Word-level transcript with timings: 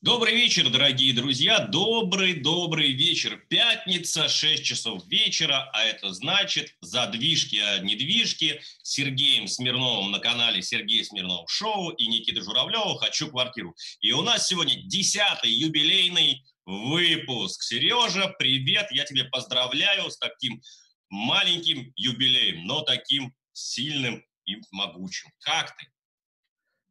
Добрый 0.00 0.36
вечер, 0.36 0.70
дорогие 0.70 1.12
друзья. 1.12 1.58
Добрый-добрый 1.58 2.92
вечер. 2.92 3.36
Пятница, 3.48 4.28
6 4.28 4.62
часов 4.62 5.04
вечера, 5.08 5.68
а 5.72 5.82
это 5.82 6.12
значит 6.12 6.76
задвижки, 6.80 7.56
а 7.56 7.80
недвижки 7.80 8.62
с 8.80 8.92
Сергеем 8.92 9.48
Смирновым 9.48 10.12
на 10.12 10.20
канале 10.20 10.62
Сергей 10.62 11.04
Смирнов 11.04 11.50
Шоу 11.50 11.90
и 11.90 12.06
Никита 12.06 12.42
Журавлева 12.42 12.96
«Хочу 12.96 13.28
квартиру». 13.28 13.74
И 14.00 14.12
у 14.12 14.22
нас 14.22 14.46
сегодня 14.46 14.80
десятый 14.86 15.50
юбилейный 15.50 16.44
выпуск. 16.64 17.64
Сережа, 17.64 18.32
привет, 18.38 18.86
я 18.92 19.04
тебе 19.04 19.24
поздравляю 19.24 20.12
с 20.12 20.16
таким 20.16 20.62
маленьким 21.10 21.92
юбилеем, 21.96 22.66
но 22.66 22.82
таким 22.82 23.34
сильным 23.52 24.24
и 24.44 24.58
могучим. 24.70 25.28
Как 25.40 25.76
ты? 25.76 25.88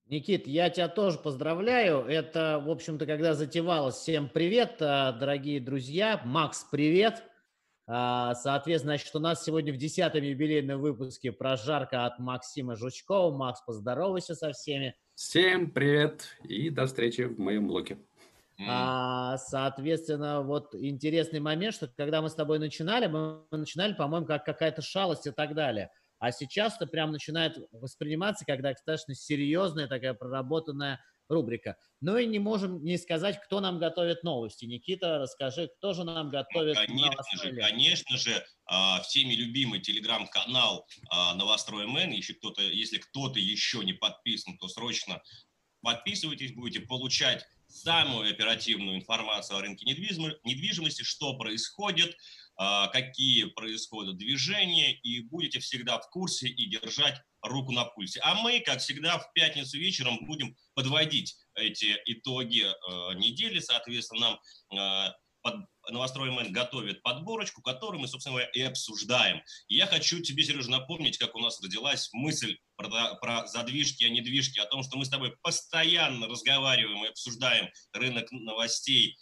Никит, 0.10 0.48
я 0.48 0.70
тебя 0.70 0.88
тоже 0.88 1.18
поздравляю. 1.18 2.06
Это, 2.06 2.64
в 2.66 2.70
общем-то, 2.70 3.06
когда 3.06 3.34
затевалось. 3.34 3.96
Всем 3.96 4.30
привет, 4.30 4.78
а, 4.80 5.12
дорогие 5.12 5.60
друзья. 5.60 6.22
Макс, 6.24 6.66
привет. 6.72 7.24
А, 7.88 8.34
соответственно, 8.36 8.96
значит, 8.96 9.14
у 9.16 9.20
нас 9.20 9.44
сегодня 9.44 9.74
в 9.74 9.78
десятом 9.78 10.24
юбилейном 10.24 10.80
выпуске 10.80 11.34
прожарка 11.34 12.06
от 12.06 12.20
Максима 12.20 12.78
Жучкова. 12.78 13.36
Макс, 13.36 13.62
поздоровайся 13.66 14.34
со 14.34 14.54
всеми. 14.54 14.96
Всем 15.14 15.72
привет 15.72 16.38
и 16.44 16.70
до 16.70 16.86
встречи 16.86 17.24
в 17.24 17.38
моем 17.38 17.68
блоке. 17.68 17.98
А, 18.66 19.38
соответственно, 19.38 20.42
вот 20.42 20.74
интересный 20.74 21.42
момент, 21.42 21.76
что 21.76 21.92
когда 21.98 22.22
мы 22.22 22.30
с 22.30 22.34
тобой 22.34 22.60
начинали, 22.60 23.08
мы 23.08 23.42
начинали, 23.52 23.92
по-моему, 23.92 24.26
как 24.26 24.46
какая-то 24.46 24.82
шалость 24.82 25.28
и 25.28 25.32
так 25.32 25.54
далее– 25.54 25.90
а 26.20 26.32
сейчас 26.32 26.76
это 26.76 26.88
прям 26.88 27.12
начинает 27.12 27.58
восприниматься 27.72 28.46
как 28.46 28.62
достаточно 28.62 29.16
серьезная 29.16 29.88
такая 29.88 30.14
проработанная 30.14 31.00
рубрика. 31.30 31.78
Ну 32.00 32.18
и 32.18 32.26
не 32.26 32.40
можем 32.40 32.84
не 32.84 32.98
сказать, 32.98 33.40
кто 33.44 33.60
нам 33.60 33.80
готовит 33.80 34.24
новости. 34.24 34.66
Никита, 34.66 35.18
расскажи, 35.20 35.70
кто 35.78 35.94
же 35.94 36.04
нам 36.04 36.30
готовит 36.30 36.78
ну, 36.78 36.86
конечно 36.86 37.44
же, 37.44 37.56
конечно 37.56 38.18
же, 38.18 38.46
а, 38.66 39.02
всеми 39.02 39.34
любимый 39.34 39.80
телеграм-канал 39.82 40.88
а, 41.10 41.36
Новострой 41.36 41.86
МН. 41.86 42.12
Если 42.12 42.34
кто-то, 42.34 42.62
если 42.62 42.98
кто-то 42.98 43.40
еще 43.40 43.84
не 43.84 43.94
подписан, 43.94 44.58
то 44.58 44.68
срочно 44.68 45.22
подписывайтесь, 45.82 46.54
будете 46.54 46.86
получать 46.86 47.46
самую 47.68 48.30
оперативную 48.30 48.98
информацию 48.98 49.58
о 49.58 49.62
рынке 49.62 49.86
недвижимости, 49.86 51.04
что 51.04 51.38
происходит, 51.38 52.16
какие 52.58 53.46
происходят 53.46 54.18
движения, 54.18 54.94
и 54.94 55.22
будете 55.22 55.60
всегда 55.60 56.00
в 56.00 56.10
курсе 56.10 56.48
и 56.48 56.70
держать 56.70 57.22
руку 57.42 57.72
на 57.72 57.86
пульсе. 57.86 58.20
А 58.24 58.36
мы, 58.36 58.60
как 58.60 58.80
всегда, 58.80 59.20
в 59.20 59.32
пятницу 59.34 59.78
вечером 59.78 60.26
будем 60.26 60.56
подводить 60.74 61.36
эти 61.56 61.96
итоги 62.06 62.66
э, 62.66 63.14
недели. 63.16 63.60
Соответственно, 63.60 64.40
нам 64.72 65.08
э, 65.08 65.14
под, 65.42 65.66
новострой 65.90 66.32
МН 66.32 66.52
готовит 66.52 67.02
подборочку, 67.02 67.62
которую 67.62 68.02
мы, 68.02 68.08
собственно 68.08 68.36
говоря, 68.36 68.50
и 68.54 68.62
обсуждаем. 68.62 69.42
И 69.68 69.76
я 69.76 69.86
хочу 69.86 70.22
тебе, 70.22 70.44
Сережа, 70.44 70.70
напомнить, 70.70 71.18
как 71.18 71.36
у 71.36 71.40
нас 71.40 71.62
родилась 71.62 72.10
мысль 72.14 72.58
про, 72.76 73.16
про 73.16 73.48
задвижки, 73.48 74.04
а 74.04 74.10
недвижки, 74.10 74.60
о 74.60 74.66
том, 74.66 74.84
что 74.84 74.98
мы 74.98 75.06
с 75.06 75.10
тобой 75.10 75.36
постоянно 75.42 76.28
разговариваем 76.28 77.06
и 77.06 77.10
обсуждаем 77.10 77.70
рынок 77.94 78.32
новостей 78.32 79.18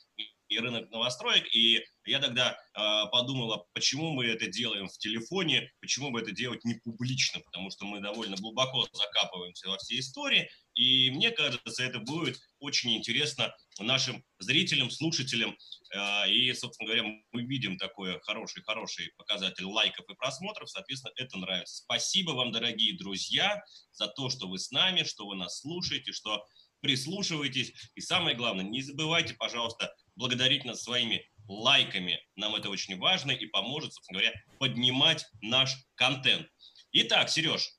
и 0.47 0.59
рынок 0.59 0.89
новостроек. 0.91 1.45
И 1.53 1.83
я 2.05 2.19
тогда 2.19 2.51
э, 2.51 3.09
подумала, 3.11 3.65
почему 3.73 4.11
мы 4.11 4.25
это 4.25 4.47
делаем 4.47 4.88
в 4.88 4.97
телефоне, 4.97 5.71
почему 5.81 6.11
бы 6.11 6.21
это 6.21 6.31
делать 6.31 6.63
не 6.63 6.75
публично, 6.75 7.39
потому 7.41 7.72
что 7.72 7.85
мы 7.85 8.00
довольно 8.00 8.35
глубоко 8.35 8.88
закапываемся 8.91 9.69
во 9.69 9.78
все 9.78 10.00
истории. 10.00 10.50
И 10.75 11.09
мне 11.11 11.31
кажется, 11.31 11.84
это 11.84 12.00
будет 12.00 12.38
очень 12.59 12.95
интересно 12.95 13.55
нашим 13.79 14.23
зрителям, 14.39 14.91
слушателям. 14.91 15.57
Э, 15.94 16.29
и, 16.29 16.53
собственно 16.53 16.88
говоря, 16.88 17.03
мы 17.31 17.44
видим 17.44 17.78
такой 17.78 18.19
хороший-хороший 18.22 19.11
показатель 19.17 19.66
лайков 19.66 20.05
и 20.09 20.16
просмотров. 20.16 20.69
Соответственно, 20.69 21.13
это 21.16 21.38
нравится. 21.38 21.84
Спасибо 21.84 22.31
вам, 22.31 22.51
дорогие 22.51 22.97
друзья, 22.97 23.63
за 23.91 24.07
то, 24.07 24.29
что 24.29 24.47
вы 24.47 24.59
с 24.59 24.72
нами, 24.72 25.03
что 25.03 25.25
вы 25.28 25.35
нас 25.35 25.61
слушаете, 25.61 26.11
что 26.11 26.45
прислушиваетесь. 26.81 27.73
И 27.95 28.01
самое 28.01 28.35
главное, 28.35 28.63
не 28.63 28.81
забывайте, 28.81 29.34
пожалуйста, 29.34 29.95
благодарить 30.16 30.66
нас 30.66 30.84
своими 30.84 31.30
лайками. 31.48 32.20
Нам 32.36 32.56
это 32.56 32.70
очень 32.70 32.98
важно 32.98 33.31
и 33.31 33.46
поможет, 33.48 33.94
собственно 33.94 34.20
говоря, 34.20 34.42
поднимать 34.59 35.26
наш 35.42 35.76
контент. 35.96 36.48
Итак, 36.92 37.30
Сереж, 37.30 37.70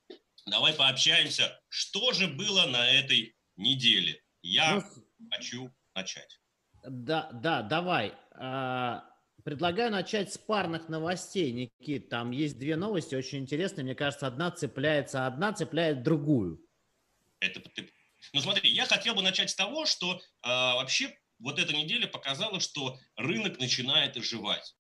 давай 0.47 0.75
пообщаемся. 0.75 1.59
Что 1.69 2.13
же 2.13 2.29
было 2.29 2.67
на 2.67 2.89
этой 2.91 3.35
неделе? 3.57 4.23
Я 4.43 4.77
ну, 4.77 5.29
хочу 5.31 5.73
начать. 5.95 6.39
Да, 6.85 7.31
да, 7.33 7.63
давай. 7.63 8.15
А, 8.33 9.05
предлагаю 9.43 9.91
начать 9.91 10.33
с 10.33 10.39
парных 10.39 10.89
новостей, 10.89 11.51
Никит. 11.53 12.09
Там 12.09 12.31
есть 12.31 12.59
две 12.59 12.77
новости 12.77 13.15
очень 13.15 13.39
интересные. 13.39 13.85
Мне 13.85 13.95
кажется, 13.95 14.27
одна 14.27 14.51
цепляется, 14.51 15.27
одна 15.27 15.53
цепляет 15.53 16.03
другую. 16.03 16.61
Это 17.41 17.61
ты... 17.61 17.91
Ну 18.33 18.41
смотри, 18.41 18.71
я 18.71 18.87
хотел 18.87 19.15
бы 19.15 19.23
начать 19.23 19.51
с 19.51 19.55
того, 19.55 19.87
что 19.87 20.21
а, 20.43 20.77
вообще 20.77 21.17
вот 21.39 21.59
эта 21.59 21.75
неделя 21.75 22.07
показала, 22.07 22.61
что 22.61 22.99
рынок 23.17 23.59
начинает 23.59 24.17
оживать. 24.17 24.75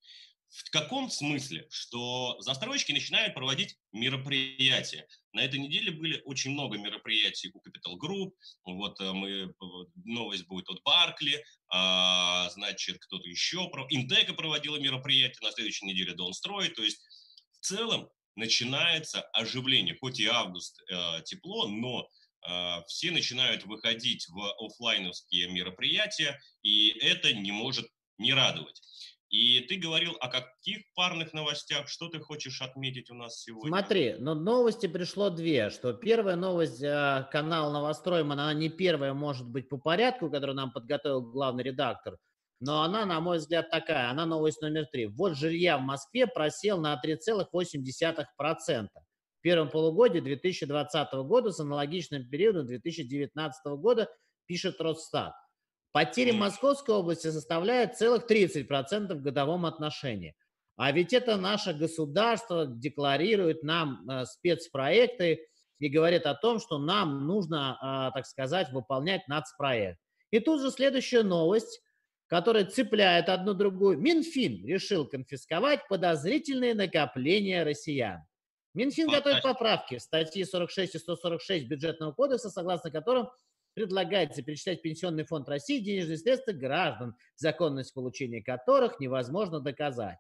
В 0.49 0.71
каком 0.71 1.11
смысле? 1.11 1.67
Что 1.71 2.37
застройщики 2.41 2.93
начинают 2.93 3.35
проводить 3.35 3.77
мероприятия. 3.93 5.07
На 5.33 5.41
этой 5.41 5.59
неделе 5.59 5.91
были 5.91 6.23
очень 6.25 6.53
много 6.53 6.79
мероприятий 6.79 7.51
у 7.53 7.59
Capital 7.59 7.97
Group. 8.01 8.33
Вот 8.65 9.01
э, 9.01 9.13
мы, 9.13 9.53
новость 10.05 10.47
будет 10.47 10.69
от 10.71 10.83
Баркли, 10.83 11.45
а, 11.69 12.49
значит, 12.51 12.99
кто-то 13.01 13.29
еще. 13.29 13.69
Интека 13.91 14.35
проводила 14.35 14.77
мероприятие, 14.77 15.47
на 15.47 15.53
следующей 15.53 15.87
неделе 15.87 16.15
Донстрой. 16.15 16.69
То 16.71 16.83
есть 16.83 17.03
в 17.61 17.67
целом 17.67 18.09
начинается 18.37 19.23
оживление. 19.33 19.97
Хоть 20.01 20.21
и 20.21 20.27
август 20.27 20.81
э, 20.89 21.23
тепло, 21.25 21.67
но 21.67 22.09
все 22.87 23.11
начинают 23.11 23.65
выходить 23.65 24.27
в 24.29 24.67
офлайновские 24.67 25.49
мероприятия, 25.49 26.41
и 26.63 26.91
это 27.01 27.33
не 27.33 27.53
может 27.53 27.87
не 28.19 28.33
радовать. 28.33 28.81
И 29.29 29.61
ты 29.61 29.77
говорил 29.77 30.17
о 30.21 30.29
каких 30.29 30.83
парных 30.95 31.33
новостях? 31.33 31.89
Что 31.89 32.09
ты 32.09 32.21
хочешь 32.21 32.63
отметить 32.63 33.11
у 33.11 33.15
нас 33.15 33.43
сегодня? 33.43 33.69
Смотри, 33.69 34.15
но 34.19 34.35
ну, 34.35 34.41
новости 34.43 34.87
пришло 34.87 35.31
две. 35.31 35.71
Что 35.71 35.93
первая 35.93 36.37
новость, 36.37 36.81
э, 36.81 37.27
канал 37.33 37.73
Новостройман, 37.73 38.39
она 38.39 38.55
не 38.55 38.69
первая, 38.69 39.15
может 39.15 39.49
быть, 39.49 39.69
по 39.69 39.79
порядку, 39.79 40.31
которую 40.31 40.55
нам 40.55 40.71
подготовил 40.71 41.23
главный 41.23 41.65
редактор, 41.65 42.19
но 42.61 42.83
она, 42.83 43.05
на 43.05 43.21
мой 43.21 43.39
взгляд, 43.39 43.69
такая. 43.71 44.11
Она 44.11 44.27
новость 44.27 44.63
номер 44.63 44.87
три. 44.87 45.07
Вот 45.07 45.37
жилья 45.37 45.77
в 45.77 45.83
Москве 45.83 46.27
просел 46.27 46.79
на 46.79 47.01
3,8% 47.05 48.89
первом 49.47 49.71
полугодии 49.71 50.19
2020 50.19 51.13
года 51.25 51.53
с 51.53 51.61
аналогичным 51.61 52.29
периодом 52.29 52.67
2019 52.67 53.65
года, 53.77 54.11
пишет 54.47 54.81
Росстат. 54.81 55.35
Потери 55.93 56.33
Московской 56.33 56.97
области 56.97 57.29
составляют 57.29 57.97
целых 57.97 58.29
30% 58.29 59.15
в 59.15 59.23
годовом 59.23 59.65
отношении. 59.65 60.35
А 60.75 60.91
ведь 60.91 61.13
это 61.13 61.37
наше 61.37 61.75
государство 61.75 62.67
декларирует 62.67 63.63
нам 63.63 64.05
э, 64.11 64.25
спецпроекты 64.25 65.47
и 65.79 65.89
говорит 65.91 66.27
о 66.27 66.35
том, 66.35 66.59
что 66.59 66.79
нам 66.79 67.29
нужно, 67.29 67.79
э, 67.81 68.15
так 68.17 68.27
сказать, 68.27 68.73
выполнять 68.73 69.29
нацпроект. 69.29 70.01
И 70.33 70.41
тут 70.41 70.61
же 70.61 70.73
следующая 70.73 71.23
новость, 71.23 71.81
которая 72.27 72.65
цепляет 72.65 73.29
одну 73.29 73.55
другую. 73.55 73.97
Минфин 73.97 74.67
решил 74.67 75.07
конфисковать 75.07 75.87
подозрительные 75.87 76.75
накопления 76.75 77.63
россиян. 77.63 78.23
Минфин 78.77 79.09
готовит 79.09 79.43
поправки 79.43 79.97
в 79.97 80.03
статьи 80.03 80.45
46 80.45 80.97
и 80.97 80.99
146 80.99 81.67
бюджетного 81.67 82.13
кодекса, 82.13 82.51
согласно 82.51 82.91
которым 82.91 83.31
предлагается 83.73 84.43
перечислять 84.43 84.81
в 84.81 84.83
Пенсионный 84.83 85.25
фонд 85.25 85.49
России 85.49 85.79
денежные 85.79 86.19
средства 86.19 86.53
граждан, 86.53 87.17
законность 87.37 87.95
получения 87.95 88.43
которых 88.43 89.01
невозможно 89.01 89.61
доказать. 89.61 90.19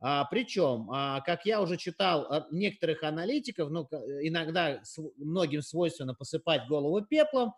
А, 0.00 0.26
причем, 0.26 0.90
а, 0.90 1.22
как 1.22 1.46
я 1.46 1.62
уже 1.62 1.78
читал 1.78 2.26
от 2.26 2.52
некоторых 2.52 3.02
аналитиков, 3.04 3.70
ну, 3.70 3.88
иногда 4.20 4.84
с, 4.84 4.98
многим 5.16 5.62
свойственно 5.62 6.14
посыпать 6.14 6.68
голову 6.68 7.00
пеплом, 7.06 7.54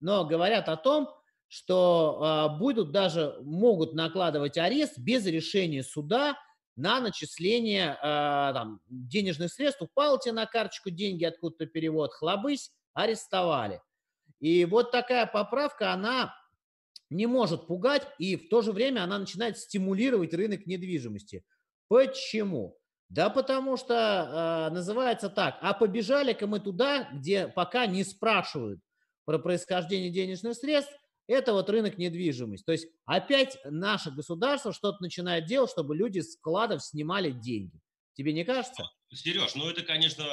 но 0.00 0.26
говорят 0.26 0.68
о 0.68 0.76
том, 0.76 1.08
что 1.48 2.18
а, 2.20 2.48
будут 2.50 2.92
даже, 2.92 3.38
могут 3.40 3.94
накладывать 3.94 4.58
арест 4.58 4.98
без 4.98 5.24
решения 5.24 5.82
суда 5.82 6.36
на 6.76 7.00
начисление 7.00 7.92
э, 7.92 7.96
там, 8.02 8.80
денежных 8.88 9.52
средств. 9.52 9.82
Упал 9.82 10.18
тебе 10.18 10.32
на 10.32 10.46
карточку 10.46 10.90
деньги, 10.90 11.24
откуда-то 11.24 11.66
перевод, 11.66 12.12
хлобысь, 12.12 12.70
арестовали. 12.92 13.80
И 14.40 14.64
вот 14.66 14.92
такая 14.92 15.26
поправка, 15.26 15.92
она 15.92 16.34
не 17.08 17.26
может 17.26 17.66
пугать, 17.66 18.06
и 18.18 18.36
в 18.36 18.48
то 18.48 18.62
же 18.62 18.72
время 18.72 19.02
она 19.02 19.18
начинает 19.18 19.58
стимулировать 19.58 20.34
рынок 20.34 20.66
недвижимости. 20.66 21.44
Почему? 21.88 22.76
Да 23.08 23.30
потому 23.30 23.76
что 23.76 24.68
э, 24.68 24.74
называется 24.74 25.30
так, 25.30 25.58
а 25.62 25.72
побежали-ка 25.74 26.46
мы 26.46 26.58
туда, 26.58 27.08
где 27.12 27.46
пока 27.46 27.86
не 27.86 28.02
спрашивают 28.02 28.80
про 29.24 29.38
происхождение 29.38 30.10
денежных 30.10 30.56
средств, 30.56 30.92
это 31.26 31.52
вот 31.52 31.68
рынок 31.70 31.98
недвижимости. 31.98 32.64
То 32.64 32.72
есть 32.72 32.88
опять 33.04 33.58
наше 33.64 34.10
государство 34.10 34.72
что-то 34.72 35.02
начинает 35.02 35.46
делать, 35.46 35.70
чтобы 35.70 35.96
люди 35.96 36.20
с 36.20 36.32
складов 36.34 36.84
снимали 36.84 37.30
деньги. 37.30 37.80
Тебе 38.14 38.32
не 38.32 38.44
кажется? 38.44 38.84
Сереж, 39.12 39.54
ну 39.54 39.68
это, 39.68 39.82
конечно, 39.82 40.24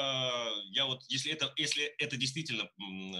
я 0.70 0.86
вот, 0.86 1.02
если 1.08 1.32
это, 1.32 1.52
если 1.56 1.84
это 1.98 2.16
действительно, 2.16 2.68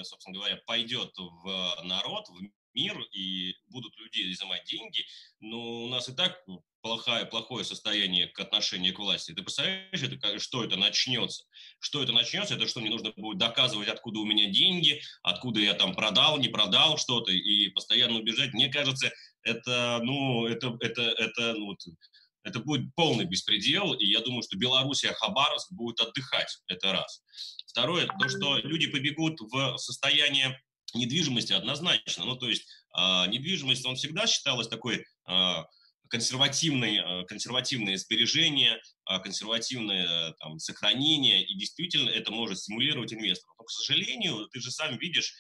собственно 0.03 0.37
говоря, 0.37 0.56
пойдет 0.67 1.12
в 1.17 1.82
народ, 1.85 2.29
в 2.29 2.41
мир, 2.75 3.00
и 3.12 3.55
будут 3.69 3.97
люди 3.99 4.32
изымать 4.32 4.65
деньги, 4.65 5.05
но 5.41 5.85
у 5.85 5.88
нас 5.88 6.09
и 6.09 6.12
так 6.12 6.44
плохое, 6.82 7.25
плохое 7.25 7.65
состояние 7.65 8.26
к 8.29 8.38
отношению 8.41 8.94
к 8.94 8.99
власти. 8.99 9.32
Ты 9.32 9.43
представляешь, 9.43 10.03
это, 10.03 10.38
что 10.38 10.65
это 10.65 10.76
начнется? 10.76 11.44
Что 11.79 12.03
это 12.03 12.12
начнется? 12.12 12.55
Это 12.55 12.69
что, 12.69 12.81
мне 12.81 12.91
нужно 12.91 13.12
будет 13.17 13.38
доказывать, 13.38 13.88
откуда 13.88 14.21
у 14.21 14.26
меня 14.26 14.50
деньги, 14.50 15.00
откуда 15.23 15.61
я 15.61 15.75
там 15.75 15.94
продал, 15.94 16.38
не 16.38 16.49
продал 16.49 16.99
что-то, 16.99 17.32
и 17.32 17.69
постоянно 17.71 18.19
убежать. 18.19 18.53
Мне 18.53 18.69
кажется, 18.69 19.11
это, 19.43 20.00
ну, 20.03 20.47
это, 20.47 20.77
это, 20.81 21.03
это, 21.03 21.55
ну, 21.55 21.75
это 22.43 22.61
будет 22.61 22.94
полный 22.94 23.25
беспредел, 23.25 23.94
и 23.94 24.05
я 24.05 24.20
думаю, 24.20 24.43
что 24.43 24.59
Белоруссия, 24.59 25.12
Хабаровск 25.15 25.73
будет 25.73 26.00
отдыхать, 26.00 26.59
это 26.67 26.93
раз. 26.93 27.23
Второе, 27.67 28.06
то, 28.06 28.29
что 28.29 28.59
люди 28.59 28.87
побегут 28.88 29.41
в 29.41 29.79
состояние 29.79 30.61
недвижимости 30.94 31.52
однозначно, 31.52 32.25
ну, 32.25 32.37
то 32.37 32.49
есть 32.49 32.64
э, 32.96 33.26
недвижимость, 33.29 33.85
он 33.87 33.96
всегда 33.96 34.26
считалась 34.26 34.69
такой 34.69 35.05
э, 35.29 35.55
консервативной, 36.08 36.99
э, 36.99 37.25
консервативное 37.25 37.96
сбережение, 37.96 38.81
э, 39.11 39.19
консервативное 39.19 40.32
там, 40.38 40.58
сохранение, 40.58 41.44
и 41.44 41.56
действительно 41.56 42.08
это 42.11 42.31
может 42.31 42.58
стимулировать 42.58 43.12
инвесторов. 43.12 43.56
Но, 43.58 43.64
к 43.64 43.70
сожалению, 43.70 44.46
ты 44.52 44.61
же 44.61 44.70
сам 44.70 44.96
видишь, 44.99 45.35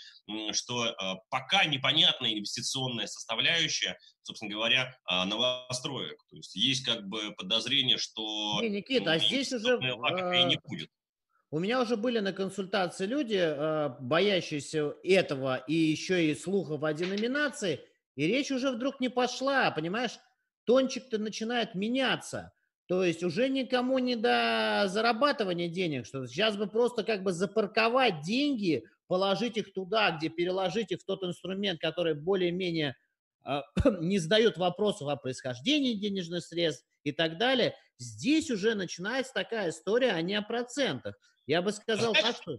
что 0.52 0.86
э, 0.86 0.94
пока 1.30 1.64
непонятная 1.66 2.32
инвестиционная 2.32 3.06
составляющая, 3.06 3.96
собственно 4.22 4.50
говоря, 4.50 4.96
новостроек. 5.06 6.18
То 6.30 6.36
есть 6.36 6.56
есть 6.56 6.84
как 6.84 7.06
бы 7.06 7.32
подозрение, 7.36 7.98
что... 7.98 8.60
Не, 8.62 8.70
Никита, 8.70 9.12
а 9.12 9.18
здесь 9.18 9.52
уже... 9.52 9.78
Не 9.78 10.58
будет. 10.64 10.90
У 11.54 11.60
меня 11.60 11.80
уже 11.80 11.96
были 11.96 12.18
на 12.18 12.32
консультации 12.32 13.06
люди, 13.06 13.38
боящиеся 14.00 14.96
этого 15.04 15.58
и 15.68 15.74
еще 15.74 16.26
и 16.28 16.34
слухов 16.34 16.82
о 16.82 16.92
деноминации, 16.92 17.78
и 18.16 18.26
речь 18.26 18.50
уже 18.50 18.72
вдруг 18.72 18.98
не 18.98 19.08
пошла, 19.08 19.70
понимаешь? 19.70 20.18
тончик-то 20.64 21.18
начинает 21.18 21.74
меняться. 21.74 22.52
То 22.86 23.04
есть 23.04 23.22
уже 23.22 23.48
никому 23.48 23.98
не 23.98 24.16
до 24.16 24.84
зарабатывания 24.88 25.68
денег, 25.68 26.06
что 26.06 26.26
сейчас 26.26 26.56
бы 26.56 26.66
просто 26.66 27.04
как 27.04 27.22
бы 27.22 27.32
запарковать 27.32 28.22
деньги, 28.22 28.84
положить 29.06 29.56
их 29.56 29.72
туда, 29.72 30.10
где 30.10 30.30
переложить 30.30 30.90
их 30.90 31.02
в 31.02 31.04
тот 31.04 31.22
инструмент, 31.22 31.80
который 31.80 32.14
более-менее 32.14 32.96
э, 33.46 33.60
не 34.00 34.18
задает 34.18 34.58
вопросов 34.58 35.08
о 35.08 35.16
происхождении 35.16 35.94
денежных 35.94 36.44
средств 36.44 36.84
и 37.04 37.12
так 37.12 37.38
далее. 37.38 37.76
Здесь 37.98 38.50
уже 38.50 38.74
начинается 38.74 39.32
такая 39.32 39.70
история, 39.70 40.10
а 40.10 40.20
не 40.20 40.34
о 40.34 40.42
процентах. 40.42 41.14
Я 41.46 41.62
бы 41.62 41.72
сказал 41.72 42.12
так, 42.12 42.36
что... 42.36 42.58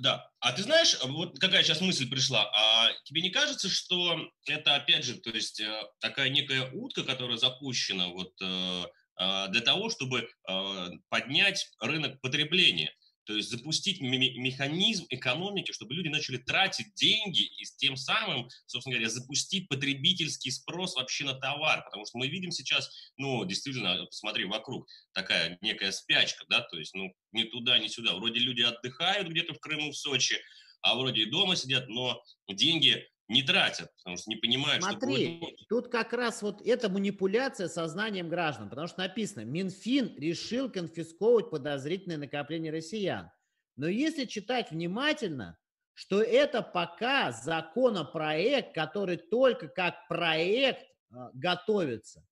Да. 0.00 0.30
А 0.40 0.52
ты 0.52 0.62
знаешь, 0.62 0.96
вот 1.02 1.38
какая 1.38 1.62
сейчас 1.62 1.80
мысль 1.80 2.08
пришла? 2.08 2.48
А 2.52 2.90
тебе 3.04 3.22
не 3.22 3.30
кажется, 3.30 3.68
что 3.68 4.18
это, 4.46 4.76
опять 4.76 5.04
же, 5.04 5.16
то 5.16 5.30
есть 5.30 5.60
э, 5.60 5.82
такая 6.00 6.28
некая 6.28 6.70
утка, 6.72 7.02
которая 7.04 7.36
запущена 7.36 8.08
вот 8.08 8.32
э, 8.40 8.84
а, 9.16 9.48
для 9.48 9.60
того, 9.60 9.90
чтобы 9.90 10.28
э, 10.48 10.88
поднять 11.08 11.68
рынок 11.80 12.20
потребления? 12.20 12.92
То 13.28 13.36
есть 13.36 13.50
запустить 13.50 14.00
механизм 14.00 15.04
экономики, 15.10 15.70
чтобы 15.72 15.92
люди 15.92 16.08
начали 16.08 16.38
тратить 16.38 16.94
деньги 16.94 17.42
и 17.42 17.64
тем 17.76 17.94
самым, 17.94 18.48
собственно 18.64 18.94
говоря, 18.94 19.10
запустить 19.10 19.68
потребительский 19.68 20.50
спрос 20.50 20.96
вообще 20.96 21.24
на 21.24 21.34
товар. 21.34 21.84
Потому 21.84 22.06
что 22.06 22.16
мы 22.16 22.28
видим 22.28 22.50
сейчас, 22.50 22.90
ну, 23.18 23.44
действительно, 23.44 24.06
посмотри 24.06 24.46
вокруг, 24.46 24.88
такая 25.12 25.58
некая 25.60 25.92
спячка, 25.92 26.46
да, 26.48 26.62
то 26.62 26.78
есть, 26.78 26.94
ну, 26.94 27.12
ни 27.32 27.42
туда, 27.44 27.78
ни 27.78 27.88
сюда. 27.88 28.14
Вроде 28.14 28.40
люди 28.40 28.62
отдыхают 28.62 29.28
где-то 29.28 29.52
в 29.52 29.60
Крыму, 29.60 29.90
в 29.90 29.96
Сочи, 29.96 30.40
а 30.80 30.94
вроде 30.94 31.24
и 31.24 31.30
дома 31.30 31.54
сидят, 31.54 31.86
но 31.88 32.22
деньги 32.48 33.06
не 33.28 33.42
тратят, 33.42 33.92
потому 33.98 34.16
что 34.16 34.30
не 34.30 34.36
понимают, 34.36 34.82
Смотри, 34.82 35.38
что 35.38 35.46
будет. 35.46 35.68
тут 35.68 35.88
как 35.88 36.12
раз 36.12 36.42
вот 36.42 36.62
эта 36.66 36.88
манипуляция 36.88 37.68
сознанием 37.68 38.28
граждан, 38.28 38.70
потому 38.70 38.86
что 38.86 39.00
написано, 39.00 39.44
Минфин 39.44 40.16
решил 40.16 40.70
конфисковывать 40.70 41.50
подозрительные 41.50 42.18
накопления 42.18 42.70
россиян. 42.70 43.30
Но 43.76 43.86
если 43.86 44.24
читать 44.24 44.70
внимательно, 44.70 45.58
что 45.98 46.22
это 46.22 46.62
пока 46.62 47.32
законопроект, 47.32 48.72
который 48.72 49.16
только 49.16 49.66
как 49.66 50.06
проект 50.06 50.82
э, 50.82 51.16
готовится. 51.34 52.24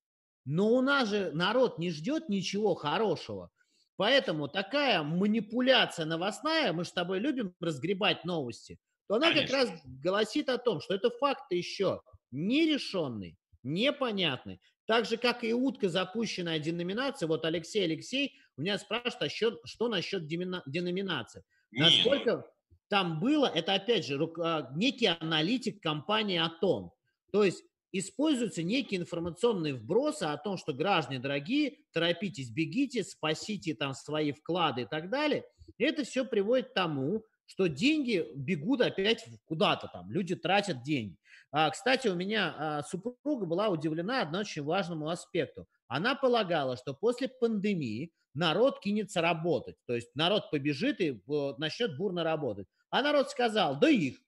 Но 0.44 0.68
у 0.68 0.80
нас 0.80 1.08
же 1.08 1.32
народ 1.32 1.76
не 1.80 1.90
ждет 1.90 2.28
ничего 2.28 2.76
хорошего. 2.76 3.50
Поэтому 3.96 4.46
такая 4.46 5.02
манипуляция 5.02 6.06
новостная, 6.06 6.72
мы 6.72 6.84
же 6.84 6.90
с 6.90 6.92
тобой 6.92 7.18
любим 7.18 7.56
разгребать 7.58 8.24
новости, 8.24 8.78
то 9.08 9.16
она 9.16 9.28
Конечно. 9.28 9.46
как 9.46 9.68
раз 9.68 9.80
гласит 10.02 10.48
о 10.48 10.58
том, 10.58 10.80
что 10.80 10.94
это 10.94 11.10
факт 11.10 11.50
еще 11.50 12.00
нерешенный, 12.30 13.36
непонятный. 13.62 14.60
Так 14.86 15.06
же, 15.06 15.16
как 15.16 15.42
и 15.42 15.52
утка, 15.52 15.88
запущенная 15.88 16.58
деноминация. 16.58 17.26
Вот 17.26 17.44
Алексей 17.44 17.84
Алексей 17.84 18.38
у 18.56 18.62
меня 18.62 18.78
спрашивает, 18.78 19.22
а 19.22 19.28
что, 19.28 19.60
что 19.64 19.88
насчет 19.88 20.26
деноминации? 20.26 21.42
Насколько 21.72 22.46
там 22.88 23.20
было, 23.20 23.46
это 23.46 23.74
опять 23.74 24.06
же 24.06 24.18
а, 24.40 24.70
некий 24.76 25.06
аналитик 25.06 25.82
компании 25.82 26.38
Атом. 26.38 26.92
То 27.32 27.42
есть 27.42 27.64
используются 27.92 28.62
некие 28.62 29.00
информационные 29.00 29.74
вбросы 29.74 30.24
о 30.24 30.36
том, 30.36 30.56
что 30.56 30.72
граждане 30.72 31.18
дорогие, 31.18 31.78
торопитесь, 31.92 32.50
бегите, 32.50 33.02
спасите 33.02 33.74
там 33.74 33.94
свои 33.94 34.32
вклады 34.32 34.82
и 34.82 34.86
так 34.86 35.10
далее. 35.10 35.44
И 35.78 35.84
это 35.84 36.04
все 36.04 36.24
приводит 36.24 36.70
к 36.70 36.74
тому, 36.74 37.24
что 37.46 37.68
деньги 37.68 38.26
бегут 38.34 38.80
опять 38.80 39.26
куда-то 39.44 39.88
там, 39.88 40.10
люди 40.10 40.34
тратят 40.34 40.82
деньги. 40.82 41.16
А, 41.52 41.70
кстати, 41.70 42.08
у 42.08 42.14
меня 42.14 42.54
а, 42.58 42.82
супруга 42.82 43.46
была 43.46 43.68
удивлена 43.68 44.22
одному 44.22 44.40
очень 44.40 44.62
важному 44.62 45.08
аспекту. 45.08 45.66
Она 45.88 46.14
полагала, 46.14 46.76
что 46.76 46.92
после 46.92 47.28
пандемии 47.28 48.12
народ 48.34 48.80
кинется 48.80 49.20
работать, 49.20 49.76
то 49.86 49.94
есть 49.94 50.14
народ 50.14 50.50
побежит 50.50 51.00
и 51.00 51.20
начнет 51.58 51.96
бурно 51.96 52.24
работать. 52.24 52.66
А 52.90 53.02
народ 53.02 53.30
сказал, 53.30 53.78
да 53.78 53.88
их, 53.88 54.18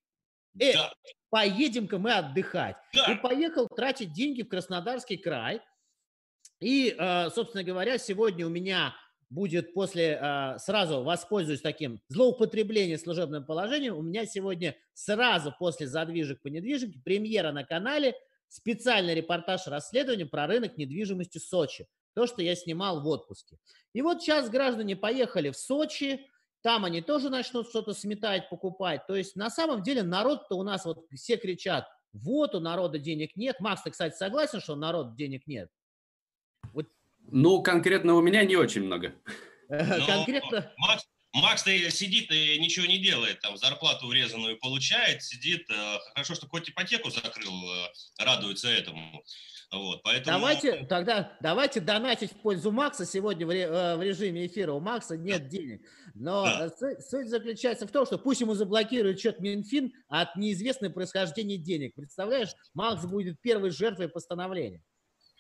э, 0.59 0.73
да. 0.73 0.93
поедем-ка 1.31 1.99
мы 1.99 2.13
отдыхать. 2.13 2.77
Да. 2.95 3.13
И 3.13 3.17
поехал 3.17 3.67
тратить 3.69 4.13
деньги 4.13 4.43
в 4.43 4.49
Краснодарский 4.49 5.17
край. 5.17 5.61
И, 6.61 6.95
а, 6.99 7.31
собственно 7.31 7.65
говоря, 7.65 7.99
сегодня 7.99 8.47
у 8.47 8.51
меня 8.51 8.95
будет 9.31 9.75
после, 9.75 10.19
а, 10.21 10.59
сразу 10.59 11.03
воспользуюсь 11.03 11.61
таким 11.61 12.01
злоупотреблением 12.09 12.99
служебным 12.99 13.45
положением, 13.45 13.97
у 13.97 14.03
меня 14.03 14.27
сегодня 14.27 14.77
сразу 14.95 15.55
после 15.59 15.87
задвижек 15.87 16.41
по 16.41 16.49
недвижимости 16.49 17.01
премьера 17.05 17.53
на 17.53 17.65
канале, 17.65 18.15
специальный 18.49 19.15
репортаж 19.15 19.67
расследования 19.67 20.27
про 20.27 20.47
рынок 20.47 20.79
недвижимости 20.79 21.39
Сочи. 21.39 21.87
То, 22.15 22.27
что 22.27 22.43
я 22.43 22.57
снимал 22.57 23.03
в 23.03 23.07
отпуске. 23.07 23.59
И 23.93 24.03
вот 24.03 24.23
сейчас 24.23 24.51
граждане 24.51 24.97
поехали 24.97 25.51
в 25.51 25.57
Сочи, 25.57 26.27
там 26.63 26.85
они 26.85 27.03
тоже 27.03 27.31
начнут 27.31 27.69
что-то 27.69 27.93
сметать, 27.93 28.49
покупать. 28.49 29.07
То 29.07 29.15
есть 29.15 29.37
на 29.37 29.51
самом 29.51 29.83
деле 29.83 30.03
народ-то 30.03 30.57
у 30.57 30.63
нас 30.63 30.85
вот 30.85 31.07
все 31.15 31.37
кричат, 31.37 31.87
вот 32.13 32.55
у 32.55 32.61
народа 32.61 32.99
денег 32.99 33.37
нет. 33.37 33.61
Макс, 33.61 33.83
ты, 33.83 33.91
кстати, 33.91 34.17
согласен, 34.17 34.61
что 34.61 34.73
у 34.73 34.77
народа 34.77 35.15
денег 35.15 35.47
нет? 35.47 35.71
Ну, 37.31 37.63
конкретно 37.63 38.15
у 38.15 38.21
меня 38.21 38.45
не 38.45 38.57
очень 38.57 38.83
много. 38.83 39.15
Но 39.69 40.07
конкретно... 40.07 40.73
Макс, 40.79 41.05
Макс 41.35 41.63
сидит 41.63 42.31
и 42.31 42.59
ничего 42.59 42.87
не 42.87 42.99
делает, 42.99 43.41
там 43.41 43.57
зарплату 43.57 44.07
урезанную 44.07 44.59
получает, 44.59 45.23
сидит, 45.23 45.69
э, 45.71 45.99
хорошо, 46.15 46.35
что 46.35 46.49
хоть 46.49 46.71
ипотеку 46.71 47.11
закрыл, 47.11 47.53
э, 47.53 48.25
радуется 48.25 48.69
этому. 48.69 49.23
Вот, 49.71 50.03
поэтому... 50.03 50.39
Давайте 50.39 50.87
тогда 50.87 51.37
давайте 51.43 51.81
донатить 51.81 52.33
в 52.33 52.37
пользу 52.37 52.73
Макса 52.73 53.05
сегодня 53.05 53.47
в, 53.47 53.51
э, 53.51 53.97
в 53.97 54.03
режиме 54.03 54.47
эфира. 54.47 54.73
У 54.73 54.81
Макса 54.81 55.19
нет 55.19 55.49
денег. 55.49 55.83
Но 56.15 56.45
да. 56.45 56.71
суть, 56.71 57.07
суть 57.07 57.29
заключается 57.29 57.87
в 57.87 57.93
том, 57.93 58.07
что 58.07 58.17
пусть 58.17 58.41
ему 58.41 58.55
заблокируют 58.55 59.21
счет 59.21 59.41
Минфин 59.41 59.93
от 60.09 60.35
неизвестного 60.37 60.93
происхождения 60.93 61.59
денег. 61.59 61.95
Представляешь, 61.95 62.55
Макс 62.73 63.05
будет 63.05 63.39
первой 63.43 63.71
жертвой 63.71 64.09
постановления. 64.09 64.83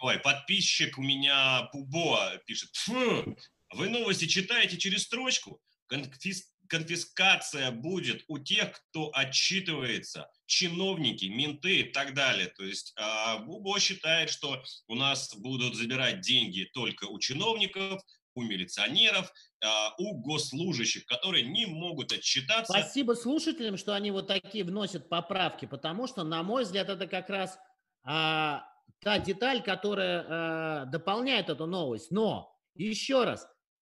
Ой, 0.00 0.18
подписчик 0.18 0.96
у 0.98 1.02
меня 1.02 1.68
Пубо 1.72 2.38
пишет. 2.46 2.70
Фу, 2.74 3.36
вы 3.74 3.88
новости 3.88 4.26
читаете 4.26 4.76
через 4.76 5.04
строчку? 5.04 5.60
Конфис 5.86 6.52
конфискация 6.68 7.70
будет 7.70 8.24
у 8.28 8.38
тех, 8.38 8.72
кто 8.72 9.10
отчитывается, 9.14 10.30
чиновники, 10.46 11.24
менты 11.24 11.80
и 11.80 11.84
так 11.84 12.14
далее. 12.14 12.48
То 12.48 12.62
есть 12.62 12.92
а, 12.96 13.38
Бубо 13.38 13.80
считает, 13.80 14.30
что 14.30 14.62
у 14.86 14.94
нас 14.94 15.34
будут 15.34 15.74
забирать 15.74 16.20
деньги 16.20 16.68
только 16.74 17.04
у 17.04 17.18
чиновников, 17.18 18.02
у 18.34 18.42
милиционеров, 18.42 19.32
а, 19.64 19.94
у 19.98 20.18
госслужащих, 20.18 21.06
которые 21.06 21.44
не 21.44 21.66
могут 21.66 22.12
отчитаться. 22.12 22.72
Спасибо 22.72 23.14
слушателям, 23.14 23.76
что 23.76 23.94
они 23.94 24.10
вот 24.10 24.26
такие 24.28 24.62
вносят 24.62 25.08
поправки, 25.08 25.64
потому 25.64 26.06
что, 26.06 26.22
на 26.22 26.42
мой 26.42 26.64
взгляд, 26.64 26.88
это 26.88 27.06
как 27.06 27.30
раз 27.30 27.58
а, 28.04 28.64
та 29.00 29.18
деталь, 29.18 29.62
которая 29.62 30.24
а, 30.28 30.84
дополняет 30.86 31.50
эту 31.50 31.66
новость. 31.66 32.10
Но, 32.10 32.52
еще 32.74 33.24
раз, 33.24 33.46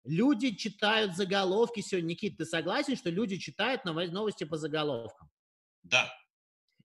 люди 0.04 0.54
читают 0.54 1.16
заголовки 1.16 1.80
сегодня. 1.80 2.08
Никит, 2.08 2.38
ты 2.38 2.44
согласен, 2.44 2.96
что 2.96 3.10
люди 3.10 3.36
читают 3.36 3.84
новости 3.84 4.44
по 4.44 4.56
заголовкам? 4.56 5.28
Да. 5.82 6.12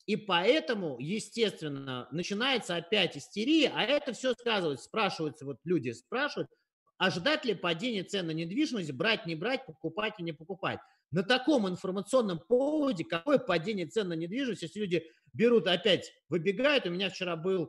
И 0.06 0.16
поэтому, 0.16 0.98
естественно, 1.00 2.08
начинается 2.12 2.76
опять 2.76 3.18
истерия, 3.18 3.72
а 3.76 3.84
это 3.84 4.14
все 4.14 4.34
сказывается, 4.34 4.86
спрашиваются, 4.86 5.46
вот 5.46 5.58
люди 5.64 5.92
спрашивают, 5.92 6.50
ожидать 6.98 7.46
ли 7.46 7.54
падение 7.54 8.04
цен 8.04 8.28
на 8.28 8.32
недвижимость, 8.32 8.92
брать, 8.92 9.26
не 9.26 9.36
брать, 9.36 9.66
покупать 9.66 10.16
и 10.20 10.24
не 10.24 10.34
покупать. 10.34 10.80
На 11.12 11.24
таком 11.24 11.68
информационном 11.68 12.40
поводе, 12.40 13.04
какое 13.04 13.38
падение 13.38 13.86
цен 13.86 14.08
на 14.08 14.14
недвижимость, 14.14 14.64
если 14.64 14.80
люди 14.80 15.06
берут 15.34 15.68
опять, 15.68 16.12
выбегают, 16.30 16.86
у 16.86 16.90
меня 16.90 17.10
вчера 17.10 17.36
был 17.36 17.66
э, 17.66 17.68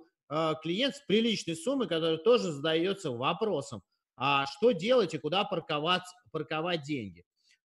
клиент 0.62 0.96
с 0.96 1.00
приличной 1.00 1.56
суммой, 1.56 1.88
который 1.88 2.18
тоже 2.18 2.52
задается 2.52 3.10
вопросом, 3.10 3.82
а 4.16 4.46
что 4.46 4.72
делать 4.72 5.14
и 5.14 5.18
куда 5.18 5.44
парковать, 5.44 6.04
парковать 6.30 6.82
деньги. 6.82 7.24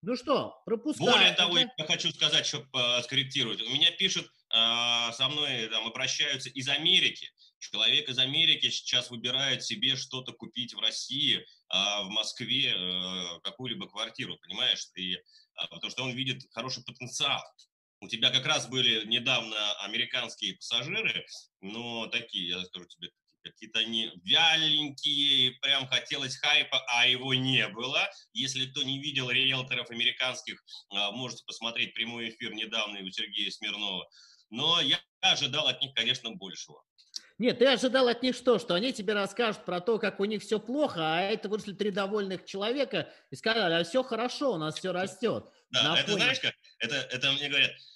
Ну 0.07 0.17
что, 0.17 0.61
пропускаем. 0.67 1.13
Более 1.13 1.33
того, 1.33 1.57
я 1.57 1.87
хочу 1.87 2.11
сказать, 2.11 2.45
чтобы 2.45 2.69
э, 2.75 3.03
скорректировать. 3.03 3.63
У 3.63 3.71
меня 3.71 3.91
пишут, 3.91 4.27
э, 4.27 5.13
со 5.13 5.29
мной 5.31 5.67
там 5.69 5.87
обращаются 5.87 6.51
из 6.51 6.69
Америки. 6.69 7.33
Человек 7.59 8.11
из 8.11 8.19
Америки 8.19 8.69
сейчас 8.69 9.11
выбирает 9.11 9.65
себе 9.65 9.97
что-то 9.97 10.33
купить 10.33 10.75
в 10.75 10.79
России, 10.79 11.47
а 11.71 12.03
в 12.03 12.11
Москве 12.11 12.75
э, 12.77 13.41
какую-либо 13.45 13.89
квартиру, 13.89 14.37
понимаешь? 14.43 14.87
И, 14.95 15.17
потому 15.71 15.91
что 15.91 16.03
он 16.03 16.11
видит 16.11 16.43
хороший 16.51 16.85
потенциал. 16.85 17.43
У 18.05 18.09
тебя 18.09 18.31
как 18.31 18.45
раз 18.45 18.69
были 18.69 19.07
недавно 19.07 19.57
американские 19.81 20.57
пассажиры, 20.57 21.27
но 21.63 22.07
такие, 22.09 22.49
я 22.51 22.65
скажу 22.67 22.85
тебе, 22.85 23.09
какие-то 23.43 23.79
они 23.79 24.13
вяленькие, 24.25 25.53
прям 25.63 25.87
хотелось 25.87 26.37
хайпа, 26.37 26.85
а 26.89 27.07
его 27.07 27.33
не 27.33 27.67
было. 27.69 28.07
Если 28.35 28.67
кто 28.67 28.83
не 28.83 28.99
видел 28.99 29.31
риэлторов 29.31 29.91
американских, 29.91 30.63
а, 30.91 31.13
можете 31.13 31.45
посмотреть 31.47 31.95
прямой 31.95 32.29
эфир 32.29 32.53
недавний 32.53 33.03
у 33.03 33.11
Сергея 33.11 33.51
Смирнова. 33.51 34.07
Но 34.51 34.83
я 34.83 35.01
ожидал 35.23 35.67
от 35.67 35.81
них, 35.81 35.95
конечно, 35.95 36.31
большего. 36.33 36.83
Нет, 37.39 37.59
ты 37.59 37.67
ожидал 37.67 38.09
от 38.09 38.23
них 38.23 38.37
что? 38.37 38.59
Что 38.59 38.75
они 38.75 38.93
тебе 38.93 39.15
расскажут 39.15 39.65
про 39.65 39.81
то, 39.81 39.99
как 39.99 40.21
у 40.21 40.25
них 40.25 40.43
все 40.43 40.61
плохо, 40.61 41.01
а 41.01 41.21
это 41.21 41.49
вышли 41.49 41.73
три 41.73 41.91
довольных 41.91 42.45
человека 42.45 43.13
и 43.31 43.37
сказали, 43.37 43.75
а 43.75 43.85
все 43.85 44.03
хорошо, 44.03 44.53
у 44.53 44.59
нас 44.59 44.77
все 44.77 44.93
растет. 44.93 45.47
Да, 45.71 45.83
на 45.83 45.99
это 45.99 46.11
фоне... 46.11 46.23
знаешь 46.23 46.41
как? 46.41 46.55
Это, 46.79 46.97
это 46.97 47.33
мне 47.33 47.49
говорят, 47.49 47.73
«Э, 47.73 47.94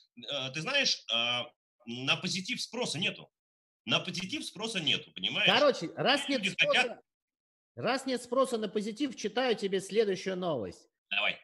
ты 0.55 0.61
знаешь, 0.61 1.03
а, 1.13 1.47
на 1.87 2.17
позитив 2.17 2.61
спроса 2.61 2.99
нету. 2.99 3.31
На 3.85 4.01
позитив 4.01 4.45
спроса 4.45 4.81
нету, 4.81 5.11
понимаешь? 5.13 5.51
Короче, 5.51 5.91
раз 5.97 6.29
нет, 6.29 6.47
спроса, 6.47 6.79
хотят... 6.79 7.01
раз 7.77 8.07
нет 8.07 8.23
спроса 8.23 8.59
на 8.59 8.69
позитив, 8.69 9.17
читаю 9.17 9.57
тебе 9.57 9.81
следующую 9.81 10.37
новость. 10.37 10.89
Давай. 11.11 11.39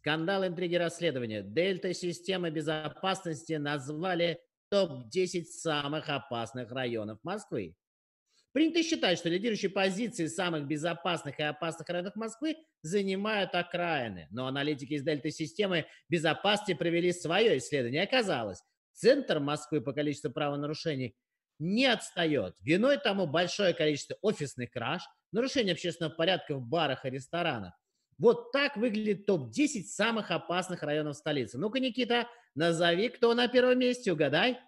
Скандал, 0.00 0.46
интриги, 0.46 0.74
расследования. 0.76 1.42
Дельта 1.42 1.92
системы 1.92 2.50
безопасности 2.50 3.52
назвали 3.52 4.40
топ-10 4.70 5.44
самых 5.44 6.08
опасных 6.08 6.72
районов 6.72 7.18
Москвы. 7.22 7.76
Принято 8.52 8.82
считать, 8.82 9.18
что 9.18 9.30
лидирующие 9.30 9.70
позиции 9.70 10.26
самых 10.26 10.66
безопасных 10.66 11.38
и 11.38 11.42
опасных 11.42 11.88
районов 11.88 12.14
Москвы 12.16 12.56
занимают 12.82 13.54
окраины. 13.54 14.28
Но 14.30 14.46
аналитики 14.46 14.92
из 14.92 15.02
Дельта-системы 15.02 15.86
безопасности 16.10 16.74
провели 16.74 17.12
свое 17.12 17.56
исследование. 17.56 18.02
Оказалось, 18.02 18.62
центр 18.92 19.40
Москвы 19.40 19.80
по 19.80 19.94
количеству 19.94 20.30
правонарушений 20.30 21.16
не 21.58 21.86
отстает. 21.86 22.54
Виной 22.60 22.98
тому 22.98 23.26
большое 23.26 23.72
количество 23.72 24.16
офисных 24.20 24.70
краж, 24.70 25.02
нарушение 25.32 25.72
общественного 25.72 26.12
порядка 26.12 26.56
в 26.56 26.62
барах 26.62 27.06
и 27.06 27.10
ресторанах. 27.10 27.72
Вот 28.18 28.52
так 28.52 28.76
выглядит 28.76 29.26
топ-10 29.26 29.84
самых 29.84 30.30
опасных 30.30 30.82
районов 30.82 31.16
столицы. 31.16 31.58
Ну-ка, 31.58 31.80
Никита, 31.80 32.28
назови, 32.54 33.08
кто 33.08 33.32
на 33.34 33.48
первом 33.48 33.78
месте, 33.78 34.12
угадай. 34.12 34.58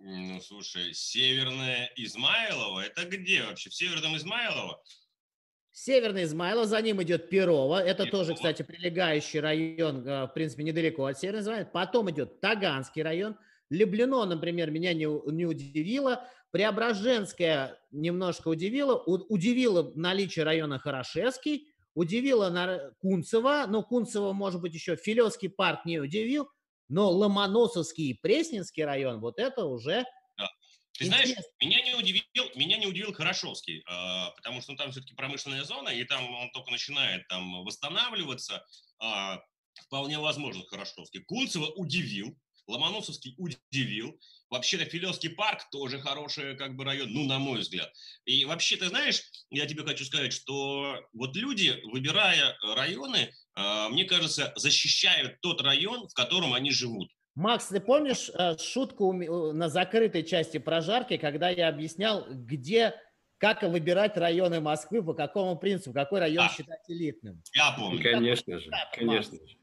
Ну, 0.00 0.40
слушай, 0.40 0.94
Северное 0.94 1.90
Измайлово, 1.96 2.80
это 2.80 3.04
где 3.04 3.42
вообще? 3.42 3.70
В 3.70 3.74
Северном 3.74 4.16
Измайлово? 4.16 4.82
Северный 5.72 6.24
Измайлово, 6.24 6.66
за 6.66 6.80
ним 6.80 7.02
идет 7.02 7.28
Перово. 7.28 7.82
Это 7.82 8.04
Перово. 8.04 8.10
тоже, 8.10 8.34
кстати, 8.34 8.62
прилегающий 8.62 9.40
район, 9.40 10.06
э, 10.06 10.24
в 10.24 10.28
принципе, 10.28 10.62
недалеко 10.62 11.04
от 11.04 11.18
Северного 11.18 11.42
Измайлова. 11.42 11.70
Потом 11.70 12.10
идет 12.10 12.40
Таганский 12.40 13.02
район. 13.02 13.36
Люблено, 13.68 14.24
например, 14.24 14.70
меня 14.70 14.94
не, 14.94 15.06
не 15.32 15.44
удивило. 15.44 16.26
Преображенская 16.50 17.78
немножко 17.90 18.48
удивила. 18.48 18.94
У, 18.94 19.16
удивило 19.28 19.92
наличие 19.94 20.44
района 20.44 20.78
Хорошевский. 20.78 21.68
Удивило 21.94 22.48
на 22.48 22.92
Кунцево. 23.00 23.66
Но 23.68 23.82
Кунцево, 23.82 24.32
может 24.32 24.60
быть, 24.60 24.72
еще 24.72 24.96
Филевский 24.96 25.50
парк 25.50 25.84
не 25.84 25.98
удивил. 25.98 26.48
Но 26.88 27.10
Ломоносовский 27.10 28.10
и 28.10 28.14
Пресненский 28.14 28.84
район, 28.84 29.20
вот 29.20 29.38
это 29.38 29.64
уже 29.64 30.04
да. 30.38 30.48
Ты 30.98 31.06
знаешь, 31.06 31.28
меня 31.60 31.82
не 31.82 31.94
удивил, 31.94 32.50
меня 32.54 32.78
не 32.78 32.86
удивил 32.86 33.12
Хорошовский, 33.12 33.80
э, 33.80 34.30
потому 34.36 34.62
что 34.62 34.72
ну, 34.72 34.78
там 34.78 34.92
все-таки 34.92 35.14
промышленная 35.14 35.64
зона, 35.64 35.90
и 35.90 36.04
там 36.04 36.34
он 36.34 36.50
только 36.52 36.70
начинает 36.70 37.26
там 37.28 37.64
восстанавливаться. 37.64 38.64
Э, 39.02 39.36
вполне 39.84 40.18
возможно 40.18 40.64
Хорошовский. 40.66 41.22
Кунцево 41.22 41.66
удивил, 41.66 42.38
Ломоносовский 42.66 43.34
удивил. 43.36 44.18
Вообще-то 44.48 44.84
Филевский 44.84 45.30
парк 45.30 45.68
тоже 45.70 46.00
хороший 46.00 46.56
как 46.56 46.76
бы 46.76 46.84
район, 46.84 47.12
ну, 47.12 47.24
на 47.26 47.38
мой 47.38 47.60
взгляд. 47.60 47.92
И 48.24 48.44
вообще, 48.44 48.76
ты 48.76 48.88
знаешь, 48.88 49.22
я 49.50 49.66
тебе 49.66 49.84
хочу 49.84 50.04
сказать, 50.04 50.32
что 50.32 50.96
вот 51.12 51.36
люди, 51.36 51.78
выбирая 51.92 52.56
районы, 52.62 53.18
а, 53.18 53.45
мне 53.56 54.04
кажется, 54.04 54.52
защищают 54.56 55.40
тот 55.40 55.62
район, 55.62 56.08
в 56.08 56.14
котором 56.14 56.52
они 56.52 56.70
живут. 56.70 57.10
Макс, 57.36 57.66
ты 57.66 57.80
помнишь 57.80 58.30
э, 58.30 58.56
шутку 58.56 59.12
на 59.12 59.68
закрытой 59.68 60.22
части 60.22 60.56
прожарки, 60.56 61.18
когда 61.18 61.50
я 61.50 61.68
объяснял, 61.68 62.26
где, 62.30 62.94
как 63.36 63.62
выбирать 63.62 64.16
районы 64.16 64.60
Москвы, 64.60 65.02
по 65.02 65.12
какому 65.12 65.56
принципу, 65.56 65.92
какой 65.92 66.20
район 66.20 66.46
а, 66.46 66.48
считать 66.48 66.80
элитным? 66.88 67.42
Я 67.52 67.72
помню. 67.78 68.02
Конечно 68.02 68.58
же, 68.58 68.70
конечно 68.94 69.36
же. 69.46 69.56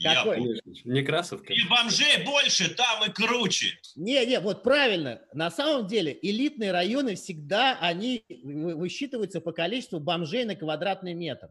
Какой? 0.00 0.36
Конечно. 0.36 0.70
Некрасовка. 0.84 1.52
И 1.52 1.68
бомжей 1.68 2.24
больше, 2.24 2.72
там 2.74 3.10
и 3.10 3.12
круче. 3.12 3.80
Не, 3.96 4.24
не, 4.24 4.38
вот 4.38 4.62
правильно. 4.62 5.20
На 5.32 5.50
самом 5.50 5.88
деле 5.88 6.16
элитные 6.22 6.70
районы 6.70 7.16
всегда, 7.16 7.76
они 7.80 8.24
высчитываются 8.28 9.40
по 9.40 9.50
количеству 9.50 9.98
бомжей 9.98 10.44
на 10.44 10.54
квадратный 10.54 11.14
метр. 11.14 11.50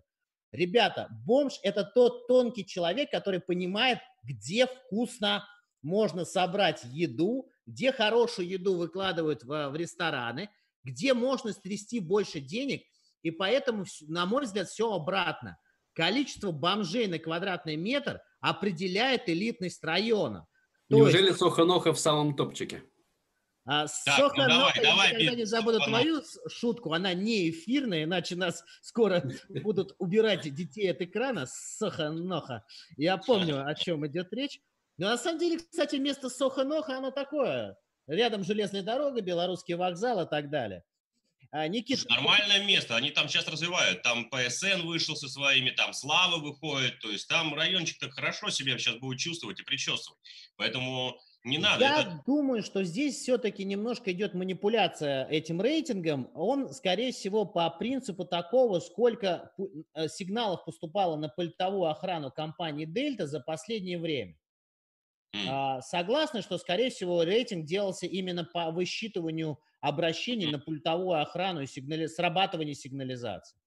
Ребята, 0.58 1.08
бомж– 1.24 1.60
это 1.64 1.84
тот 1.84 2.26
тонкий 2.28 2.66
человек, 2.66 3.12
который 3.12 3.40
понимает, 3.40 4.00
где 4.24 4.66
вкусно 4.66 5.48
можно 5.84 6.26
собрать 6.26 6.84
еду, 6.86 7.48
где 7.68 7.92
хорошую 7.92 8.48
еду 8.48 8.76
выкладывают 8.76 9.44
в, 9.44 9.70
в 9.70 9.76
рестораны, 9.76 10.50
где 10.84 11.14
можно 11.14 11.54
стрясти 11.54 12.00
больше 12.00 12.40
денег. 12.40 12.82
И 13.22 13.30
поэтому, 13.30 13.86
на 14.08 14.26
мой 14.26 14.46
взгляд, 14.46 14.68
все 14.68 14.92
обратно. 14.92 15.60
Количество 15.94 16.50
бомжей 16.50 17.06
на 17.06 17.20
квадратный 17.20 17.76
метр 17.76 18.20
определяет 18.40 19.30
элитность 19.30 19.84
района. 19.84 20.48
То 20.90 20.96
Неужели 20.98 21.28
есть... 21.28 21.38
Сохоноха 21.38 21.94
в 21.94 22.00
самом 22.00 22.36
топчике? 22.36 22.82
А, 23.70 23.86
так, 23.86 24.18
Соха, 24.18 24.44
ну, 24.44 24.48
давай, 24.48 24.74
давай, 24.82 25.12
никогда 25.12 25.36
не 25.36 25.46
забуду 25.46 25.82
твою 25.82 26.24
шутку, 26.48 26.94
она 26.94 27.14
не 27.14 27.50
эфирная, 27.50 28.06
иначе 28.06 28.38
нас 28.38 28.64
скоро 28.82 29.30
будут 29.50 29.94
убирать 30.00 30.54
детей 30.54 30.90
от 30.90 31.02
экрана. 31.02 31.46
Соха-ноха. 31.46 32.64
Я 32.96 33.18
помню, 33.18 33.68
о 33.68 33.76
чем 33.76 34.08
идет 34.08 34.32
речь. 34.32 34.62
Но 34.98 35.10
на 35.10 35.18
самом 35.18 35.40
деле, 35.40 35.60
кстати, 35.60 35.98
место 35.98 36.30
Соха-ноха, 36.30 36.98
оно 36.98 37.12
такое. 37.12 37.76
Рядом 38.08 38.46
железная 38.46 38.84
дорога, 38.84 39.20
белорусский 39.20 39.74
вокзал 39.74 40.22
и 40.22 40.30
так 40.30 40.50
далее. 40.50 40.84
А, 41.52 41.68
Никита... 41.68 42.08
Нормальное 42.10 42.64
место, 42.64 42.96
они 42.96 43.12
там 43.12 43.28
сейчас 43.28 43.48
развивают. 43.50 44.02
Там 44.02 44.30
ПСН 44.30 44.86
вышел 44.86 45.16
со 45.18 45.28
своими, 45.28 45.72
там 45.72 45.94
Слава 45.94 46.38
выходит. 46.38 47.00
То 47.00 47.10
есть 47.10 47.28
там 47.28 47.54
райончик-то 47.54 48.10
хорошо 48.12 48.50
себя 48.50 48.78
сейчас 48.78 48.96
будет 48.96 49.20
чувствовать 49.20 49.60
и 49.60 49.64
причесывать. 49.64 50.20
Поэтому 50.56 51.20
не 51.48 51.58
надо. 51.58 51.84
Я 51.84 52.02
это... 52.02 52.22
думаю, 52.26 52.62
что 52.62 52.84
здесь 52.84 53.16
все-таки 53.16 53.64
немножко 53.64 54.12
идет 54.12 54.34
манипуляция 54.34 55.28
этим 55.30 55.62
рейтингом. 55.62 56.30
Он, 56.34 56.74
скорее 56.74 57.12
всего, 57.12 57.46
по 57.46 57.70
принципу 57.70 58.26
такого, 58.26 58.80
сколько 58.80 59.52
э, 59.94 60.08
сигналов 60.10 60.66
поступало 60.66 61.16
на 61.16 61.30
пультовую 61.30 61.90
охрану 61.90 62.32
компании 62.32 62.86
Дельта 62.86 63.28
за 63.28 63.40
последнее 63.40 63.98
время. 63.98 64.36
Mm. 65.36 65.82
Согласны, 65.82 66.42
что, 66.42 66.58
скорее 66.58 66.90
всего, 66.90 67.24
рейтинг 67.24 67.66
делался 67.66 68.06
именно 68.06 68.44
по 68.44 68.72
высчитыванию 68.72 69.60
обращений 69.82 70.48
mm. 70.48 70.52
на 70.52 70.60
пультовую 70.60 71.22
охрану 71.22 71.62
и 71.62 71.68
сигнали... 71.68 72.08
срабатывание 72.08 72.76
сигнализации? 72.76 73.58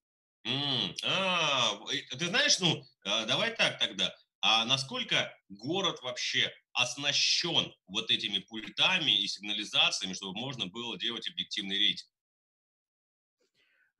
М, 0.44 0.94
а, 1.04 1.78
э, 1.92 2.16
ты 2.16 2.26
знаешь, 2.26 2.58
ну, 2.60 2.82
а, 3.04 3.26
давай 3.26 3.54
так 3.54 3.78
тогда. 3.78 4.14
А 4.42 4.64
насколько 4.64 5.34
город 5.48 6.00
вообще 6.02 6.50
оснащен 6.72 7.74
вот 7.86 8.10
этими 8.10 8.38
пультами 8.38 9.10
и 9.10 9.26
сигнализациями, 9.26 10.14
чтобы 10.14 10.38
можно 10.38 10.66
было 10.66 10.98
делать 10.98 11.28
объективный 11.28 11.76
рейтинг? 11.78 12.10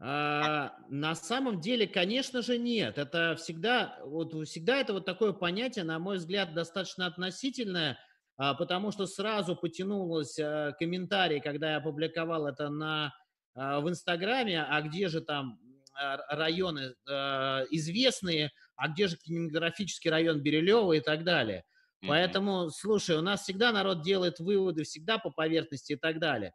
А, 0.02 0.76
на 0.88 1.14
самом 1.14 1.60
деле, 1.60 1.86
конечно 1.86 2.40
же, 2.40 2.56
нет. 2.58 2.96
Это 2.96 3.36
всегда, 3.36 3.98
вот 4.04 4.32
всегда 4.48 4.76
это 4.78 4.94
вот 4.94 5.04
такое 5.04 5.32
понятие, 5.34 5.84
на 5.84 5.98
мой 5.98 6.16
взгляд, 6.16 6.54
достаточно 6.54 7.04
относительное, 7.06 7.98
а, 8.38 8.54
потому 8.54 8.92
что 8.92 9.06
сразу 9.06 9.56
потянулось 9.56 10.38
а, 10.38 10.72
комментарий, 10.72 11.40
когда 11.40 11.72
я 11.72 11.76
опубликовал 11.76 12.46
это 12.46 12.70
на, 12.70 13.12
а, 13.54 13.80
в 13.80 13.90
Инстаграме, 13.90 14.62
а 14.62 14.80
где 14.80 15.08
же 15.08 15.20
там 15.20 15.60
а, 15.94 16.16
районы 16.34 16.94
а, 17.06 17.64
известные, 17.70 18.52
а 18.80 18.88
где 18.88 19.08
же 19.08 19.16
кинематографический 19.18 20.10
район 20.10 20.40
Бирюлева 20.40 20.94
и 20.94 21.00
так 21.00 21.22
далее. 21.22 21.64
Мгм. 22.00 22.08
Поэтому, 22.08 22.70
слушай, 22.70 23.14
у 23.16 23.20
нас 23.20 23.42
всегда 23.42 23.72
народ 23.72 24.02
делает 24.02 24.38
выводы, 24.40 24.84
всегда 24.84 25.18
по 25.18 25.30
поверхности 25.30 25.92
и 25.92 25.96
так 25.96 26.18
далее. 26.18 26.54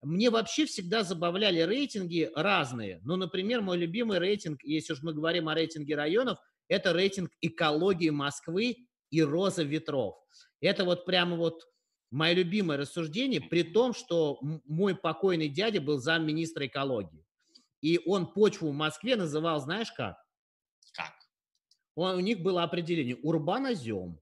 Мне 0.00 0.30
вообще 0.30 0.66
всегда 0.66 1.02
забавляли 1.02 1.62
рейтинги 1.62 2.30
разные. 2.36 3.00
Ну, 3.02 3.16
например, 3.16 3.60
мой 3.60 3.76
любимый 3.76 4.18
рейтинг, 4.18 4.62
если 4.62 4.92
уж 4.92 5.02
мы 5.02 5.14
говорим 5.14 5.48
о 5.48 5.54
рейтинге 5.54 5.96
районов, 5.96 6.38
это 6.68 6.92
рейтинг 6.92 7.32
экологии 7.40 8.10
Москвы 8.10 8.86
и 9.10 9.22
роза 9.22 9.64
ветров. 9.64 10.14
Это 10.60 10.84
вот 10.84 11.04
прямо 11.04 11.36
вот 11.36 11.64
мое 12.12 12.34
любимое 12.34 12.78
рассуждение, 12.78 13.40
при 13.40 13.64
том, 13.64 13.94
что 13.94 14.38
мой 14.64 14.94
покойный 14.94 15.48
дядя 15.48 15.80
был 15.80 15.98
замминистра 15.98 16.66
экологии. 16.66 17.26
И 17.80 18.00
он 18.06 18.32
почву 18.32 18.70
в 18.70 18.74
Москве 18.74 19.16
называл, 19.16 19.60
знаешь? 19.60 19.90
Как? 19.90 20.23
Он, 21.94 22.16
у 22.16 22.20
них 22.20 22.40
было 22.40 22.62
определение 22.62 23.16
урбанозем. 23.16 24.20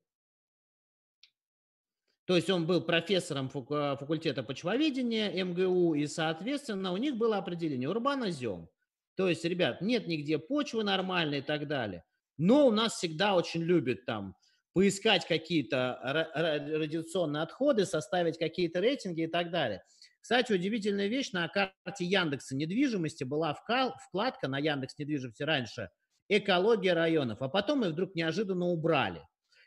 То 2.24 2.36
есть 2.36 2.48
он 2.50 2.66
был 2.66 2.82
профессором 2.82 3.46
э, 3.46 3.96
факультета 3.96 4.42
почвоведения 4.42 5.44
МГУ, 5.44 5.94
и, 5.94 6.06
соответственно, 6.06 6.92
у 6.92 6.96
них 6.96 7.16
было 7.16 7.38
определение 7.38 7.88
урбанозем. 7.88 8.68
То 9.16 9.28
есть, 9.28 9.44
ребят, 9.44 9.80
нет 9.80 10.06
нигде 10.06 10.38
почвы 10.38 10.84
нормальной 10.84 11.38
и 11.38 11.42
так 11.42 11.66
далее. 11.66 12.04
Но 12.38 12.66
у 12.66 12.70
нас 12.70 12.94
всегда 12.94 13.34
очень 13.34 13.62
любят 13.62 14.04
там 14.06 14.36
поискать 14.72 15.26
какие-то 15.26 16.00
ра- 16.02 16.28
ра- 16.34 16.78
радиационные 16.78 17.42
отходы, 17.42 17.84
составить 17.84 18.38
какие-то 18.38 18.80
рейтинги 18.80 19.22
и 19.22 19.26
так 19.26 19.50
далее. 19.50 19.82
Кстати, 20.20 20.52
удивительная 20.52 21.08
вещь, 21.08 21.32
на 21.32 21.48
карте 21.48 22.04
Яндекса 22.04 22.54
недвижимости 22.54 23.24
была 23.24 23.52
вкал- 23.54 23.94
вкладка 24.08 24.48
на 24.48 24.58
Яндекс 24.58 24.96
недвижимости 24.96 25.42
раньше 25.42 25.90
«Экология 26.38 26.94
районов», 26.94 27.42
а 27.42 27.48
потом 27.48 27.84
их 27.84 27.92
вдруг 27.92 28.14
неожиданно 28.14 28.66
убрали. 28.66 29.22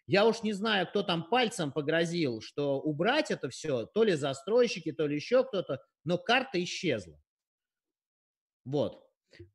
Я 0.07 0.25
уж 0.25 0.43
не 0.43 0.53
знаю, 0.53 0.88
кто 0.88 1.03
там 1.03 1.29
пальцем 1.29 1.72
погрозил, 1.72 2.41
что 2.41 2.79
убрать 2.79 3.31
это 3.31 3.50
все, 3.50 3.86
то 3.86 4.03
ли 4.03 4.13
застройщики, 4.13 4.91
то 4.91 5.07
ли 5.07 5.15
еще 5.15 5.43
кто-то, 5.43 5.81
но 6.03 6.17
карта 6.17 6.63
исчезла. 6.63 7.19
Вот. 8.65 9.04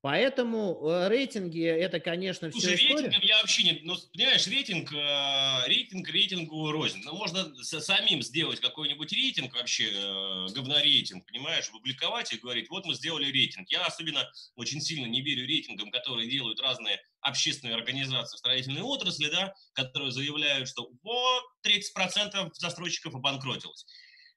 Поэтому 0.01 0.81
э, 0.83 1.09
рейтинги 1.09 1.63
это, 1.65 2.01
конечно, 2.01 2.51
все 2.51 2.61
Слушай, 2.61 2.75
история. 2.77 2.95
рейтингом 2.95 3.23
я 3.23 3.37
вообще 3.39 3.63
не... 3.63 3.81
Ну, 3.83 3.97
понимаешь, 4.13 4.47
рейтинг, 4.47 4.93
э, 4.93 5.67
рейтинг 5.67 6.09
рейтингу 6.09 6.71
рознь. 6.73 7.01
Ну, 7.05 7.15
можно 7.15 7.55
самим 7.63 8.23
сделать 8.23 8.61
какой-нибудь 8.61 9.13
рейтинг, 9.13 9.55
вообще 9.55 9.91
э, 9.93 10.47
говнорейтинг, 10.55 11.27
понимаешь, 11.27 11.71
публиковать 11.71 12.33
и 12.33 12.39
говорить, 12.39 12.69
вот 12.71 12.87
мы 12.87 12.95
сделали 12.95 13.31
рейтинг. 13.31 13.71
Я 13.71 13.85
особенно 13.85 14.31
очень 14.57 14.81
сильно 14.81 15.07
не 15.07 15.23
верю 15.23 15.47
рейтингам, 15.47 15.91
которые 15.91 16.29
делают 16.31 16.61
разные 16.61 17.01
общественные 17.21 17.75
организации 17.75 18.37
в 18.37 18.39
строительной 18.39 18.83
отрасли, 18.83 19.29
да, 19.31 19.55
которые 19.75 20.11
заявляют, 20.11 20.69
что 20.69 20.89
вот 21.03 21.43
30% 21.67 22.51
застройщиков 22.55 23.15
обанкротилось. 23.15 23.85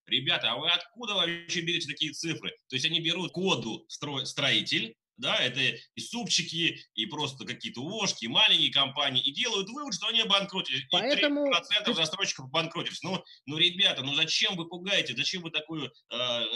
Ребята, 0.05 0.51
а 0.51 0.57
вы 0.57 0.69
откуда 0.69 1.13
вообще 1.13 1.61
берете 1.61 1.87
такие 1.87 2.11
цифры? 2.11 2.49
То 2.67 2.75
есть 2.75 2.85
они 2.85 2.99
берут 2.99 3.31
коду 3.31 3.87
стро- 3.87 4.25
строитель, 4.25 4.95
да, 5.17 5.35
это 5.37 5.59
и 5.59 6.01
супчики, 6.01 6.79
и 6.95 7.05
просто 7.05 7.45
какие-то 7.45 7.81
ложки, 7.81 8.25
и 8.25 8.27
маленькие 8.27 8.71
компании, 8.71 9.21
и 9.21 9.31
делают 9.31 9.69
вывод, 9.69 9.93
что 9.93 10.07
они 10.07 10.21
обанкротились. 10.21 10.81
И 10.81 10.87
Поэтому 10.91 11.45
30% 11.51 11.85
ты- 11.85 11.93
застройщиков 11.93 12.45
обанкротились. 12.45 13.01
Ну, 13.03 13.23
ну, 13.45 13.57
ребята, 13.57 14.03
ну 14.03 14.13
зачем 14.15 14.55
вы 14.55 14.67
пугаете, 14.67 15.15
зачем 15.15 15.41
вы 15.43 15.51
такую 15.51 15.85
э, 15.85 16.15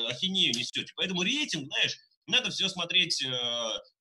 ахинею 0.09 0.53
несете? 0.55 0.91
Поэтому 0.95 1.21
рейтинг, 1.23 1.67
знаешь, 1.67 1.97
надо 2.25 2.49
все 2.49 2.67
смотреть, 2.67 3.23
э, 3.23 3.31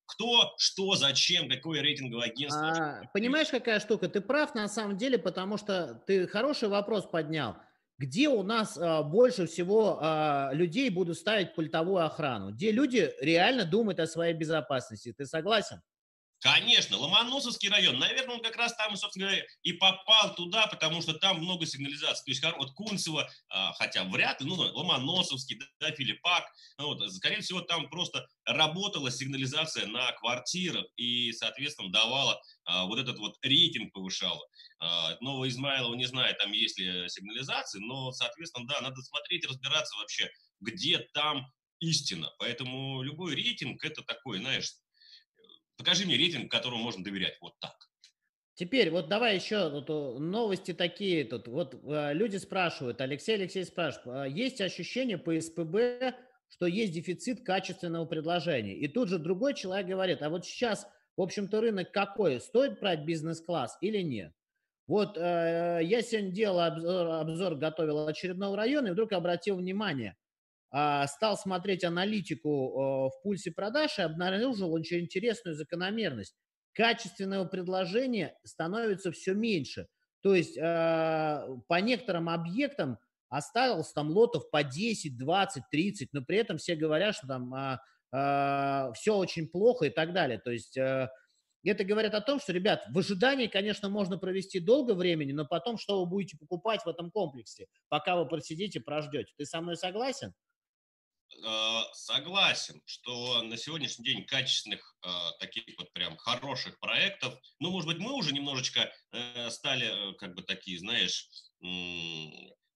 кто, 0.05 0.53
что, 0.57 0.95
зачем, 0.95 1.49
какое 1.49 1.81
рейтинговое 1.81 2.27
агентство. 2.27 2.69
А, 2.69 3.01
понимаешь, 3.13 3.49
какая 3.49 3.79
штука? 3.79 4.07
Ты 4.07 4.21
прав 4.21 4.55
на 4.55 4.67
самом 4.67 4.97
деле, 4.97 5.17
потому 5.17 5.57
что 5.57 6.01
ты 6.07 6.27
хороший 6.27 6.69
вопрос 6.69 7.05
поднял. 7.05 7.57
Где 7.97 8.29
у 8.29 8.43
нас 8.43 8.77
а, 8.77 9.01
больше 9.01 9.47
всего 9.47 9.97
а, 9.99 10.51
людей 10.53 10.89
будут 10.89 11.17
ставить 11.17 11.55
пультовую 11.55 12.05
охрану? 12.05 12.51
Где 12.51 12.71
люди 12.71 13.11
реально 13.21 13.65
думают 13.65 13.99
о 13.99 14.07
своей 14.07 14.35
безопасности? 14.35 15.13
Ты 15.17 15.25
согласен? 15.25 15.81
Конечно, 16.39 16.97
Ломоносовский 16.97 17.67
район, 17.67 17.97
наверное, 17.97 18.35
он 18.35 18.43
как 18.43 18.55
раз 18.57 18.75
там, 18.75 18.95
собственно 18.95 19.25
говоря, 19.25 19.43
и 19.63 19.73
попал 19.73 20.35
туда, 20.35 20.67
потому 20.67 21.01
что 21.01 21.13
там 21.15 21.39
много 21.39 21.65
сигнализаций. 21.65 22.23
То 22.25 22.31
есть 22.31 22.43
хор- 22.43 22.55
вот 22.59 22.73
Кунцево, 22.73 23.27
а, 23.49 23.73
хотя 23.73 24.03
вряд 24.03 24.39
ли, 24.39 24.47
ну, 24.47 24.53
Ломоносовский, 24.53 25.59
да, 25.79 25.91
Филиппак, 25.91 26.45
ну, 26.77 26.87
вот, 26.89 27.11
скорее 27.11 27.41
всего, 27.41 27.61
там 27.61 27.89
просто 27.89 28.27
работала 28.45 29.09
сигнализация 29.09 29.87
на 29.87 30.11
квартирах 30.11 30.85
и, 30.95 31.31
соответственно, 31.31 31.91
давала 31.91 32.39
а, 32.65 32.85
вот 32.85 32.99
этот 32.99 33.17
вот 33.17 33.35
рейтинг 33.41 33.91
повышала. 33.91 34.45
А, 34.79 35.17
Нового 35.21 35.49
Измайлова 35.49 35.95
не 35.95 36.05
знаю, 36.05 36.35
там 36.35 36.51
есть 36.51 36.77
ли 36.77 37.09
сигнализации, 37.09 37.79
но, 37.79 38.11
соответственно, 38.11 38.67
да, 38.67 38.81
надо 38.81 39.01
смотреть, 39.01 39.43
разбираться 39.47 39.97
вообще, 39.97 40.29
где 40.59 40.99
там 41.15 41.47
истина. 41.79 42.31
Поэтому 42.37 43.01
любой 43.01 43.33
рейтинг 43.35 43.83
это 43.83 44.03
такой, 44.03 44.37
знаешь, 44.39 44.71
покажи 45.77 46.05
мне 46.05 46.17
рейтинг, 46.17 46.51
которому 46.51 46.83
можно 46.83 47.03
доверять. 47.03 47.37
Вот 47.41 47.57
так. 47.59 47.87
Теперь 48.55 48.89
вот 48.89 49.07
давай 49.07 49.35
еще 49.35 49.69
вот, 49.69 49.89
о, 49.91 50.17
новости 50.17 50.73
такие 50.73 51.23
тут. 51.25 51.47
Вот 51.47 51.75
э, 51.75 52.13
люди 52.13 52.37
спрашивают, 52.37 52.99
Алексей 53.01 53.35
Алексей 53.35 53.63
спрашивает, 53.63 54.07
а 54.07 54.27
есть 54.27 54.61
ощущение 54.61 55.19
по 55.19 55.39
СПБ, 55.39 56.15
что 56.49 56.65
есть 56.65 56.93
дефицит 56.93 57.45
качественного 57.45 58.05
предложения. 58.05 58.75
И 58.75 58.87
тут 58.87 59.09
же 59.09 59.19
другой 59.19 59.53
человек 59.53 59.85
говорит, 59.85 60.23
а 60.23 60.29
вот 60.29 60.43
сейчас, 60.43 60.87
в 61.15 61.21
общем-то, 61.21 61.61
рынок 61.61 61.91
какой? 61.91 62.41
Стоит 62.41 62.79
брать 62.79 63.05
бизнес-класс 63.05 63.77
или 63.81 64.01
нет? 64.01 64.33
Вот 64.87 65.17
э, 65.17 65.81
я 65.83 66.01
сегодня 66.01 66.31
делал 66.31 66.61
обзор, 66.61 67.07
обзор, 67.09 67.55
готовил 67.55 68.07
очередного 68.07 68.57
района 68.57 68.87
и 68.87 68.91
вдруг 68.91 69.11
обратил 69.11 69.57
внимание, 69.57 70.15
стал 70.69 71.37
смотреть 71.37 71.83
аналитику 71.83 72.49
э, 72.49 73.09
в 73.09 73.21
пульсе 73.23 73.51
продаж 73.51 73.99
и 73.99 74.01
обнаружил 74.01 74.73
очень 74.73 74.99
интересную 74.99 75.55
закономерность 75.55 76.35
качественного 76.73 77.45
предложения 77.45 78.37
становится 78.43 79.11
все 79.11 79.33
меньше. 79.33 79.87
То 80.21 80.35
есть 80.35 80.57
э, 80.57 80.61
по 81.67 81.79
некоторым 81.81 82.29
объектам 82.29 82.99
осталось 83.29 83.91
там 83.93 84.09
лотов 84.11 84.49
по 84.51 84.63
10, 84.63 85.17
20, 85.17 85.63
30, 85.71 86.09
но 86.13 86.21
при 86.21 86.37
этом 86.37 86.57
все 86.57 86.75
говорят, 86.75 87.15
что 87.15 87.27
там 87.27 87.53
а, 88.11 88.91
все 88.93 89.15
очень 89.15 89.47
плохо 89.47 89.85
и 89.85 89.89
так 89.89 90.13
далее. 90.13 90.39
То 90.39 90.51
есть 90.51 90.77
э, 90.77 91.09
это 91.63 91.83
говорит 91.83 92.13
о 92.13 92.21
том, 92.21 92.39
что, 92.39 92.53
ребят, 92.53 92.85
в 92.89 92.97
ожидании, 92.97 93.47
конечно, 93.47 93.89
можно 93.89 94.17
провести 94.17 94.59
долго 94.59 94.93
времени, 94.93 95.33
но 95.33 95.45
потом 95.45 95.77
что 95.77 95.99
вы 95.99 96.09
будете 96.09 96.37
покупать 96.37 96.81
в 96.83 96.87
этом 96.87 97.11
комплексе, 97.11 97.67
пока 97.89 98.15
вы 98.15 98.27
просидите, 98.27 98.79
прождете. 98.79 99.33
Ты 99.37 99.45
со 99.45 99.59
мной 99.59 99.75
согласен? 99.75 100.33
Э, 101.43 101.81
Согласен, 101.93 102.81
что 102.85 103.41
на 103.43 103.57
сегодняшний 103.57 104.05
день 104.05 104.25
качественных 104.25 104.95
э, 105.03 105.09
таких 105.39 105.65
вот 105.77 105.91
прям 105.93 106.17
хороших 106.17 106.79
проектов, 106.79 107.37
ну, 107.59 107.71
может 107.71 107.87
быть, 107.87 107.99
мы 107.99 108.13
уже 108.13 108.33
немножечко 108.33 108.91
э, 109.11 109.49
стали 109.49 110.15
как 110.15 110.33
бы 110.35 110.41
такие, 110.43 110.79
знаешь, 110.79 111.29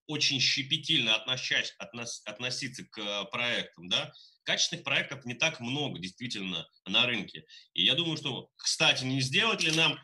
очень 0.06 0.40
щепетильно 0.40 1.14
относясь, 1.14 1.74
относ- 1.78 2.20
относиться 2.24 2.84
к 2.84 3.24
проектам, 3.26 3.88
да, 3.88 4.12
качественных 4.42 4.84
проектов 4.84 5.24
не 5.24 5.34
так 5.34 5.60
много 5.60 5.98
действительно 5.98 6.68
на 6.84 7.06
рынке. 7.06 7.44
И 7.74 7.84
я 7.84 7.94
думаю, 7.94 8.16
что, 8.16 8.50
кстати, 8.56 9.04
не 9.04 9.20
сделать 9.20 9.62
ли 9.62 9.70
нам 9.70 9.98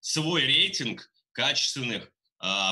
свой 0.00 0.44
рейтинг 0.44 1.10
качественных 1.32 2.10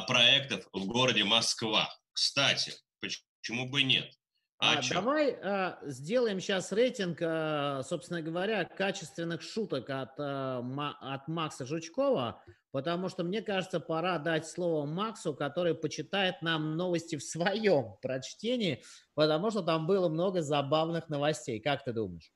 проектов 0.07 0.66
в 0.72 0.85
городе 0.87 1.25
Москва? 1.25 1.90
Кстати, 2.12 2.75
почему 3.01 3.70
бы 3.70 3.83
нет? 3.83 4.12
А, 4.59 4.79
А 4.79 4.83
чё? 4.83 4.95
давай 4.95 5.33
а, 5.33 5.79
сделаем 5.83 6.40
сейчас 6.40 6.73
рейтинг, 6.73 7.19
а, 7.21 7.83
собственно 7.83 8.23
говоря, 8.23 8.64
качественных 8.64 9.42
шуток 9.42 9.90
от, 9.90 10.19
а, 10.19 10.62
от 11.01 11.29
Макса 11.29 11.66
Жучкова, 11.66 12.42
потому 12.73 13.11
что 13.11 13.23
мне 13.23 13.42
кажется, 13.42 13.81
пора 13.81 14.19
дать 14.19 14.47
слово 14.49 14.87
Максу, 14.87 15.35
который 15.35 15.75
почитает 15.75 16.40
нам 16.40 16.77
новости 16.77 17.16
в 17.16 17.23
своем 17.23 17.97
прочтении, 18.03 18.83
потому 19.14 19.51
что 19.51 19.62
там 19.62 19.87
было 19.87 20.09
много 20.09 20.40
забавных 20.40 21.11
новостей. 21.11 21.61
Как 21.61 21.85
ты 21.85 21.92
думаешь? 21.92 22.33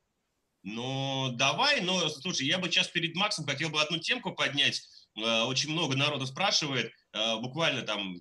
Ну, 0.63 1.31
давай, 1.33 1.81
но, 1.81 2.07
слушай, 2.11 2.47
я 2.47 2.59
бы 2.59 2.69
сейчас 2.69 2.89
перед 2.89 3.15
Максом 3.17 3.47
хотел 3.47 3.71
бы 3.71 3.81
одну 3.81 3.97
темку 3.99 4.33
поднять. 4.35 4.83
Э, 5.17 5.45
очень 5.45 5.73
много 5.73 5.97
народу 5.97 6.27
спрашивает, 6.27 6.93
э, 7.15 7.37
буквально 7.41 7.81
там 7.81 8.17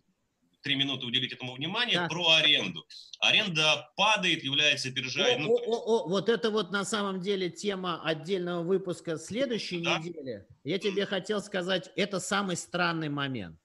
три 0.61 0.75
минуты 0.75 1.05
уделить 1.05 1.33
этому 1.33 1.53
внимание, 1.53 1.99
да. 1.99 2.07
про 2.07 2.35
аренду. 2.35 2.85
Аренда 3.19 3.89
падает, 3.95 4.43
является 4.43 4.89
опережающей. 4.89 5.43
Ну, 5.43 6.07
вот 6.07 6.29
это 6.29 6.51
вот 6.51 6.71
на 6.71 6.85
самом 6.85 7.21
деле 7.21 7.49
тема 7.49 8.01
отдельного 8.03 8.63
выпуска 8.63 9.17
следующей 9.17 9.83
да? 9.83 9.99
недели. 9.99 10.45
Я 10.63 10.79
тебе 10.79 11.05
хотел 11.05 11.41
сказать, 11.41 11.91
это 11.95 12.19
самый 12.19 12.55
странный 12.55 13.09
момент. 13.09 13.57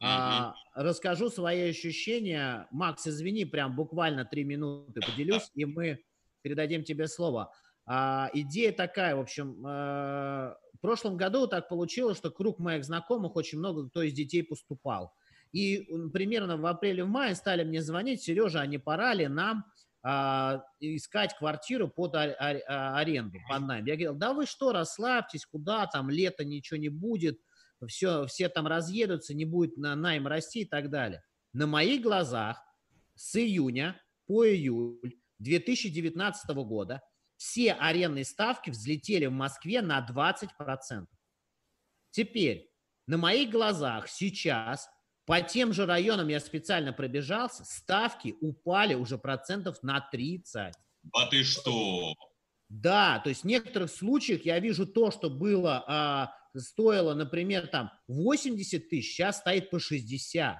А, 0.00 0.54
расскажу 0.74 1.30
свои 1.30 1.70
ощущения. 1.70 2.66
Макс, 2.70 3.06
извини, 3.06 3.44
прям 3.44 3.74
буквально 3.74 4.24
три 4.24 4.44
минуты 4.44 5.00
поделюсь, 5.00 5.50
и 5.54 5.64
мы 5.64 6.00
передадим 6.42 6.84
тебе 6.84 7.08
слово. 7.08 7.52
А, 7.86 8.30
идея 8.34 8.72
такая, 8.72 9.16
в 9.16 9.20
общем, 9.20 9.62
а, 9.66 10.56
в 10.74 10.80
прошлом 10.80 11.16
году 11.16 11.46
так 11.46 11.68
получилось, 11.68 12.18
что 12.18 12.30
круг 12.30 12.58
моих 12.58 12.84
знакомых 12.84 13.36
очень 13.36 13.58
много 13.58 13.88
кто 13.88 14.02
из 14.02 14.12
детей 14.12 14.42
поступал. 14.42 15.14
И 15.54 15.88
примерно 16.12 16.56
в 16.56 16.66
апреле-мае 16.66 17.36
стали 17.36 17.62
мне 17.62 17.80
звонить, 17.80 18.22
Сережа, 18.22 18.60
а 18.60 18.66
не 18.66 18.78
пора 18.78 19.14
ли 19.14 19.28
нам 19.28 19.64
а, 20.02 20.64
искать 20.80 21.38
квартиру 21.38 21.86
под 21.86 22.16
а, 22.16 22.34
а, 22.40 22.98
аренду, 22.98 23.38
под 23.48 23.62
найм? 23.62 23.86
Я 23.86 23.94
говорил, 23.94 24.14
да 24.16 24.32
вы 24.32 24.46
что, 24.46 24.72
расслабьтесь, 24.72 25.46
куда 25.46 25.86
там, 25.86 26.10
лето 26.10 26.44
ничего 26.44 26.76
не 26.76 26.88
будет, 26.88 27.38
все, 27.86 28.26
все 28.26 28.48
там 28.48 28.66
разъедутся, 28.66 29.32
не 29.32 29.44
будет 29.44 29.76
на 29.76 29.94
найм 29.94 30.26
расти 30.26 30.62
и 30.62 30.64
так 30.64 30.90
далее. 30.90 31.22
На 31.52 31.68
моих 31.68 32.02
глазах 32.02 32.60
с 33.14 33.36
июня 33.36 33.96
по 34.26 34.44
июль 34.44 35.14
2019 35.38 36.50
года 36.66 37.00
все 37.36 37.74
арендные 37.74 38.24
ставки 38.24 38.70
взлетели 38.70 39.26
в 39.26 39.32
Москве 39.32 39.82
на 39.82 40.04
20%. 40.04 41.06
Теперь 42.10 42.72
на 43.06 43.18
моих 43.18 43.50
глазах 43.50 44.08
сейчас 44.08 44.88
по 45.26 45.40
тем 45.40 45.72
же 45.72 45.86
районам 45.86 46.28
я 46.28 46.40
специально 46.40 46.92
пробежался, 46.92 47.64
ставки 47.64 48.34
упали 48.40 48.94
уже 48.94 49.18
процентов 49.18 49.82
на 49.82 50.00
30. 50.00 50.74
А 51.12 51.26
ты 51.26 51.44
что? 51.44 52.14
Да, 52.68 53.20
то 53.20 53.28
есть 53.30 53.42
в 53.42 53.46
некоторых 53.46 53.90
случаях 53.90 54.44
я 54.44 54.58
вижу 54.58 54.86
то, 54.86 55.10
что 55.10 55.30
было, 55.30 55.84
а, 55.86 56.34
стоило, 56.56 57.14
например, 57.14 57.68
там 57.68 57.90
80 58.08 58.88
тысяч, 58.88 59.14
сейчас 59.14 59.38
стоит 59.38 59.70
по 59.70 59.78
60. 59.78 60.58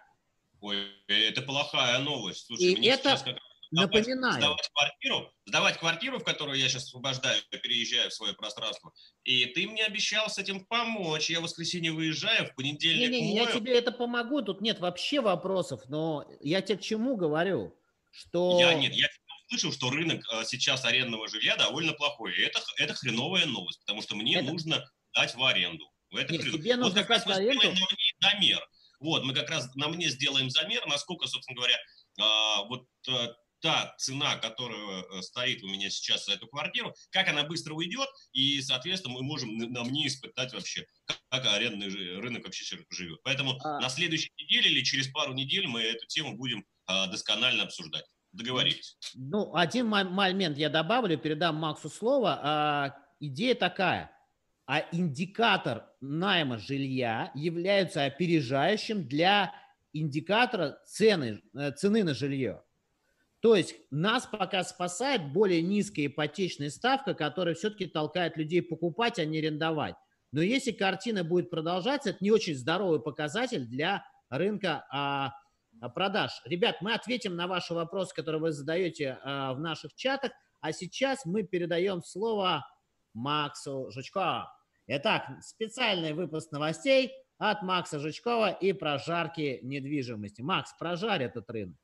Ой, 0.61 0.77
это 1.09 1.43
плохая 1.43 1.99
новость. 1.99 2.47
Слушай, 2.47 2.73
И 2.73 2.87
это, 2.87 3.21
как 3.23 3.37
Напоминаю. 3.75 4.41
Сдавать 4.41 4.71
квартиру, 4.73 5.33
сдавать 5.47 5.79
квартиру, 5.79 6.19
в 6.19 6.25
которую 6.25 6.59
я 6.59 6.69
сейчас 6.69 6.85
освобождаю, 6.85 7.43
переезжаю 7.51 8.11
в 8.11 8.15
свое 8.15 8.33
пространство. 8.35 8.93
И 9.25 9.47
ты 9.47 9.67
мне 9.67 9.85
обещал 9.85 10.31
с 10.31 10.39
этим 10.39 10.65
помочь. 10.65 11.29
Я 11.29 11.41
в 11.41 11.43
воскресенье 11.43 11.93
выезжаю, 11.93 12.47
в 12.47 12.55
понедельник 12.55 13.11
Не, 13.11 13.21
не, 13.21 13.37
я 13.37 13.47
тебе 13.47 13.77
это 13.77 13.91
помогу. 13.91 14.43
Тут 14.43 14.61
нет 14.61 14.79
вообще 14.79 15.21
вопросов. 15.21 15.83
Но 15.89 16.25
я 16.41 16.63
тебе 16.63 16.79
к 16.79 16.83
чему 16.83 17.17
говорю? 17.17 17.75
Что... 18.13 18.61
Я 18.61 18.75
нет, 18.75 18.95
я 18.95 19.09
слышал, 19.49 19.73
что 19.73 19.91
рынок 19.91 20.23
э, 20.33 20.45
сейчас 20.45 20.85
арендного 20.85 21.29
жилья 21.29 21.57
довольно 21.57 21.93
плохой. 21.95 22.35
И 22.37 22.43
это, 22.43 22.61
это 22.79 22.95
хреновая 22.95 23.47
новость, 23.47 23.81
потому 23.81 24.03
что 24.03 24.15
мне 24.15 24.37
это... 24.37 24.53
нужно 24.53 24.89
дать 25.15 25.35
в 25.35 25.43
аренду. 25.43 25.85
Это 26.13 26.33
нет, 26.33 26.43
тебе 26.43 26.77
нужно 26.77 26.85
вот 26.85 26.95
как 26.95 27.11
раз 27.11 27.27
мы 27.27 27.35
сделаем 27.35 27.77
замер. 28.21 28.69
Вот, 29.01 29.25
мы 29.25 29.35
как 29.35 29.51
раз 29.51 29.75
на 29.75 29.89
мне 29.89 30.09
сделаем 30.09 30.49
замер, 30.49 30.87
насколько, 30.87 31.27
собственно 31.27 31.57
говоря, 31.57 31.77
а, 32.21 32.63
вот 32.65 32.87
э, 33.09 33.29
та 33.65 33.95
цена, 33.97 34.37
которая 34.37 35.05
э, 35.05 35.23
стоит 35.23 35.63
у 35.65 35.69
меня 35.69 35.89
сейчас 35.89 36.27
за 36.27 36.35
эту 36.35 36.47
квартиру, 36.47 36.95
как 37.11 37.29
она 37.29 37.45
быстро 37.45 37.73
уйдет, 37.73 38.07
и, 38.35 38.61
соответственно, 38.61 39.15
мы 39.15 39.23
можем 39.23 39.57
на 39.57 39.83
мне 39.85 40.07
испытать 40.07 40.53
вообще, 40.53 40.85
как 41.31 41.47
арендный 41.47 41.89
рынок 42.21 42.45
вообще 42.45 42.77
живет. 42.91 43.21
Поэтому 43.25 43.59
а... 43.65 43.81
на 43.81 43.89
следующей 43.89 44.31
неделе 44.37 44.71
или 44.71 44.85
через 44.85 45.09
пару 45.09 45.33
недель 45.33 45.67
мы 45.67 45.81
эту 45.81 46.05
тему 46.07 46.37
будем 46.37 46.63
а, 46.87 47.07
досконально 47.07 47.63
обсуждать. 47.63 48.05
Договорились. 48.33 48.99
Ну, 49.15 49.55
один 49.55 49.87
момент 49.87 50.59
я 50.59 50.69
добавлю, 50.69 51.17
передам 51.17 51.57
Максу 51.57 51.89
слово. 51.89 52.41
А, 52.43 52.95
идея 53.19 53.55
такая. 53.55 54.11
А 54.67 54.81
индикатор 54.93 55.87
найма 56.03 56.59
жилья 56.59 57.33
является 57.35 58.05
опережающим 58.05 59.09
для 59.09 59.55
индикатора 59.95 60.79
цены, 60.87 61.41
э, 61.55 61.73
цены 61.73 62.05
на 62.05 62.13
жилье. 62.13 62.64
То 63.45 63.57
есть 63.57 63.77
нас 63.91 64.27
пока 64.27 64.65
спасает 64.65 65.31
более 65.31 65.61
низкая 65.61 66.07
ипотечная 66.07 66.71
ставка, 66.71 67.13
которая 67.13 67.55
все-таки 67.55 67.85
толкает 67.85 68.39
людей 68.39 68.63
покупать, 68.63 69.19
а 69.19 69.27
не 69.27 69.37
арендовать. 69.37 69.97
Но 70.33 70.41
если 70.41 70.73
картина 70.73 71.25
будет 71.25 71.51
продолжаться, 71.51 72.09
это 72.09 72.19
не 72.23 72.31
очень 72.31 72.57
здоровый 72.57 73.03
показатель 73.03 73.67
для 73.67 74.03
рынка 74.31 74.87
а, 74.91 75.35
а 75.79 75.89
продаж. 75.91 76.41
Ребят, 76.47 76.77
мы 76.81 76.95
ответим 76.95 77.37
на 77.37 77.47
ваши 77.47 77.75
вопросы, 77.75 78.15
которые 78.15 78.41
вы 78.41 78.53
задаете 78.53 79.19
а, 79.23 79.53
в 79.53 79.61
наших 79.61 79.95
чатах. 79.95 80.33
А 80.63 80.73
сейчас 80.73 81.27
мы 81.27 81.43
передаем 81.43 82.03
слово 82.03 82.67
Максу 83.13 83.91
Жучкову. 83.91 84.47
Итак, 84.87 85.29
специальный 85.43 86.15
выпуск 86.15 86.51
новостей 86.51 87.13
от 87.37 87.63
Макса 87.63 87.99
Жучкова 87.99 88.53
и 88.53 88.73
прожарки 88.73 89.61
недвижимости. 89.63 90.41
Макс, 90.41 90.73
прожарь 90.79 91.25
этот 91.25 91.51
рынок. 91.51 91.77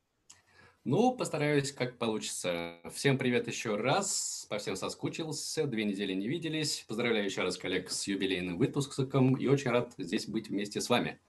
Ну, 0.83 1.15
постараюсь, 1.15 1.71
как 1.71 1.99
получится. 1.99 2.79
Всем 2.91 3.19
привет 3.19 3.47
еще 3.47 3.75
раз. 3.75 4.47
По 4.49 4.57
всем 4.57 4.75
соскучился, 4.75 5.67
две 5.67 5.85
недели 5.85 6.13
не 6.13 6.27
виделись. 6.27 6.85
Поздравляю 6.87 7.25
еще 7.25 7.43
раз 7.43 7.55
коллег 7.55 7.91
с 7.91 8.07
юбилейным 8.07 8.57
выпуском 8.57 9.35
и 9.35 9.45
очень 9.45 9.69
рад 9.69 9.93
здесь 9.99 10.27
быть 10.27 10.49
вместе 10.49 10.81
с 10.81 10.89
вами. 10.89 11.19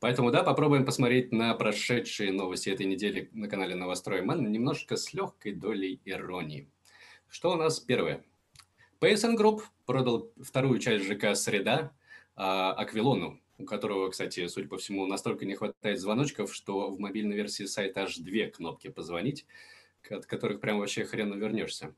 Поэтому, 0.00 0.32
да, 0.32 0.42
попробуем 0.42 0.84
посмотреть 0.84 1.30
на 1.30 1.54
прошедшие 1.54 2.32
новости 2.32 2.68
этой 2.68 2.86
недели 2.86 3.30
на 3.32 3.46
канале 3.46 3.76
Новострой 3.76 4.22
Мэн 4.22 4.50
немножко 4.50 4.96
с 4.96 5.14
легкой 5.14 5.52
долей 5.52 6.00
иронии. 6.04 6.68
Что 7.28 7.52
у 7.52 7.56
нас 7.56 7.78
первое? 7.78 8.24
PSN 9.00 9.36
Group 9.36 9.62
продал 9.86 10.32
вторую 10.42 10.80
часть 10.80 11.04
ЖК 11.04 11.36
«Среда» 11.36 11.92
а, 12.34 12.72
Аквилону 12.72 13.38
у 13.58 13.64
которого, 13.64 14.10
кстати, 14.10 14.46
судя 14.48 14.68
по 14.68 14.78
всему, 14.78 15.06
настолько 15.06 15.44
не 15.46 15.54
хватает 15.54 16.00
звоночков, 16.00 16.54
что 16.54 16.90
в 16.90 16.98
мобильной 16.98 17.36
версии 17.36 17.64
сайта 17.64 18.02
аж 18.02 18.16
две 18.16 18.48
кнопки 18.48 18.88
«Позвонить», 18.88 19.46
от 20.10 20.26
которых 20.26 20.60
прям 20.60 20.78
вообще 20.78 21.04
хрен 21.04 21.32
вернешься. 21.38 21.94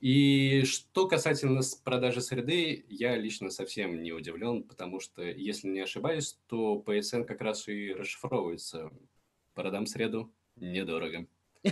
И 0.00 0.64
что 0.64 1.08
касательно 1.08 1.62
продажи 1.82 2.20
среды, 2.20 2.84
я 2.88 3.16
лично 3.16 3.50
совсем 3.50 4.02
не 4.02 4.12
удивлен, 4.12 4.62
потому 4.62 5.00
что, 5.00 5.22
если 5.22 5.68
не 5.68 5.80
ошибаюсь, 5.80 6.38
то 6.48 6.82
PSN 6.86 7.24
как 7.24 7.40
раз 7.40 7.66
и 7.68 7.92
расшифровывается. 7.92 8.90
Продам 9.54 9.86
среду 9.86 10.30
недорого. 10.56 11.26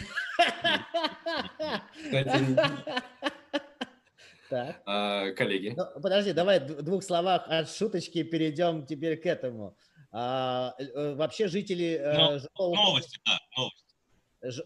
Кстати, 1.92 2.44
так. 4.54 4.82
А, 4.86 5.32
коллеги. 5.32 5.74
Ну, 5.76 6.00
подожди, 6.00 6.32
давай 6.32 6.60
в 6.60 6.82
двух 6.82 7.02
словах 7.02 7.44
от 7.48 7.68
шуточки 7.68 8.22
перейдем 8.22 8.86
теперь 8.86 9.16
к 9.16 9.26
этому. 9.26 9.76
А, 10.12 10.74
э, 10.78 11.14
вообще 11.14 11.48
жители... 11.48 11.98
Э, 12.00 12.16
Но, 12.16 12.38
жилого... 12.38 12.74
Новости, 12.76 13.18
да, 13.26 13.38
новости. 13.56 13.84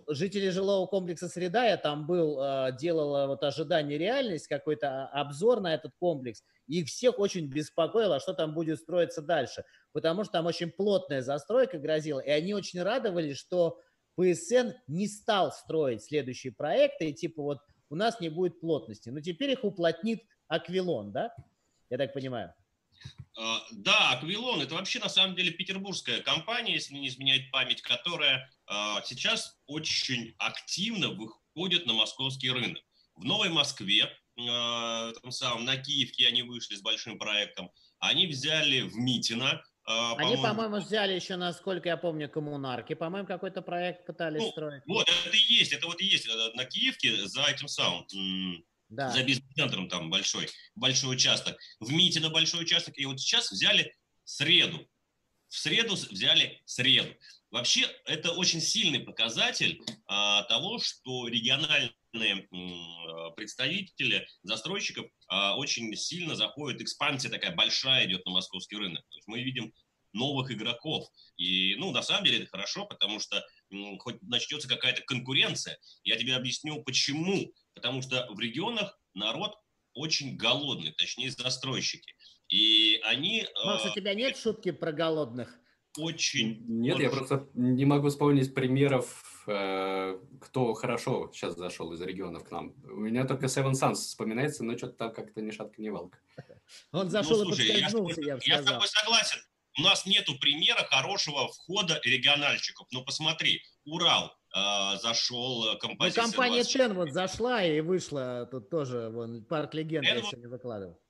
Жители 0.09 0.51
жилого 0.51 0.87
комплекса 0.87 1.29
«Среда», 1.29 1.65
я 1.65 1.79
там 1.79 2.07
был, 2.07 2.39
э, 2.39 2.77
делала 2.79 3.29
вот 3.29 3.43
ожидание 3.45 3.97
реальность, 3.97 4.47
какой-то 4.47 5.07
обзор 5.07 5.61
на 5.61 5.73
этот 5.73 5.93
комплекс, 5.99 6.43
и 6.67 6.85
всех 6.85 7.19
очень 7.19 7.47
беспокоило, 7.47 8.21
что 8.21 8.35
там 8.35 8.53
будет 8.53 8.81
строиться 8.81 9.23
дальше, 9.23 9.65
потому 9.93 10.25
что 10.25 10.33
там 10.35 10.47
очень 10.47 10.71
плотная 10.71 11.23
застройка 11.23 11.79
грозила, 11.79 12.21
и 12.21 12.29
они 12.29 12.53
очень 12.53 12.83
радовались, 12.83 13.39
что 13.39 13.81
ПСН 14.17 14.73
не 14.89 15.07
стал 15.07 15.53
строить 15.53 16.03
следующие 16.03 16.53
проекты, 16.53 17.09
и 17.09 17.15
типа 17.15 17.41
вот 17.41 17.59
у 17.91 17.97
нас 17.97 18.21
не 18.21 18.29
будет 18.29 18.61
плотности. 18.61 19.09
Но 19.09 19.21
теперь 19.21 19.51
их 19.51 19.65
уплотнит 19.65 20.23
Аквилон, 20.49 21.13
да? 21.13 21.35
Я 21.91 21.99
так 21.99 22.13
понимаю. 22.13 22.53
А, 23.37 23.63
да, 23.71 24.11
Аквилон– 24.13 24.61
это 24.63 24.75
вообще 24.75 24.99
на 24.99 25.09
самом 25.09 25.37
деле 25.37 25.53
петербургская 25.53 26.21
компания, 26.21 26.75
если 26.75 26.95
не 26.95 27.09
изменяет 27.09 27.51
память, 27.51 27.83
которая 27.83 28.51
а, 28.67 29.03
сейчас 29.03 29.57
очень 29.67 30.35
активно 30.39 31.11
выходит 31.11 31.87
на 31.87 31.93
московский 31.93 32.51
рынок. 32.51 32.83
В 33.15 33.25
Новой 33.25 33.49
Москве, 33.49 34.11
а, 34.49 35.13
там 35.23 35.31
самом, 35.31 35.65
на 35.65 35.77
Киевке 35.77 36.27
они 36.27 36.43
вышли 36.43 36.75
с 36.75 36.83
большим 36.83 37.19
проектом. 37.19 37.71
Они 38.01 38.27
взяли 38.27 38.83
в 38.83 38.97
Митино 38.97 39.63
а, 39.91 40.17
Они, 40.17 40.37
по-моему, 40.37 40.77
взяли 40.81 41.15
еще, 41.15 41.37
насколько 41.37 41.89
я 41.89 41.97
помню, 41.97 42.29
коммунарки. 42.29 42.93
По-моему, 42.93 43.27
какой-то 43.27 43.63
проект 43.63 44.05
пытались 44.05 44.43
ну, 44.43 44.51
строить. 44.51 44.83
Вот, 44.87 45.09
это 45.09 45.35
и 45.35 45.41
есть, 45.41 45.73
это 45.73 45.87
вот 45.87 45.99
и 46.03 46.05
есть 46.05 46.29
э, 46.29 46.51
на 46.55 46.67
Киевке 46.67 47.27
за 47.27 47.45
этим 47.45 47.69
самым, 47.69 48.05
да. 48.91 49.09
за 49.09 49.25
бизнес-центром 49.25 49.89
там 49.89 50.11
большой, 50.11 50.51
большой 50.75 51.15
участок. 51.15 51.59
В 51.81 51.91
МИТе 51.91 52.21
на 52.21 52.29
большой 52.29 52.65
участок. 52.65 52.99
И 52.99 53.07
вот 53.07 53.19
сейчас 53.19 53.51
взяли 53.51 53.95
среду. 54.25 54.87
В 55.49 55.57
среду 55.57 55.95
взяли 55.95 56.61
среду. 56.67 57.09
Вообще, 57.51 57.89
это 58.05 58.33
очень 58.33 58.61
сильный 58.61 59.01
показатель 59.01 59.81
а, 60.07 60.43
того, 60.43 60.79
что 60.81 61.29
региональные 61.29 61.95
представители 63.37 64.27
застройщиков 64.43 65.07
очень 65.57 65.95
сильно 65.97 66.35
заходит, 66.35 66.81
экспансия 66.81 67.29
такая 67.29 67.55
большая 67.55 68.07
идет 68.07 68.25
на 68.27 68.33
московский 68.33 68.77
рынок. 68.77 69.05
То 69.09 69.17
есть 69.17 69.29
мы 69.29 69.43
видим 69.43 69.73
новых 70.13 70.51
игроков. 70.51 71.07
И, 71.37 71.75
ну, 71.77 71.93
на 71.93 72.03
самом 72.03 72.25
деле 72.25 72.39
это 72.39 72.47
хорошо, 72.51 72.87
потому 72.87 73.21
что 73.21 73.45
хоть 73.99 74.21
начнется 74.23 74.67
какая-то 74.67 75.03
конкуренция. 75.03 75.79
Я 76.03 76.17
тебе 76.17 76.35
объясню, 76.35 76.83
почему. 76.83 77.53
Потому 77.75 78.03
что 78.03 78.27
в 78.31 78.41
регионах 78.41 78.99
народ 79.15 79.55
очень 79.95 80.37
голодный, 80.37 80.93
точнее, 80.93 81.31
застройщики. 81.31 82.15
И 82.49 83.01
они... 83.05 83.47
Макс, 83.65 83.85
у 83.85 83.95
тебя 83.95 84.15
нет 84.15 84.37
шутки 84.39 84.71
про 84.71 84.93
голодных? 84.93 85.59
Очень... 85.99 86.65
Нет, 86.67 86.97
очень... 86.97 87.05
я 87.05 87.11
просто 87.11 87.49
не 87.55 87.85
могу 87.85 88.09
вспомнить 88.09 88.55
примеров, 88.55 89.45
э, 89.47 90.19
кто 90.41 90.73
хорошо 90.75 91.31
сейчас 91.33 91.57
зашел 91.57 91.93
из 91.93 92.01
регионов 92.01 92.45
к 92.45 92.51
нам. 92.51 92.75
У 92.85 92.97
меня 92.97 93.25
только 93.25 93.47
Seven 93.47 93.73
Suns 93.73 93.95
вспоминается, 93.95 94.65
но 94.65 94.77
что-то 94.77 94.95
там 94.95 95.13
как-то 95.13 95.41
ни 95.43 95.51
шатка, 95.51 95.83
ни 95.83 95.89
валка. 95.89 96.19
Он 96.93 97.11
зашел 97.11 97.39
ну, 97.39 97.45
слушай, 97.47 97.67
и 97.67 97.73
подскользнулся, 97.73 98.21
я, 98.23 98.39
я, 98.43 98.57
я 98.57 98.63
с 98.63 98.65
тобой 98.65 98.89
согласен 98.89 99.41
у 99.79 99.83
нас 99.83 100.07
нету 100.07 100.37
примера 100.39 100.85
хорошего 100.85 101.49
входа 101.49 102.01
региональщиков. 102.05 102.87
Ну, 102.91 103.05
посмотри, 103.05 103.63
Урал 103.85 104.37
э, 104.55 104.99
зашел, 104.99 105.73
э, 105.73 105.79
композиция... 105.79 106.25
Ну, 106.25 106.31
компания 106.31 106.63
20... 106.63 106.73
Тен 106.73 106.95
вот 106.95 107.13
зашла 107.13 107.63
и 107.63 107.81
вышла, 107.81 108.47
тут 108.51 108.71
тоже, 108.71 109.09
вон, 109.11 109.45
парк 109.45 109.75
легенд 109.75 110.05
Тен 110.05 110.17
я 110.17 110.21
вот... 110.21 110.31
сегодня 110.31 110.49
выкладывал. 110.49 111.01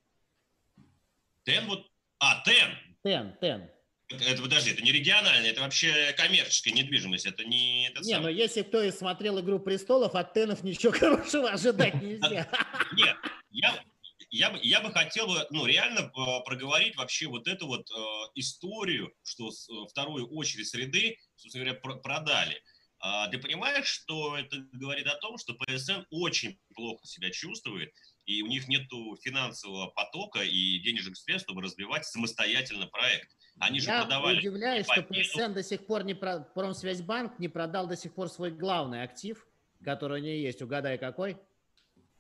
Тен 1.44 1.66
вот... 1.66 1.87
А, 2.18 2.42
Тен! 2.44 2.70
Тен, 3.03 3.37
Тен. 3.40 3.70
Это, 4.09 4.42
подожди, 4.42 4.71
это 4.71 4.83
не 4.83 4.90
региональная, 4.90 5.51
это 5.51 5.61
вообще 5.61 6.14
коммерческая 6.16 6.73
недвижимость, 6.73 7.27
это 7.27 7.44
не... 7.44 7.88
Это 7.88 8.01
не, 8.01 8.14
сам... 8.14 8.23
но 8.23 8.31
если 8.31 8.62
кто 8.62 8.83
и 8.83 8.90
смотрел 8.90 9.38
«Игру 9.40 9.59
престолов», 9.59 10.14
от 10.14 10.33
Тенов 10.33 10.64
ничего 10.64 10.92
хорошего 10.99 11.51
ожидать 11.51 11.94
нельзя. 12.03 12.49
Нет, 12.97 13.16
я, 13.51 13.85
я 14.31 14.51
бы, 14.51 14.59
я 14.62 14.81
бы 14.81 14.90
хотел 14.92 15.27
бы, 15.27 15.47
ну, 15.51 15.66
реально 15.66 16.01
э, 16.01 16.44
проговорить 16.44 16.97
вообще 16.97 17.27
вот 17.27 17.47
эту 17.47 17.66
вот 17.66 17.90
э, 17.90 17.94
историю, 18.35 19.12
что 19.25 19.49
э, 19.49 19.73
вторую 19.90 20.29
очередь 20.29 20.68
среды, 20.68 21.18
собственно 21.37 21.64
говоря, 21.64 21.81
про 21.81 21.97
продали. 21.97 22.62
А, 23.01 23.29
ты 23.29 23.38
понимаешь, 23.38 23.87
что 23.87 24.37
это 24.37 24.57
говорит 24.73 25.07
о 25.07 25.16
том, 25.16 25.38
что 25.38 25.55
ПСН 25.55 26.03
очень 26.11 26.59
плохо 26.75 27.07
себя 27.07 27.31
чувствует, 27.31 27.92
и 28.27 28.42
у 28.42 28.47
них 28.47 28.68
нет 28.68 28.88
финансового 29.23 29.87
потока 29.90 30.42
и 30.42 30.79
денежных 30.81 31.16
средств, 31.16 31.47
чтобы 31.47 31.62
развивать 31.62 32.05
самостоятельно 32.07 32.87
проект. 32.87 33.29
Они 33.61 33.81
же 33.81 33.90
Я 33.90 34.03
продавали... 34.03 34.38
удивляюсь, 34.38 34.87
что 34.87 35.03
ПСН 35.03 35.53
до 35.53 35.62
сих 35.62 35.87
пор 35.87 36.05
не... 36.05 36.14
Про... 36.14 36.40
Промсвязьбанк 36.55 37.38
не 37.38 37.49
продал 37.49 37.87
до 37.87 37.97
сих 37.97 38.14
пор 38.14 38.29
свой 38.29 38.51
главный 38.51 39.03
актив, 39.03 39.47
который 39.85 40.21
у 40.21 40.23
нее 40.23 40.42
есть. 40.42 40.62
Угадай, 40.62 40.99
какой? 40.99 41.37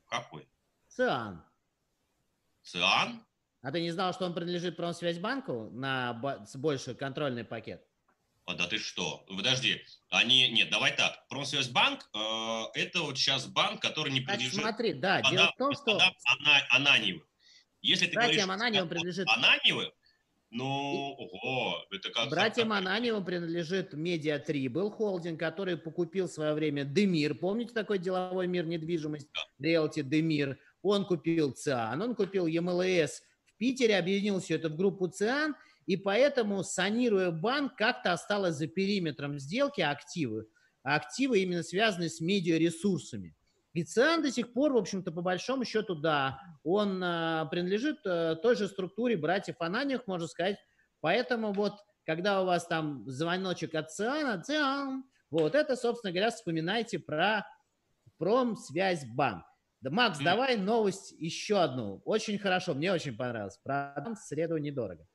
Какой? 0.08 0.48
ЦИАН. 0.88 1.44
ЦИАН? 2.62 3.24
А 3.62 3.72
ты 3.72 3.80
не 3.80 3.90
знал, 3.90 4.12
что 4.12 4.24
он 4.24 4.34
принадлежит 4.34 4.76
Промсвязьбанку 4.76 5.70
на 5.70 6.14
больший 6.54 6.94
контрольный 6.94 7.44
пакет? 7.44 7.84
А, 8.46 8.54
да 8.54 8.66
ты 8.66 8.78
что? 8.78 9.26
Подожди. 9.28 9.84
Они, 10.08 10.48
нет, 10.50 10.70
давай 10.70 10.96
так. 10.96 11.28
Промсвязьбанк 11.28 12.08
э, 12.14 12.80
это 12.80 13.02
вот 13.02 13.18
сейчас 13.18 13.46
банк, 13.46 13.82
который 13.82 14.10
не 14.10 14.20
принадлежит... 14.20 14.54
Значит, 14.54 14.68
смотри, 14.70 14.92
да, 14.94 15.20
дело 15.30 15.52
в 15.52 15.56
том, 15.56 15.74
что... 15.74 15.92
Ана, 15.92 16.66
Ананьевым. 16.70 17.26
Если 17.82 18.06
ты 18.06 18.14
Братьям 18.14 18.46
говоришь, 18.46 18.60
Ананьевым 18.60 18.88
принадлежит... 18.88 19.28
Ананьевым, 19.28 19.92
ну, 20.50 21.14
ого, 21.18 21.84
это 21.90 22.10
как... 22.10 22.30
Братьям 22.30 22.72
Ананьевым 22.72 23.24
принадлежит 23.24 23.92
Media 23.92 24.42
Tribal 24.44 24.90
холдинг, 24.90 25.38
который 25.38 25.76
покупил 25.76 26.26
в 26.26 26.32
свое 26.32 26.54
время 26.54 26.84
Демир. 26.84 27.34
Помните 27.34 27.74
такой 27.74 27.98
деловой 27.98 28.46
мир 28.46 28.66
недвижимость? 28.66 29.28
Да. 29.34 29.66
Realty 29.66 30.02
Демир. 30.02 30.58
Он 30.82 31.04
купил 31.04 31.52
ЦИАН, 31.52 32.00
он 32.00 32.14
купил 32.14 32.46
ЕМЛС 32.46 33.22
в 33.44 33.56
Питере, 33.58 33.98
объединил 33.98 34.40
все 34.40 34.54
это 34.54 34.68
в 34.68 34.76
группу 34.76 35.08
ЦИАН, 35.08 35.54
и 35.86 35.96
поэтому, 35.96 36.62
санируя 36.62 37.30
банк, 37.30 37.76
как-то 37.76 38.12
осталось 38.12 38.56
за 38.56 38.68
периметром 38.68 39.38
сделки 39.38 39.80
активы, 39.80 40.46
а 40.82 40.96
активы 40.96 41.40
именно 41.40 41.62
связаны 41.62 42.08
с 42.08 42.20
медиаресурсами. 42.20 43.34
ЦИАН 43.84 44.22
до 44.22 44.30
сих 44.30 44.52
пор, 44.52 44.72
в 44.72 44.76
общем-то, 44.76 45.12
по 45.12 45.22
большому 45.22 45.64
счету, 45.64 45.94
да, 45.94 46.40
он 46.64 47.02
э, 47.02 47.46
принадлежит 47.50 47.98
э, 48.04 48.36
той 48.42 48.56
же 48.56 48.68
структуре 48.68 49.16
братьев 49.16 49.56
Ананьевых, 49.60 50.06
можно 50.06 50.26
сказать. 50.26 50.56
Поэтому 51.00 51.52
вот, 51.52 51.74
когда 52.04 52.42
у 52.42 52.46
вас 52.46 52.66
там 52.66 53.08
звоночек 53.08 53.74
от 53.74 53.90
ЦИАНа, 53.92 54.42
ЦИАН, 54.42 55.04
вот 55.30 55.54
это, 55.54 55.76
собственно 55.76 56.12
говоря, 56.12 56.30
вспоминайте 56.30 56.98
про 56.98 57.46
Промсвязьбанк. 58.18 59.44
Да, 59.80 59.90
Макс, 59.90 60.18
давай 60.18 60.56
новость 60.56 61.12
еще 61.18 61.58
одну. 61.58 62.02
Очень 62.04 62.38
хорошо, 62.38 62.74
мне 62.74 62.92
очень 62.92 63.16
понравилось. 63.16 63.58
Продам 63.62 64.16
в 64.16 64.18
среду 64.18 64.56
недорого. 64.58 65.06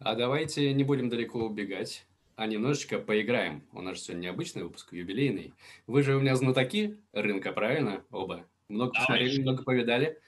А 0.00 0.14
давайте 0.14 0.72
не 0.74 0.84
будем 0.84 1.08
далеко 1.08 1.40
убегать, 1.40 2.06
а 2.38 2.46
немножечко 2.46 3.00
поиграем. 3.00 3.64
У 3.72 3.82
нас 3.82 3.96
же 3.96 4.02
сегодня 4.04 4.26
необычный 4.26 4.62
выпуск, 4.62 4.92
юбилейный. 4.92 5.54
Вы 5.88 6.04
же 6.04 6.14
у 6.14 6.20
меня 6.20 6.36
знатоки 6.36 6.96
рынка, 7.12 7.50
правильно? 7.50 8.04
Оба. 8.12 8.46
Много 8.68 8.92
давай. 8.92 9.06
посмотрели, 9.06 9.42
много 9.42 9.64
повидали. 9.64 10.20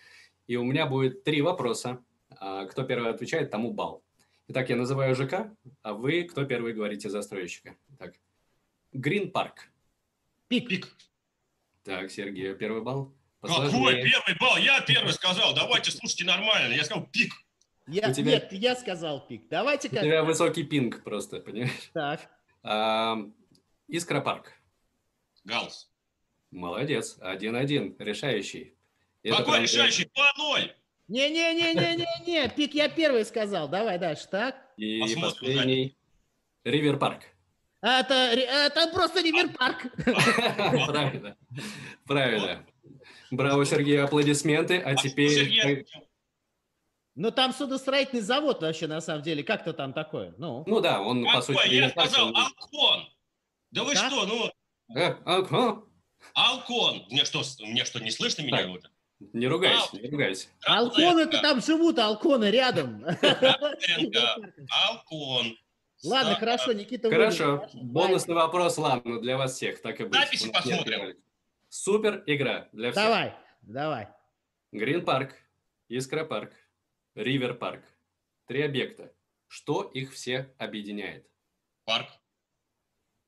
И 0.49 0.57
у 0.57 0.65
меня 0.65 0.87
будет 0.87 1.23
три 1.23 1.41
вопроса. 1.41 2.05
А 2.31 2.67
кто 2.67 2.83
первый 2.83 3.11
отвечает, 3.11 3.53
тому 3.53 3.73
балл. 3.73 4.03
Итак, 4.49 4.71
я 4.71 4.75
называю 4.75 5.15
ЖК, 5.15 5.53
а 5.83 5.95
вы 5.95 6.25
кто 6.25 6.45
первый 6.45 6.73
говорите 6.73 7.09
застройщика? 7.09 7.77
Так. 7.97 8.15
Грин 8.93 9.31
Парк. 9.31 9.71
Пик. 10.49 10.69
Пик. 10.69 10.89
Так, 11.85 12.11
Сергей, 12.11 12.57
первый 12.57 12.83
балл. 12.83 13.15
Какой 13.41 14.03
первый 14.03 14.37
балл? 14.41 14.57
Я 14.57 14.81
первый 14.81 15.13
сказал. 15.13 15.55
Давайте 15.55 15.93
слушайте 15.93 16.25
нормально. 16.25 16.75
Я 16.75 16.83
сказал 16.83 17.07
пик. 17.07 17.33
Я, 17.87 18.13
тебя... 18.13 18.33
Нет, 18.33 18.53
я 18.53 18.77
сказал 18.77 19.27
пик. 19.27 19.49
Давайте 19.49 19.89
как. 19.89 20.01
У 20.01 20.05
тебя 20.05 20.23
высокий 20.23 20.63
пинг 20.65 21.03
просто, 21.03 21.41
понимаешь? 21.41 21.91
Так. 21.93 22.21
А, 22.63 23.17
Искра 23.89 24.21
парк. 24.21 24.53
Галс. 25.45 25.91
Молодец. 26.51 27.17
Один-один. 27.21 27.97
Решающий. 27.99 28.75
Это 29.23 29.39
Какой 29.39 29.53
прям... 29.53 29.63
решающий? 29.65 30.05
2-0. 30.05 30.71
Не-не-не-не-не-не. 31.09 32.49
Пик 32.57 32.75
я 32.75 32.89
первый 32.89 33.25
сказал. 33.25 33.69
Давай 33.69 33.99
дальше, 33.99 34.29
так? 34.31 34.57
И 34.77 35.01
Посмотрим, 35.01 35.23
последний. 35.31 35.97
Ривер 36.65 36.99
парк. 36.99 37.23
Это, 37.83 38.15
это 38.15 38.89
просто 38.93 39.21
Ривер 39.21 39.53
парк. 39.53 39.87
Правильно. 40.87 41.37
Правильно. 42.07 42.67
Браво, 43.31 43.65
Сергей, 43.65 44.03
аплодисменты. 44.03 44.79
А 44.79 44.95
теперь... 44.95 45.87
Ну, 47.21 47.31
там 47.31 47.53
судостроительный 47.53 48.23
завод 48.23 48.63
вообще, 48.63 48.87
на 48.87 49.03
самом 49.03 49.23
деле. 49.23 49.45
Как-то 49.45 49.75
там 49.75 49.93
такое? 49.93 50.33
Ну, 50.39 50.65
ну 50.67 50.81
да, 50.81 51.03
он, 51.03 51.23
Какой? 51.23 51.37
по 51.37 51.43
сути... 51.43 51.75
Я 51.75 51.91
сказал 51.91 52.33
Алкон. 52.35 53.11
Да 53.73 53.85
вы 53.85 53.93
как? 53.93 54.11
что, 54.11 54.25
ну... 54.25 54.51
Э, 54.99 55.17
Алкон? 55.27 55.85
Алкон. 56.33 57.05
Мне 57.11 57.27
что, 57.27 57.43
мне 57.59 57.85
что, 57.85 58.01
не 58.01 58.11
слышно 58.11 58.41
меня? 58.41 58.63
Так. 58.63 58.91
Не 59.35 59.49
ругайся, 59.49 59.91
Ал... 59.93 60.01
не 60.01 60.09
ругайся. 60.09 60.49
Алконы-то 60.65 61.43
там 61.43 61.61
живут, 61.61 61.99
алконы 61.99 62.47
рядом. 62.47 63.05
Алкон. 64.89 65.59
Ладно, 66.03 66.37
хорошо, 66.37 66.73
Никита. 66.73 67.11
Хорошо. 67.11 67.69
Бонусный 67.75 68.35
вопрос, 68.35 68.79
ладно, 68.79 69.21
для 69.21 69.37
вас 69.37 69.57
всех, 69.57 69.83
так 69.83 70.01
и 70.01 70.05
будет. 70.05 70.15
Записи 70.15 70.51
посмотрим. 70.51 71.19
Супер 71.69 72.23
игра 72.25 72.71
для 72.73 72.93
всех. 72.93 73.05
Давай, 73.05 73.35
давай. 73.61 74.09
Грин 74.73 75.05
парк, 75.05 75.35
Искра 75.91 76.25
парк, 76.25 76.55
Ривер 77.15 77.55
парк. 77.55 77.83
Три 78.47 78.63
объекта. 78.63 79.13
Что 79.49 79.83
их 79.83 80.13
все 80.13 80.53
объединяет? 80.59 81.27
Парк. 81.85 82.09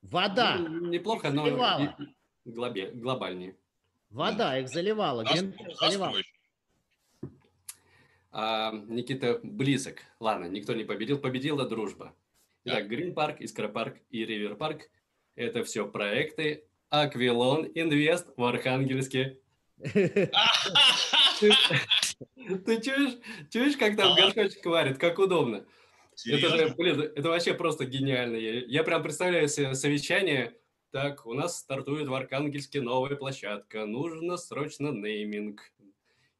Вода. 0.02 0.58
Ну, 0.58 0.86
неплохо, 0.86 1.30
но 1.30 1.44
заливала. 1.44 1.96
глобе, 2.44 2.90
глобальнее. 2.90 3.56
Вода 4.10 4.58
их 4.58 4.68
заливала. 4.68 5.24
Грин 5.24 5.54
заливала. 5.80 6.20
А, 8.30 8.72
Никита 8.72 9.40
близок. 9.42 10.02
Ладно, 10.20 10.46
никто 10.46 10.74
не 10.74 10.84
победил. 10.84 11.18
Победила 11.18 11.68
дружба. 11.68 12.14
Итак, 12.64 12.88
Грин 12.88 13.14
парк, 13.14 13.40
Искра 13.40 13.68
парк 13.68 13.98
и 14.10 14.24
Ривер 14.24 14.54
парк– 14.54 14.88
это 15.34 15.64
все 15.64 15.88
проекты 15.88 16.64
Аквилон 16.90 17.66
Инвест 17.74 18.28
в 18.36 18.44
Архангельске. 18.44 19.38
Ты 22.34 22.80
чуешь, 22.80 23.18
чуешь, 23.50 23.76
как 23.76 23.96
там 23.96 24.14
горшочек 24.16 24.64
варит, 24.66 24.98
как 24.98 25.18
удобно? 25.18 25.64
Это 26.26 26.56
же, 26.56 26.74
блин, 26.74 27.00
это 27.00 27.28
вообще 27.28 27.54
просто 27.54 27.84
гениально. 27.84 28.36
Я 28.36 28.84
прям 28.84 29.02
представляю 29.02 29.48
себе 29.48 29.74
совещание. 29.74 30.56
Так, 30.90 31.24
у 31.26 31.32
нас 31.32 31.58
стартует 31.58 32.06
в 32.06 32.14
Архангельске 32.14 32.82
новая 32.82 33.16
площадка. 33.16 33.86
Нужно 33.86 34.36
срочно 34.36 34.92
нейминг. 34.92 35.72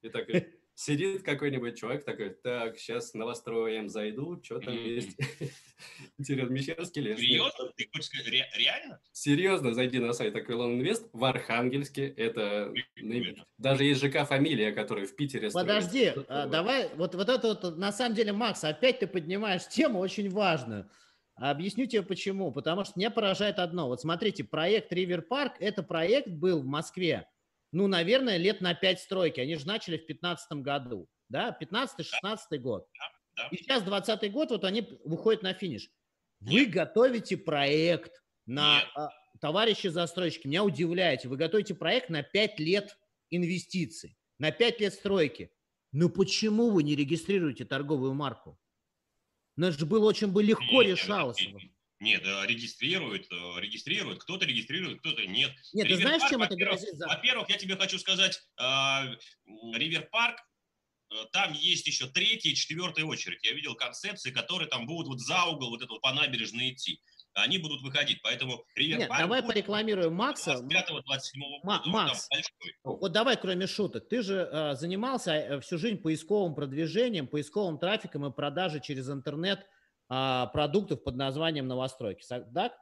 И 0.02 0.08
так, 0.10 0.28
Сидит 0.74 1.22
какой-нибудь 1.22 1.78
человек 1.78 2.04
такой, 2.04 2.30
так, 2.30 2.78
сейчас 2.78 3.12
новостроем 3.12 3.88
зайду, 3.88 4.40
что 4.42 4.58
там 4.58 4.74
есть. 4.74 5.16
Интересно, 6.18 6.52
Мещерский 6.52 7.02
лес. 7.02 7.18
Серьезно? 7.18 7.72
Ты 7.76 7.88
хочешь 7.92 8.06
сказать, 8.06 8.26
ре- 8.28 8.50
реально? 8.56 9.00
Серьезно, 9.12 9.74
зайди 9.74 9.98
на 9.98 10.12
сайт 10.14 10.34
Аквилон 10.34 10.80
Инвест 10.80 11.08
в 11.12 11.24
Архангельске. 11.24 12.08
Это 12.08 12.72
даже 13.58 13.84
есть 13.84 14.02
ЖК 14.02 14.26
фамилия, 14.26 14.72
которая 14.72 15.06
в 15.06 15.14
Питере. 15.14 15.50
Подожди, 15.50 16.12
а, 16.28 16.46
давай, 16.46 16.88
вот, 16.94 17.14
вот 17.14 17.28
это 17.28 17.48
вот, 17.48 17.76
на 17.76 17.92
самом 17.92 18.14
деле, 18.14 18.32
Макс, 18.32 18.64
опять 18.64 18.98
ты 18.98 19.06
поднимаешь 19.06 19.68
тему 19.68 19.98
очень 19.98 20.30
важную. 20.30 20.88
Объясню 21.34 21.86
тебе 21.86 22.02
почему. 22.02 22.52
Потому 22.52 22.84
что 22.84 22.94
меня 22.96 23.10
поражает 23.10 23.58
одно. 23.58 23.88
Вот 23.88 24.00
смотрите, 24.00 24.44
проект 24.44 24.92
Ривер 24.92 25.22
Парк, 25.22 25.54
это 25.60 25.82
проект 25.82 26.28
был 26.28 26.62
в 26.62 26.66
Москве, 26.66 27.26
ну, 27.72 27.86
наверное, 27.86 28.36
лет 28.36 28.60
на 28.60 28.74
5 28.74 29.00
стройки. 29.00 29.40
Они 29.40 29.56
же 29.56 29.66
начали 29.66 29.96
в 29.96 30.06
15 30.06 30.52
году, 30.58 31.08
да, 31.28 31.56
15-16 31.60 32.58
год. 32.58 32.86
да. 33.36 33.48
И 33.50 33.56
сейчас 33.56 33.82
20 33.82 34.30
год, 34.30 34.50
вот 34.50 34.64
они 34.64 34.86
выходят 35.04 35.42
на 35.42 35.54
финиш. 35.54 35.90
Вы 36.40 36.66
готовите 36.66 37.36
проект 37.36 38.22
на 38.46 38.80
Нет. 38.80 38.88
а, 38.94 39.08
товарищи 39.40 39.86
застройщики, 39.86 40.46
меня 40.46 40.64
удивляете. 40.64 41.28
Вы 41.28 41.36
готовите 41.36 41.74
проект 41.74 42.10
на 42.10 42.22
5 42.22 42.58
лет 42.60 42.98
инвестиций, 43.30 44.18
на 44.38 44.50
5 44.52 44.80
лет 44.80 44.92
стройки. 44.94 45.50
Ну 45.92 46.10
почему 46.10 46.70
вы 46.70 46.82
не 46.82 46.94
регистрируете 46.94 47.64
торговую 47.64 48.14
марку? 48.14 48.58
Ну 49.56 49.66
это 49.66 49.78
же 49.78 49.86
было 49.86 50.06
очень 50.06 50.28
бы 50.28 50.42
легко 50.42 50.82
Нет, 50.82 50.92
решалось. 50.92 51.40
Нет, 51.40 51.71
Нет, 52.02 52.22
э, 52.26 52.46
регистрируют, 52.48 53.28
э, 53.30 53.60
регистрируют. 53.60 54.18
Кто-то 54.24 54.44
регистрирует, 54.44 54.98
кто-то 54.98 55.24
нет. 55.24 55.52
Нет, 55.72 55.86
ты 55.86 55.92
Ривер 55.94 56.00
знаешь, 56.02 56.20
Парк, 56.22 56.32
чем 56.32 56.42
это 56.42 56.56
грозит? 56.56 56.94
за- 56.96 57.06
Во-первых, 57.06 57.48
я 57.48 57.56
тебе 57.56 57.76
хочу 57.76 57.96
сказать, 57.96 58.40
м, 58.58 59.16
Ривер 59.72 60.08
Парк, 60.10 60.36
э, 61.12 61.14
там 61.32 61.52
есть 61.52 61.86
еще 61.86 62.08
третья 62.08 62.50
и 62.50 62.54
четвертая 62.56 63.04
очередь. 63.04 63.44
Я 63.44 63.52
видел 63.52 63.76
концепции, 63.76 64.32
которые 64.32 64.68
там 64.68 64.84
будут 64.86 65.06
вот 65.06 65.20
за 65.20 65.44
угол 65.44 65.70
вот 65.70 65.80
этого 65.80 66.00
по 66.00 66.12
набережной 66.12 66.70
идти. 66.72 67.00
Они 67.34 67.58
будут 67.58 67.82
выходить, 67.82 68.20
поэтому 68.20 68.64
Ривер 68.74 68.98
Нет, 68.98 69.08
Парк 69.08 69.20
давай 69.22 69.42
порекламируем 69.44 70.12
Макса. 70.12 70.58
25-27 70.60 71.40
Ма- 71.62 71.78
года. 71.78 71.82
Он 71.86 71.92
Макс. 71.92 72.28
Вот 72.82 73.12
давай, 73.12 73.36
кроме 73.40 73.68
шуток, 73.68 74.08
ты 74.08 74.22
же 74.22 74.48
э, 74.52 74.74
занимался 74.74 75.30
э, 75.34 75.60
всю 75.60 75.78
жизнь 75.78 75.98
поисковым 75.98 76.54
продвижением, 76.56 77.28
поисковым 77.28 77.78
трафиком 77.78 78.26
и 78.26 78.32
продажей 78.32 78.80
через 78.82 79.08
интернет 79.08 79.64
продуктов 80.52 81.02
под 81.02 81.16
названием 81.16 81.66
новостройки. 81.68 82.22
Со- 82.22 82.46
Да? 82.50 82.72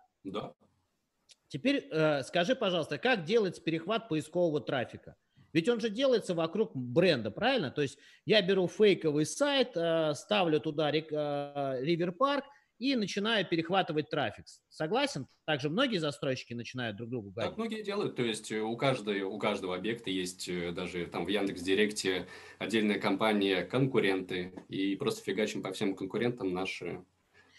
Теперь 1.48 1.88
э, 1.90 2.22
скажи, 2.22 2.54
пожалуйста, 2.54 2.98
как 2.98 3.24
делается 3.24 3.60
перехват 3.60 4.08
поискового 4.08 4.60
трафика? 4.60 5.16
Ведь 5.52 5.68
он 5.68 5.80
же 5.80 5.90
делается 5.90 6.32
вокруг 6.32 6.70
бренда, 6.76 7.32
правильно? 7.32 7.72
То 7.72 7.82
есть 7.82 7.98
я 8.24 8.40
беру 8.40 8.68
фейковый 8.68 9.26
сайт, 9.26 9.72
э, 9.76 10.14
ставлю 10.14 10.60
туда 10.60 10.92
рек- 10.92 11.10
э, 11.10 11.78
Ривер 11.82 12.12
Парк 12.12 12.44
и 12.78 12.94
начинаю 12.94 13.44
перехватывать 13.44 14.08
трафик. 14.10 14.44
Согласен? 14.68 15.26
Также 15.44 15.68
многие 15.70 15.98
застройщики 15.98 16.54
начинают 16.54 16.96
друг 16.96 17.10
другу 17.10 17.32
Так 17.32 17.36
гадить. 17.46 17.58
многие 17.58 17.82
делают, 17.82 18.14
то 18.14 18.22
есть 18.22 18.52
э, 18.52 18.60
у, 18.60 18.76
каждой, 18.76 19.22
у 19.22 19.36
каждого 19.38 19.74
объекта 19.74 20.08
есть 20.10 20.48
даже 20.74 21.06
там 21.06 21.24
в 21.24 21.28
Яндекс 21.28 21.62
Директе 21.62 22.28
отдельная 22.60 23.00
компания, 23.00 23.64
конкуренты, 23.64 24.52
и 24.68 24.94
просто 24.94 25.20
фигачим 25.24 25.64
по 25.64 25.72
всем 25.72 25.96
конкурентам 25.96 26.52
наши 26.54 27.04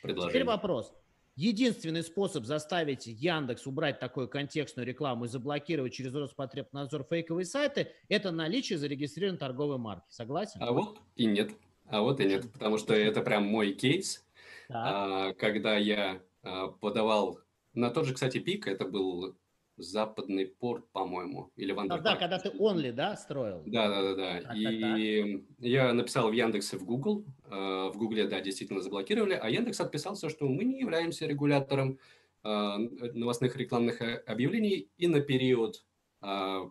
Теперь 0.02 0.16
предложения. 0.16 0.44
вопрос. 0.46 0.94
Единственный 1.36 2.04
способ 2.04 2.46
заставить 2.46 3.08
Яндекс 3.08 3.66
убрать 3.66 4.00
такую 4.00 4.28
контекстную 4.28 4.86
рекламу 4.86 5.26
и 5.26 5.28
заблокировать 5.28 5.94
через 5.94 6.14
Роспотребнадзор 6.14 7.06
фейковые 7.10 7.46
сайты– 7.46 7.94
это 8.10 8.32
наличие 8.32 8.78
зарегистрированной 8.78 9.40
торговой 9.40 9.78
марки. 9.78 10.06
Согласен? 10.10 10.62
А 10.62 10.72
вот 10.72 11.00
и 11.16 11.26
нет. 11.26 11.52
А 11.88 12.02
вот 12.02 12.20
и 12.20 12.26
нет, 12.26 12.52
потому 12.52 12.78
что 12.78 12.94
это 12.94 13.22
прям 13.22 13.46
мой 13.46 13.74
кейс, 13.74 14.26
Так. 14.68 14.78
а, 14.78 15.34
когда 15.34 15.78
я 15.78 16.22
а, 16.44 16.68
подавал 16.68 17.40
на 17.74 17.90
тот 17.90 18.06
же, 18.06 18.14
кстати, 18.14 18.40
пик, 18.40 18.68
это 18.68 18.86
был 18.86 19.36
западный 19.78 20.46
порт, 20.46 20.92
по-моему, 20.92 21.52
или 21.56 21.72
Да, 21.72 21.76
Вандерпарк. 21.76 22.04
да, 22.04 22.16
когда 22.16 22.40
ты 22.40 22.52
онли, 22.60 22.92
да, 22.92 23.16
строил? 23.16 23.64
Да, 23.66 23.88
да, 23.90 24.02
да, 24.02 24.16
да. 24.16 24.34
Так, 24.42 24.52
так, 24.52 24.56
И 25.00 25.46
я 25.60 25.94
написал 25.94 26.30
в 26.30 26.34
Яндекс 26.34 26.74
и 26.74 26.78
в 26.78 26.86
Google. 26.86 27.26
Э, 27.46 27.90
В 27.90 27.98
Гугле, 27.98 28.28
да, 28.28 28.42
действительно 28.42 28.82
заблокировали, 28.82 29.34
а 29.34 29.50
Яндекс 29.50 29.82
отписался, 29.82 30.30
что 30.30 30.48
мы 30.48 30.64
не 30.64 30.80
являемся 30.80 31.26
регулятором 31.26 32.00
э, 32.44 32.50
новостных 33.14 33.56
рекламных 33.56 34.02
э, 34.02 34.16
объявлений, 34.28 34.90
и 34.98 35.08
на 35.08 35.22
период 35.22 35.86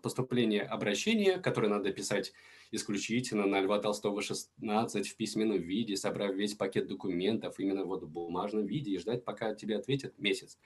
поступления 0.04 0.62
обращения, 0.62 1.38
которое 1.38 1.66
надо 1.66 1.92
писать 1.92 2.32
исключительно 2.70 3.46
на 3.46 3.60
Льва 3.60 3.80
Толстого 3.80 4.22
16 4.22 5.08
в 5.08 5.16
письменном 5.16 5.58
виде, 5.58 5.96
собрав 5.96 6.34
весь 6.36 6.54
пакет 6.54 6.86
документов 6.86 7.58
именно 7.58 7.84
вот 7.84 8.04
в 8.04 8.08
бумажном 8.08 8.66
виде 8.66 8.92
и 8.92 8.98
ждать, 8.98 9.24
пока 9.24 9.52
тебе 9.56 9.76
ответят 9.76 10.16
месяц. 10.18 10.56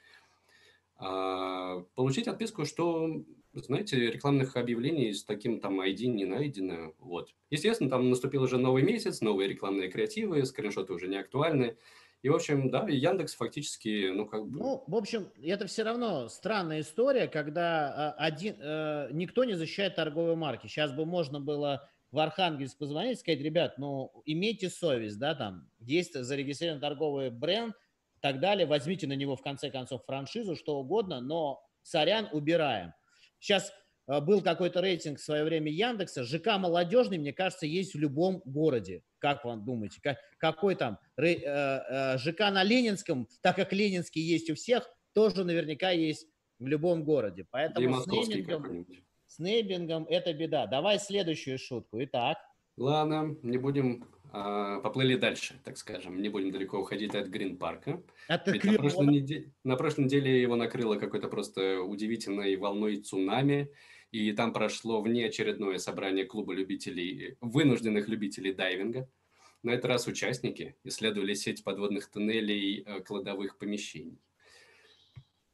А, 1.05 1.81
Получить 1.95 2.29
отписку, 2.29 2.65
что, 2.65 3.23
знаете, 3.53 4.11
рекламных 4.11 4.57
объявлений 4.57 5.13
с 5.13 5.25
таким 5.25 5.61
там 5.61 5.81
ID 5.81 6.07
не 6.07 6.25
найдено. 6.25 6.95
Вот. 6.99 7.35
Естественно, 7.51 7.91
там 7.91 8.09
наступил 8.09 8.43
уже 8.43 8.57
новый 8.57 8.83
месяц, 8.83 9.21
новые 9.21 9.49
рекламные 9.49 9.91
креативы, 9.91 10.45
скриншоты 10.47 10.95
уже 10.95 11.09
не 11.09 11.17
актуальны. 11.17 11.77
И, 12.23 12.31
в 12.31 12.35
общем, 12.35 12.71
да, 12.71 12.87
Яндекс 12.89 13.35
фактически, 13.35 14.11
ну, 14.11 14.25
как 14.25 14.47
бы... 14.47 14.59
Ну, 14.59 14.85
в 14.87 14.97
общем, 14.97 15.29
это 15.43 15.67
все 15.67 15.83
равно 15.83 16.29
странная 16.29 16.81
история, 16.81 17.29
когда 17.29 18.15
а, 18.17 18.25
один, 18.25 18.57
э, 18.59 19.09
никто 19.13 19.45
не 19.45 19.53
защищает 19.53 19.97
торговые 19.97 20.35
марки. 20.35 20.67
Сейчас 20.67 20.91
бы 20.91 21.05
можно 21.05 21.39
было 21.39 21.87
в 22.13 22.19
Архангельск 22.19 22.79
позвонить 22.79 23.19
и 23.19 23.21
сказать, 23.21 23.43
ребят, 23.43 23.77
ну, 23.77 24.11
имейте 24.25 24.71
совесть, 24.71 25.19
да, 25.19 25.35
там, 25.35 25.69
есть 25.81 26.15
зарегистрирован 26.15 26.81
торговый 26.81 27.29
бренд, 27.29 27.75
так 28.25 28.41
далее, 28.41 28.67
возьмите 28.67 29.07
на 29.07 29.13
него, 29.13 29.37
в 29.37 29.43
конце 29.43 29.71
концов, 29.71 30.03
франшизу, 30.07 30.57
что 30.57 30.79
угодно, 30.79 31.21
но, 31.21 31.63
сорян, 31.83 32.27
убираем. 32.33 32.95
Сейчас 33.39 33.71
э, 34.07 34.19
был 34.23 34.41
какой-то 34.41 34.81
рейтинг 34.81 35.19
в 35.19 35.23
свое 35.23 35.45
время 35.45 35.71
Яндекса, 35.71 36.25
ЖК 36.25 36.57
молодежный, 36.57 37.19
мне 37.19 37.35
кажется, 37.35 37.67
есть 37.67 37.93
в 37.93 37.99
любом 37.99 38.41
городе. 38.47 39.03
Как 39.19 39.45
вам 39.45 39.67
думаете, 39.67 40.01
как, 40.01 40.17
какой 40.39 40.75
там 40.75 40.99
э, 41.19 41.35
э, 41.35 42.17
ЖК 42.17 42.51
на 42.51 42.63
Ленинском, 42.63 43.29
так 43.43 43.57
как 43.57 43.75
Ленинский 43.75 44.23
есть 44.23 44.49
у 44.49 44.55
всех, 44.55 44.89
тоже 45.13 45.45
наверняка 45.45 45.91
есть 45.91 46.27
в 46.59 46.67
любом 46.67 47.05
городе. 47.05 47.47
Поэтому 47.51 48.01
с 48.01 48.07
неймингом, 48.07 48.63
какой-нибудь. 48.63 49.05
с 49.27 49.39
неймингом 49.39 50.07
это 50.09 50.33
беда. 50.33 50.67
Давай 50.67 50.99
следующую 50.99 51.59
шутку. 51.59 52.03
Итак, 52.03 52.39
Ладно, 52.79 53.37
не 53.43 53.59
будем... 53.59 54.09
а, 54.37 54.81
поплыли 54.81 55.15
дальше, 55.17 55.61
так 55.65 55.77
скажем. 55.79 56.21
Не 56.21 56.29
будем 56.29 56.51
далеко 56.51 56.79
уходить 56.81 57.15
от 57.15 57.29
Грин-парка. 57.29 58.03
это 58.29 58.51
Ведь 58.51 58.65
на, 58.65 58.73
прошлой 58.75 59.07
клево. 59.07 59.11
неде- 59.11 59.53
на 59.63 59.77
прошлой 59.77 60.05
неделе 60.07 60.43
его 60.43 60.57
накрыло 60.57 60.97
какой-то 60.97 61.29
просто 61.29 61.81
удивительной 61.83 62.57
волной 62.57 62.97
цунами, 62.97 63.71
и 64.11 64.33
там 64.33 64.53
прошло 64.53 65.01
внеочередное 65.03 65.79
собрание 65.79 66.25
клуба 66.25 66.53
любителей, 66.53 67.37
вынужденных 67.41 68.09
любителей 68.09 68.53
дайвинга. 68.53 69.09
На 69.63 69.71
этот 69.71 69.85
раз 69.87 70.07
участники 70.09 70.77
исследовали 70.85 71.35
сеть 71.35 71.63
подводных 71.65 72.11
туннелей 72.11 72.83
э, 72.85 73.01
кладовых 73.03 73.57
помещений. 73.57 74.19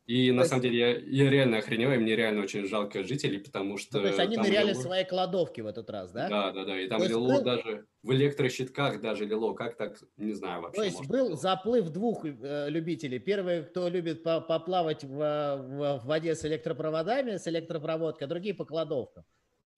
И 0.07 0.33
на 0.33 0.43
То 0.43 0.49
самом 0.49 0.63
деле 0.63 0.79
я, 0.79 0.89
я 1.25 1.31
реально 1.31 1.59
охреневаю, 1.59 2.01
мне 2.01 2.17
реально 2.17 2.43
очень 2.43 2.67
жалко 2.67 3.05
жителей, 3.05 3.39
потому 3.39 3.77
что... 3.79 3.99
Ну, 3.99 4.03
то 4.03 4.09
есть 4.09 4.19
они 4.19 4.37
ныряли 4.37 4.73
лило- 4.73 4.83
свои 4.83 5.05
кладовки 5.05 5.61
в 5.61 5.67
этот 5.67 5.89
раз, 5.89 6.11
да? 6.11 6.29
Да, 6.29 6.51
да, 6.53 6.65
да, 6.65 6.81
и 6.81 6.89
там 6.89 6.99
То 6.99 7.05
есть 7.05 7.11
лило 7.17 7.29
был- 7.35 7.43
даже, 7.43 7.87
в 8.03 8.13
электрощитках 8.13 9.01
даже 9.01 9.25
лило, 9.25 9.55
как 9.55 9.77
так, 9.77 9.97
не 10.17 10.33
знаю 10.33 10.63
вообще. 10.63 10.81
То 10.81 10.85
есть 10.85 11.07
был 11.07 11.29
было. 11.29 11.37
заплыв 11.37 11.91
двух 11.91 12.25
э, 12.25 12.67
любителей. 12.71 13.21
Первый, 13.21 13.63
кто 13.65 13.89
любит 13.89 14.25
по- 14.25 14.41
поплавать 14.41 15.05
в, 15.05 15.09
в- 15.09 16.01
в 16.03 16.07
воде 16.07 16.35
с 16.35 16.45
электропроводами, 16.45 17.37
с 17.37 17.47
электропроводкой, 17.47 18.27
а 18.27 18.29
другие 18.29 18.55
по 18.55 18.65
кладовкам. 18.65 19.25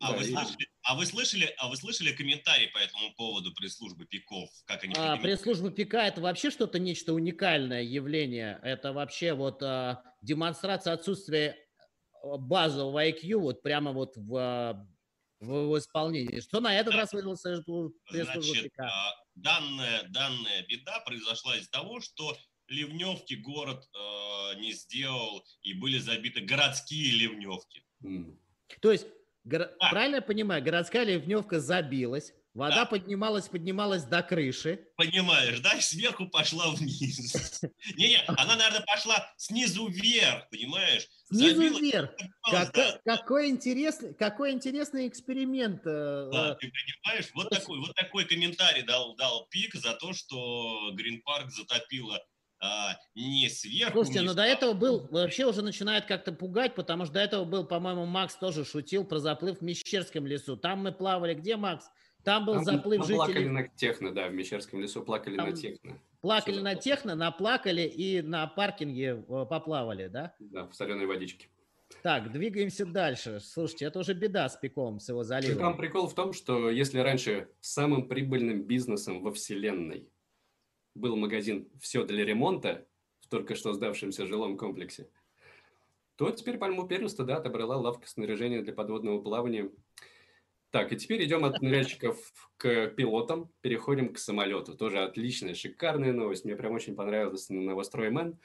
А 0.01 0.13
Да, 0.13 0.19
вы, 0.19 0.25
и- 0.25 0.29
слышали, 0.33 0.67
а, 0.83 0.97
вы 0.97 1.05
слышали, 1.07 1.55
а 1.59 1.69
вы 1.69 1.77
слышали 1.77 2.13
комментарий 2.13 2.69
по 2.73 2.79
этому 2.79 3.13
поводу 3.17 3.53
пресс-службы 3.55 4.07
Пиков? 4.07 4.49
Как 4.65 4.83
они 4.83 4.95
А, 4.97 5.17
пресс-служба 5.19 5.71
ПИКа 5.71 5.99
это 6.07 6.21
вообще 6.23 6.51
что-то 6.51 6.79
нечто 6.79 7.13
уникальное 7.13 7.83
явление. 7.83 8.59
Это 8.63 8.93
вообще 8.95 9.35
вот 9.35 9.63
а, 9.63 10.03
демонстрация 10.23 10.95
отсутствия 10.95 11.57
а, 12.23 12.39
базового 12.39 13.07
IQ 13.07 13.37
вот 13.39 13.63
прямо 13.63 13.93
вот 13.93 14.17
в, 14.17 14.37
а, 14.37 14.89
в, 15.41 15.69
в 15.69 15.79
исполнении. 15.79 16.41
Что 16.41 16.61
на 16.61 16.75
этот 16.75 16.95
раз 16.95 17.13
выдал 17.13 17.37
пресс-служба 17.37 17.93
Значит, 18.11 18.73
а, 18.79 19.15
данная, 19.35 20.05
данная 20.09 20.65
беда 20.67 21.01
произошла 21.01 21.57
из-за 21.57 21.71
того, 21.71 22.01
что 22.01 22.37
ливневки 22.69 23.35
город 23.35 23.85
э, 23.95 24.61
не 24.61 24.73
сделал, 24.73 25.45
и 25.63 25.75
были 25.75 25.99
забиты 25.99 26.41
городские 26.41 27.13
ливневки. 27.13 27.85
М. 28.03 28.41
То 28.81 28.93
есть, 28.93 29.07
горо- 29.45 29.75
А. 29.79 29.91
правильно 29.91 30.17
я 30.17 30.23
понимаю, 30.23 30.63
городская 30.63 31.05
ливневка 31.05 31.61
забилась, 31.61 32.33
Вода 32.55 32.77
Да. 32.77 32.87
поднималась, 32.87 33.49
поднималась 33.49 34.05
до 34.05 34.23
крыши. 34.23 34.87
Понимаешь, 34.97 35.61
да? 35.61 35.81
Сверху 35.81 36.29
пошла 36.29 36.71
вниз. 36.71 37.63
Не-не, 37.97 38.19
она, 38.27 38.57
наверное, 38.57 38.85
пошла 38.87 39.27
снизу 39.39 39.89
вверх, 39.89 40.51
понимаешь? 40.51 41.09
Снизу 41.33 41.63
вверх. 41.63 42.11
Какой, 42.43 42.73
да. 42.75 43.01
какой 43.05 43.49
интересный, 43.49 44.15
какой 44.15 44.53
интересный 44.53 45.09
эксперимент. 45.09 45.81
э, 45.87 46.29
Да, 46.31 46.51
э, 46.53 46.57
ты 46.61 46.71
понимаешь, 46.71 47.31
вот 47.35 47.49
такой, 47.49 47.79
вот 47.79 47.95
такой 47.95 48.27
комментарий 48.27 48.83
дал, 48.83 49.17
дал 49.17 49.47
Пик 49.51 49.75
за 49.75 49.95
то, 49.95 50.13
что 50.13 50.91
Грин 50.93 51.23
Парк 51.23 51.51
затопило 51.51 52.23
а, 52.61 52.97
не 53.15 53.49
сверху. 53.49 53.93
Слушайте, 53.95 54.21
вниз, 54.21 54.31
ну 54.31 54.37
до 54.37 54.43
этого 54.45 54.73
был, 54.75 55.09
вообще 55.11 55.47
уже 55.47 55.63
начинает 55.63 56.05
как-то 56.05 56.33
пугать, 56.33 56.75
потому 56.75 57.07
что 57.07 57.15
до 57.15 57.21
этого 57.21 57.45
был, 57.45 57.67
по-моему, 57.67 58.05
Макс 58.05 58.37
тоже 58.37 58.65
шутил 58.65 59.05
про 59.05 59.19
заплыв 59.19 59.59
в 59.59 59.63
Мещерском 59.63 60.27
лесу. 60.27 60.57
Там 60.57 60.81
мы 60.81 60.93
плавали, 60.93 61.35
где, 61.35 61.57
Макс? 61.57 61.87
Там 62.25 62.45
был 62.47 62.55
Там- 62.55 62.65
заплыв 62.65 63.01
там 63.07 63.17
плакали 63.17 63.35
жителей, 63.39 63.51
на 63.51 63.69
техно, 63.69 64.13
да, 64.15 64.29
в 64.29 64.35
Мещерском 64.35 64.81
лесу 64.81 65.03
плакали 65.03 65.37
на 65.37 65.47
Там- 65.47 65.55
техно. 65.55 65.99
плакали 66.21 66.61
на 66.61 66.71
заплыл. 66.71 66.81
техно, 66.83 67.15
наплакали 67.17 67.83
и 67.83 68.23
на 68.23 68.47
паркинге 68.47 69.25
э, 69.29 69.47
поплавали, 69.49 70.07
да? 70.07 70.35
Да, 70.39 70.67
в 70.67 70.75
соленой 70.75 71.07
водичке. 71.07 71.49
Так, 72.03 72.33
двигаемся 72.33 72.87
дальше. 72.87 73.41
Слушайте, 73.41 73.85
это 73.87 73.99
уже 73.99 74.15
беда 74.15 74.49
с 74.49 74.57
пиком, 74.57 74.99
с 75.01 75.09
его 75.09 75.23
Ну, 75.23 75.29
Там 75.29 75.43
заливом. 75.43 75.77
прикол 75.77 76.07
в 76.09 76.15
том, 76.15 76.33
что 76.33 76.71
если 76.71 76.99
раньше 77.01 77.49
самым 77.61 78.09
прибыльным 78.09 78.63
бизнесом 78.63 79.23
во 79.23 79.33
вселенной 79.33 80.09
был 80.95 81.17
магазин 81.17 81.69
«Все 81.81 82.05
для 82.05 82.25
ремонта» 82.25 82.87
в 83.21 83.29
только 83.29 83.55
что 83.57 83.73
сдавшемся 83.73 84.27
жилом 84.27 84.57
комплексе, 84.57 85.09
то 86.17 86.31
теперь 86.31 86.57
пальму 86.59 86.87
первенства, 86.87 87.25
да, 87.25 87.37
отобрала 87.37 87.77
лавка 87.77 88.09
снаряжения 88.09 88.63
для 88.63 88.73
подводного 88.73 89.21
плавания. 89.21 89.71
Так, 90.73 90.91
и 90.91 90.97
теперь 90.97 91.23
идем 91.23 91.45
от 91.45 91.61
ныряльщиков 91.61 92.17
к 92.57 92.87
пилотам, 92.97 93.53
переходим 93.61 94.11
к 94.11 94.19
самолету. 94.19 94.75
Тоже 94.75 95.01
отличная, 95.03 95.55
шикарная 95.55 96.15
новость. 96.15 96.47
Мне 96.47 96.57
прям 96.57 96.73
очень 96.73 96.95
понравилось 96.95 97.51
на 97.51 97.61
новостроймен. 97.61 98.39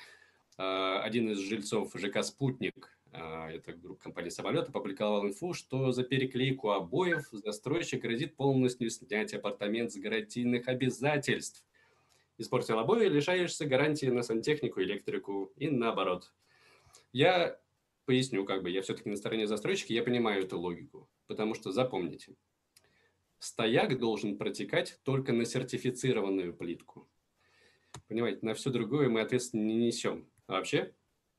А, 0.57 1.01
Один 1.03 1.29
из 1.31 1.39
жильцов 1.39 1.93
ЖК 1.95 2.21
«Спутник», 2.25 2.99
а, 3.13 3.49
это 3.49 3.71
группа 3.71 4.03
компании 4.03 4.29
«Самолет», 4.29 4.67
опубликовал 4.67 5.25
инфу, 5.25 5.53
что 5.53 5.93
за 5.93 6.03
переклейку 6.03 6.71
обоев 6.71 7.29
застройщик 7.31 8.01
грозит 8.01 8.35
полностью 8.35 8.89
снять 8.89 9.33
апартамент 9.33 9.93
с 9.93 9.95
гарантийных 9.95 10.67
обязательств. 10.67 11.63
Испортил 12.37 12.77
обои, 12.77 13.07
лишаешься 13.07 13.65
гарантии 13.65 14.07
на 14.07 14.21
сантехнику, 14.21 14.81
электрику 14.81 15.53
и 15.55 15.69
наоборот. 15.69 16.33
Я 17.13 17.57
поясню, 18.03 18.43
как 18.43 18.63
бы 18.63 18.69
я 18.69 18.81
все-таки 18.81 19.09
на 19.09 19.15
стороне 19.15 19.47
застройщика, 19.47 19.93
я 19.93 20.03
понимаю 20.03 20.43
эту 20.43 20.59
логику. 20.59 21.09
Потому 21.27 21.53
что 21.53 21.71
запомните, 21.71 22.35
стояк 23.39 23.99
должен 23.99 24.37
протекать 24.37 24.99
только 25.03 25.33
на 25.33 25.45
сертифицированную 25.45 26.53
плитку. 26.53 27.09
Понимаете, 28.07 28.39
на 28.41 28.53
все 28.53 28.69
другое 28.69 29.09
мы 29.09 29.21
ответственность 29.21 29.67
не 29.67 29.87
несем. 29.87 30.29
А 30.47 30.53
вообще, 30.53 30.93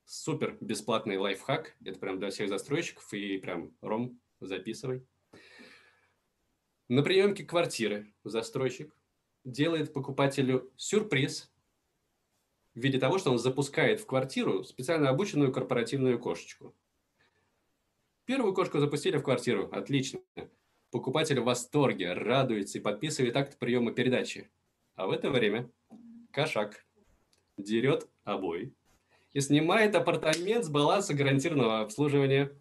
супер 0.05 0.57
бесплатный 0.61 1.17
лайфхак. 1.17 1.75
Это 1.83 1.99
прям 1.99 2.19
для 2.19 2.29
всех 2.29 2.49
застройщиков. 2.49 3.11
И 3.13 3.37
прям, 3.37 3.75
Ром, 3.81 4.19
записывай. 4.39 5.05
На 6.87 7.03
приемке 7.03 7.43
квартиры 7.43 8.11
застройщик 8.23 8.95
делает 9.43 9.93
покупателю 9.93 10.71
сюрприз 10.75 11.51
в 12.73 12.79
виде 12.79 12.99
того, 12.99 13.19
что 13.19 13.31
он 13.31 13.37
запускает 13.37 13.99
в 13.99 14.05
квартиру 14.05 14.63
специально 14.63 15.09
обученную 15.09 15.51
корпоративную 15.51 16.19
кошечку. 16.19 16.75
Первую 18.29 18.53
кошку 18.53 18.77
запустили 18.77 19.17
в 19.17 19.23
квартиру. 19.23 19.69
Отлично. 19.71 20.19
Покупатель 20.91 21.39
в 21.39 21.45
восторге, 21.45 22.13
радуется 22.13 22.77
и 22.77 22.81
подписывает 22.81 23.35
акт 23.35 23.57
приема 23.57 23.91
передачи. 23.91 24.51
А 24.93 25.07
в 25.07 25.11
это 25.11 25.31
время 25.31 25.71
кошак 26.31 26.85
дерет 27.57 28.07
обои 28.25 28.71
и 29.33 29.41
снимает 29.41 29.95
апартамент 29.95 30.63
с 30.63 30.69
баланса 30.69 31.15
гарантированного 31.15 31.81
обслуживания. 31.81 32.51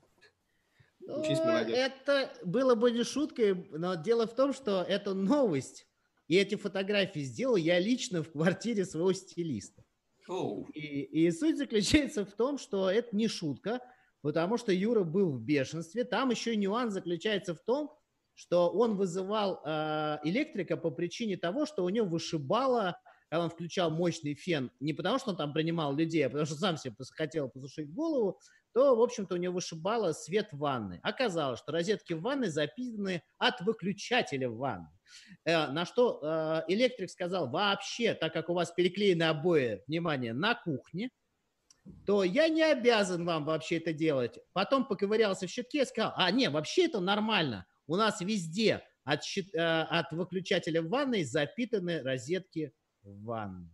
Учись, 1.06 1.38
Ну, 1.38 1.44
молодец. 1.44 1.76
Это 1.76 2.32
было 2.46 2.74
бы 2.74 2.90
не 2.90 3.04
шуткой, 3.04 3.68
но 3.70 3.94
дело 3.94 4.26
в 4.26 4.34
том, 4.34 4.54
что 4.54 4.82
это 4.82 5.12
новость. 5.12 5.86
И 6.28 6.36
эти 6.36 6.54
фотографии 6.54 7.20
сделал 7.20 7.56
я 7.56 7.78
лично 7.78 8.22
в 8.22 8.30
квартире 8.32 8.86
своего 8.86 9.12
стилиста. 9.12 9.84
Оу. 10.28 10.66
И, 10.72 10.80
и 10.80 11.30
суть 11.30 11.58
заключается 11.58 12.24
в 12.24 12.32
том, 12.32 12.56
что 12.56 12.90
это 12.90 13.14
не 13.14 13.28
шутка, 13.28 13.82
потому 14.22 14.56
что 14.56 14.72
Юра 14.72 15.04
был 15.04 15.32
в 15.32 15.40
бешенстве. 15.40 16.04
Там 16.04 16.30
еще 16.30 16.56
нюанс 16.56 16.94
заключается 16.94 17.54
в 17.54 17.60
том, 17.60 17.92
что 18.34 18.70
он 18.70 18.96
вызывал 18.96 19.60
э, 19.64 20.18
электрика 20.24 20.76
по 20.76 20.90
причине 20.90 21.36
того, 21.36 21.66
что 21.66 21.84
у 21.84 21.88
него 21.88 22.06
вышибало, 22.06 22.96
когда 23.28 23.44
он 23.44 23.50
включал 23.50 23.90
мощный 23.90 24.34
фен, 24.34 24.70
не 24.80 24.92
потому 24.92 25.18
что 25.18 25.30
он 25.30 25.36
там 25.36 25.52
принимал 25.52 25.94
людей, 25.94 26.24
а 26.24 26.28
потому 26.28 26.46
что 26.46 26.54
сам 26.54 26.76
себе 26.76 26.94
хотел 27.16 27.48
посушить 27.48 27.92
голову, 27.92 28.38
то, 28.74 28.94
в 28.94 29.02
общем-то, 29.02 29.34
у 29.34 29.38
него 29.38 29.54
вышибало 29.54 30.12
свет 30.12 30.52
в 30.52 30.58
ванной. 30.58 31.00
Оказалось, 31.02 31.58
что 31.58 31.72
розетки 31.72 32.12
в 32.12 32.20
ванной 32.20 32.48
запитаны 32.48 33.22
от 33.38 33.60
выключателя 33.62 34.48
в 34.48 34.56
ванной. 34.56 34.92
Э, 35.44 35.66
На 35.68 35.84
что 35.84 36.20
э, 36.22 36.62
электрик 36.72 37.10
сказал, 37.10 37.50
вообще, 37.50 38.14
так 38.14 38.32
как 38.32 38.50
у 38.50 38.54
вас 38.54 38.70
переклеены 38.70 39.24
обои, 39.24 39.82
внимание, 39.88 40.32
на 40.32 40.54
кухне, 40.54 41.10
то 42.06 42.24
я 42.24 42.48
не 42.48 42.62
обязан 42.62 43.24
вам 43.24 43.44
вообще 43.44 43.76
это 43.78 43.92
делать. 43.92 44.38
Потом 44.52 44.86
поковырялся 44.86 45.46
в 45.46 45.50
щитке 45.50 45.82
и 45.82 45.84
сказал, 45.84 46.12
а, 46.16 46.30
не, 46.30 46.50
вообще 46.50 46.86
это 46.86 47.00
нормально. 47.00 47.66
У 47.86 47.96
нас 47.96 48.20
везде 48.20 48.82
от, 49.04 49.24
щит- 49.24 49.54
э, 49.54 49.82
от 49.82 50.12
выключателя 50.12 50.82
в 50.82 50.88
ванной 50.88 51.24
запитаны 51.24 52.02
розетки 52.02 52.72
в 53.02 53.24
ванной. 53.24 53.70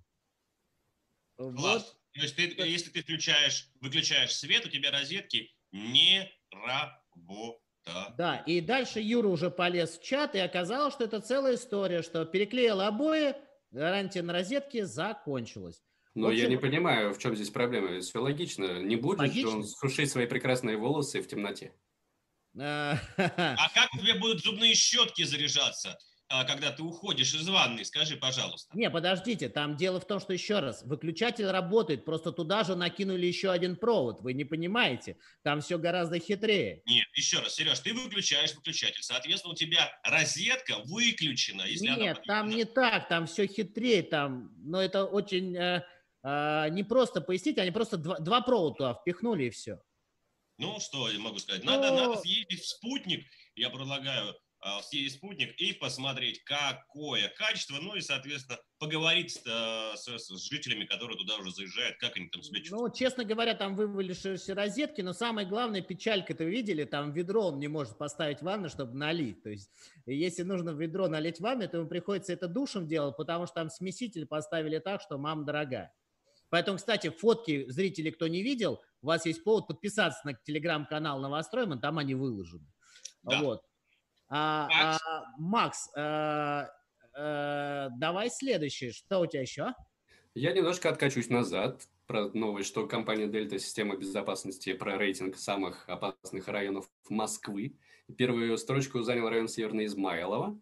Вот. 1.37 1.57
Класс. 1.57 1.97
То 2.15 2.21
есть 2.21 2.37
ты, 2.37 2.43
если 2.43 2.91
ты 2.91 3.03
включаешь, 3.03 3.69
выключаешь 3.81 4.35
свет, 4.35 4.65
у 4.67 4.69
тебя 4.69 4.93
розетки 4.93 5.51
не 5.73 6.31
работают. 6.53 7.61
Да, 8.17 8.37
и 8.47 8.61
дальше 8.61 9.01
Юра 9.01 9.29
уже 9.29 9.51
полез 9.51 9.99
в 9.99 10.03
чат, 10.03 10.35
и 10.35 10.39
оказалось, 10.39 10.95
что 10.95 11.05
это 11.05 11.21
целая 11.21 11.57
история, 11.57 12.03
что 12.03 12.25
переклеил 12.25 12.81
обои, 12.81 13.35
гарантия 13.73 14.23
на 14.23 14.33
розетке 14.33 14.87
закончилась. 14.87 15.83
Но 16.15 16.29
В 16.29 16.33
я 16.33 16.47
не 16.47 16.55
общем- 16.55 16.71
понимаю, 16.71 17.13
в 17.13 17.19
чем 17.19 17.35
здесь 17.35 17.51
проблема. 17.51 18.01
Все 18.01 18.21
логично. 18.21 18.81
Не 18.81 18.97
будет 18.97 19.19
же 19.35 19.49
он 19.49 19.57
Логично. 19.59 19.65
сушить 19.65 20.11
свои 20.11 20.27
прекрасные 20.27 20.77
волосы 20.77 21.21
в 21.21 21.27
темноте. 21.27 21.73
Э, 22.57 22.95
А 23.17 23.69
как 23.75 23.93
у 23.95 23.99
тебя 23.99 24.15
будут 24.21 24.41
зубные 24.45 24.75
щетки 24.75 25.25
заряжаться, 25.25 25.99
а, 26.29 26.45
когда 26.45 26.71
ты 26.71 26.85
уходишь 26.85 27.35
из 27.35 27.49
ванной? 27.49 27.85
Скажи, 27.85 28.17
пожалуйста. 28.17 28.71
Не, 28.77 28.91
подождите, 28.91 29.49
там 29.49 29.77
дело 29.77 29.99
в 29.99 30.07
том, 30.07 30.21
что 30.21 30.33
еще 30.33 30.61
раз, 30.61 30.85
выключатель 30.85 31.47
работает, 31.51 32.05
просто 32.05 32.31
туда 32.31 32.63
же 32.63 32.77
накинули 32.77 33.27
еще 33.27 33.51
один 33.51 33.75
провод, 33.75 34.21
вы 34.21 34.35
не 34.35 34.45
понимаете, 34.45 35.17
там 35.43 35.61
все 35.63 35.79
гораздо 35.79 36.21
хитрее. 36.21 36.83
Нет, 36.87 37.09
еще 37.17 37.41
раз, 37.41 37.57
Сереж, 37.57 37.81
ты 37.81 37.93
выключаешь 37.93 38.55
выключатель. 38.55 39.03
Соответственно, 39.03 39.53
у 39.55 39.57
тебя 39.57 39.91
розетка 40.05 40.77
выключена. 40.85 41.63
Если 41.63 41.89
она 41.89 41.97
Нет, 41.97 42.23
там 42.25 42.47
подъедена. 42.47 42.57
не 42.69 42.73
так, 42.73 43.09
там 43.09 43.27
все 43.27 43.49
хитрее, 43.49 44.05
там, 44.05 44.53
но 44.65 44.81
это 44.81 45.05
очень 45.07 45.57
э, 45.57 45.83
не 46.25 46.83
просто 46.85 47.21
пояснить, 47.21 47.59
они 47.59 47.71
просто 47.71 47.97
два, 47.99 48.19
два 48.19 48.41
провода 48.41 48.75
туда 48.77 48.95
впихнули 48.95 49.45
и 49.45 49.51
все. 49.51 49.79
Ну, 50.59 50.79
что 50.81 51.09
я 51.11 51.19
могу 51.19 51.39
сказать? 51.39 51.65
Надо, 51.65 51.91
Ну- 51.91 51.97
надо 51.97 52.21
съездить 52.21 52.61
в 52.61 52.67
спутник. 52.69 53.27
Я 53.57 53.71
предлагаю 53.71 54.35
а, 54.67 54.81
съездить 54.83 55.13
в 55.13 55.17
спутник 55.19 55.53
и 55.61 55.75
посмотреть, 55.75 56.43
какое 56.45 57.29
качество, 57.37 57.77
ну 57.83 57.97
и, 57.97 58.01
соответственно, 58.01 58.59
поговорить 58.79 59.33
с, 59.33 59.43
э, 59.45 59.95
с- 59.95 60.19
с 60.19 60.49
жителями, 60.51 60.87
которые 60.87 61.19
туда 61.19 61.37
уже 61.37 61.51
заезжают, 61.51 61.99
как 61.99 62.17
они 62.17 62.29
там 62.29 62.43
себя 62.43 62.61
чувствуют. 62.61 62.93
Ну, 62.93 62.97
честно 62.99 63.25
говоря, 63.25 63.53
там 63.55 63.77
вывалившиеся 63.77 64.55
розетки, 64.55 65.03
но 65.03 65.13
самое 65.13 65.47
главное, 65.47 65.83
печалька-то 65.83 66.45
вы 66.45 66.51
видели, 66.51 66.85
там 66.85 67.13
ведро 67.13 67.49
он 67.49 67.59
не 67.59 67.69
может 67.69 67.99
поставить 67.99 68.39
в 68.39 68.45
ванну, 68.45 68.71
чтобы 68.71 68.95
налить. 68.97 69.43
То 69.43 69.51
есть, 69.51 69.71
если 70.07 70.45
нужно 70.45 70.73
в 70.73 70.81
ведро 70.81 71.09
налить 71.09 71.37
в 71.39 71.41
ванну, 71.43 71.69
то 71.69 71.77
ему 71.77 71.89
приходится 71.89 72.33
это 72.33 72.49
душем 72.49 72.87
делать, 72.89 73.19
потому 73.19 73.45
что 73.45 73.57
там 73.57 73.69
смеситель 73.69 74.25
поставили 74.25 74.79
так, 74.79 75.03
что 75.03 75.19
мама 75.19 75.45
дорогая. 75.45 75.93
Поэтому, 76.55 76.77
кстати, 76.77 77.11
фотки 77.11 77.69
зрителей, 77.69 78.13
кто 78.13 78.29
не 78.29 78.41
видел, 78.41 78.81
у 79.03 79.09
вас 79.09 79.27
есть 79.27 79.43
повод 79.43 79.67
подписаться 79.67 80.21
на 80.25 80.35
телеграм-канал 80.35 81.19
Новостройман, 81.19 81.81
там 81.81 81.99
они 81.99 82.15
выложены. 82.15 82.65
Да. 83.25 83.41
Вот. 83.41 83.63
А, 84.29 84.69
Макс. 84.69 85.03
а, 85.05 85.25
Макс, 85.37 85.91
э, 85.97 86.69
э, 87.19 87.89
давай 87.99 88.31
следующий. 88.31 88.93
Что 88.93 89.19
у 89.19 89.27
тебя 89.27 89.43
еще? 89.43 89.75
Я 90.37 90.53
немножко 90.53 90.91
откачусь 90.91 91.29
назад. 91.29 91.89
Про 92.07 92.29
новость, 92.29 92.69
что 92.69 92.87
компания 92.87 93.27
Дельта 93.27 93.59
Система 93.59 93.97
безопасности 93.97 94.75
про 94.75 94.97
рейтинг 94.97 95.37
самых 95.37 95.89
опасных 95.89 96.47
районов 96.47 96.89
Москвы. 97.09 97.77
Первую 98.17 98.57
строчку 98.59 99.03
занял 99.03 99.29
район 99.29 99.49
Северный 99.49 99.87
Измайлово. 99.87 100.57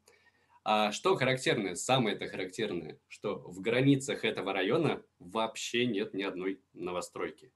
А 0.64 0.92
что 0.92 1.16
характерное, 1.16 1.74
самое 1.74 2.14
это 2.14 2.28
характерное, 2.28 3.00
что 3.08 3.36
в 3.36 3.60
границах 3.60 4.24
этого 4.24 4.52
района 4.52 5.02
вообще 5.18 5.86
нет 5.86 6.14
ни 6.14 6.22
одной 6.22 6.62
новостройки. 6.72 7.52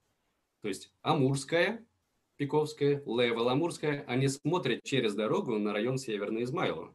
То 0.61 0.67
есть 0.67 0.91
Амурская, 1.01 1.85
Пиковская, 2.35 3.01
Левел 3.05 3.47
Амурская, 3.47 4.03
они 4.07 4.27
смотрят 4.27 4.83
через 4.83 5.15
дорогу 5.15 5.57
на 5.57 5.71
район 5.71 5.97
Северный 5.97 6.43
Измайлово. 6.43 6.93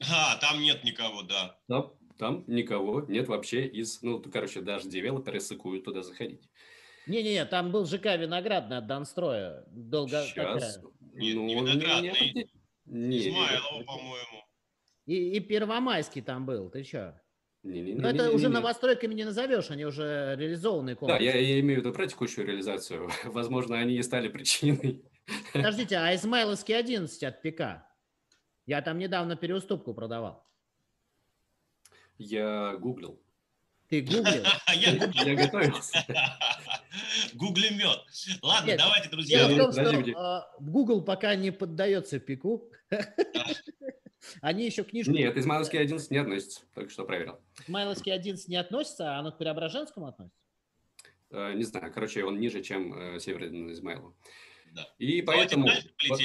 А, 0.00 0.36
там 0.38 0.60
нет 0.60 0.82
никого, 0.82 1.22
да. 1.22 1.60
Да, 1.68 1.92
там 2.18 2.42
никого 2.48 3.02
нет 3.02 3.28
вообще 3.28 3.66
из... 3.66 4.02
Ну, 4.02 4.20
короче, 4.20 4.60
даже 4.60 4.88
девелоперы 4.88 5.38
сыкуют 5.38 5.84
туда 5.84 6.02
заходить. 6.02 6.50
Не-не-не, 7.06 7.44
там 7.44 7.70
был 7.70 7.86
ЖК 7.86 8.16
Виноградный 8.16 8.78
от 8.78 8.88
Донстроя. 8.88 9.64
Долго 9.68 10.24
Сейчас. 10.24 10.34
такая. 10.34 10.92
Нет, 11.14 11.36
ну, 11.36 11.44
не 11.44 11.54
Виноградный. 11.54 12.50
Не, 12.84 13.28
Измайлова, 13.28 13.84
по-моему. 13.84 14.44
И, 15.06 15.36
и 15.36 15.40
Первомайский 15.40 16.22
там 16.22 16.46
был, 16.46 16.70
ты 16.70 16.84
чё? 16.84 17.14
не, 17.62 17.80
не, 17.80 17.94
Но 17.94 18.08
это 18.08 18.30
уже 18.32 18.48
новостройками 18.48 19.14
не 19.14 19.24
назовешь, 19.24 19.70
они 19.70 19.84
уже 19.84 20.34
реализованные 20.36 20.94
Да, 20.94 21.00
комплексы. 21.00 21.24
я, 21.24 21.36
я 21.36 21.60
имею 21.60 21.80
в 21.80 21.84
виду 21.84 21.92
про 21.94 22.06
текущую 22.06 22.46
реализацию. 22.46 23.08
Возможно, 23.24 23.78
они 23.78 23.94
и 23.96 24.02
стали 24.02 24.28
причиной. 24.28 25.04
Подождите, 25.52 25.96
а 25.96 26.14
Измайловский 26.14 26.76
11 26.76 27.22
от 27.22 27.42
ПК? 27.42 27.84
Я 28.66 28.82
там 28.82 28.98
недавно 28.98 29.36
переуступку 29.36 29.94
продавал. 29.94 30.44
Я 32.18 32.76
гуглил. 32.76 33.20
Ты 33.88 34.00
гуглил? 34.02 34.44
Я 34.74 34.92
Я 34.92 35.34
гуглемет. 37.42 38.04
Ладно, 38.42 38.68
Нет, 38.68 38.78
давайте, 38.78 39.08
друзья. 39.08 39.48
Дело 39.48 39.70
в 39.70 39.74
том, 39.74 40.04
что 40.04 40.18
а, 40.18 40.50
Google 40.60 41.02
пока 41.02 41.34
не 41.34 41.50
поддается 41.50 42.20
пику. 42.20 42.70
Они 44.40 44.64
еще 44.64 44.84
книжку... 44.84 45.10
Нет, 45.10 45.36
Измайловский 45.36 45.80
11 45.80 46.10
не 46.12 46.18
относится. 46.18 46.60
Только 46.74 46.90
что 46.90 47.04
проверил. 47.04 47.40
Измайловский 47.66 48.12
11 48.12 48.48
не 48.48 48.56
относится, 48.56 49.16
а 49.16 49.18
оно 49.18 49.32
к 49.32 49.38
Преображенскому 49.38 50.06
относится? 50.06 50.38
Э, 51.30 51.52
Не 51.54 51.64
знаю, 51.64 51.92
короче, 51.92 52.24
он 52.24 52.38
ниже, 52.38 52.62
чем 52.62 52.94
э, 52.94 53.18
Северный 53.18 53.72
Измайлов. 53.72 54.14
Да. 54.72 54.88
И 54.98 55.20
поэтому, 55.22 55.68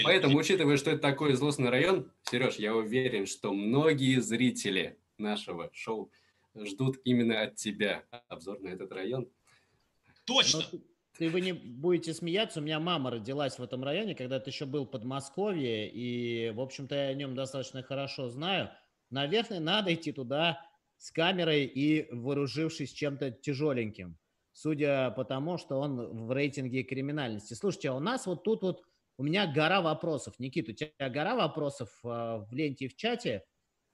поэтому, 0.04 0.38
учитывая, 0.38 0.78
что 0.78 0.92
это 0.92 1.02
такой 1.02 1.34
злостный 1.34 1.70
район, 1.70 2.12
Сереж, 2.30 2.56
я 2.56 2.76
уверен, 2.76 3.26
что 3.26 3.52
многие 3.54 4.22
зрители 4.22 5.00
нашего 5.18 5.70
шоу 5.74 6.12
ждут 6.56 6.98
именно 7.04 7.42
от 7.42 7.56
тебя 7.56 8.06
обзор 8.30 8.62
на 8.62 8.70
этот 8.70 8.92
район. 8.92 9.28
Точно. 10.26 10.62
Ну, 10.72 10.82
ты- 11.18 11.26
ты 11.26 11.30
вы 11.30 11.42
не 11.42 11.54
будете 11.54 12.14
смеяться, 12.14 12.60
у 12.60 12.64
меня 12.64 12.80
мама 12.80 13.12
родилась 13.12 13.58
в 13.60 13.64
этом 13.64 13.84
районе, 13.84 14.16
когда 14.16 14.38
это 14.38 14.50
еще 14.50 14.66
был 14.66 14.86
Подмосковье, 14.86 15.90
и, 15.90 16.52
в 16.52 16.62
общем-то, 16.62 16.96
я 16.96 17.08
о 17.10 17.14
нем 17.14 17.36
достаточно 17.36 17.84
хорошо 17.84 18.30
знаю. 18.30 18.72
Наверное, 19.10 19.60
надо 19.60 19.94
идти 19.94 20.12
туда 20.12 20.62
с 20.98 21.12
камерой 21.12 21.66
и 21.66 22.12
вооружившись 22.12 22.92
чем-то 22.92 23.32
тяжеленьким, 23.32 24.18
судя 24.52 25.12
по 25.12 25.24
тому, 25.26 25.58
что 25.58 25.80
он 25.80 26.26
в 26.26 26.32
рейтинге 26.32 26.84
криминальности. 26.84 27.54
Слушайте, 27.54 27.90
а 27.90 27.94
у 27.94 28.00
нас 28.00 28.26
вот 28.26 28.44
тут 28.44 28.64
вот, 28.64 28.84
у 29.18 29.24
меня 29.24 29.48
гора 29.52 29.82
вопросов. 29.82 30.36
Никита, 30.40 30.72
у 30.72 30.76
тебя 30.76 31.10
гора 31.10 31.36
вопросов 31.36 31.90
э, 32.04 32.08
в 32.08 32.48
ленте 32.52 32.86
и 32.86 32.88
в 32.88 32.96
чате, 32.96 33.44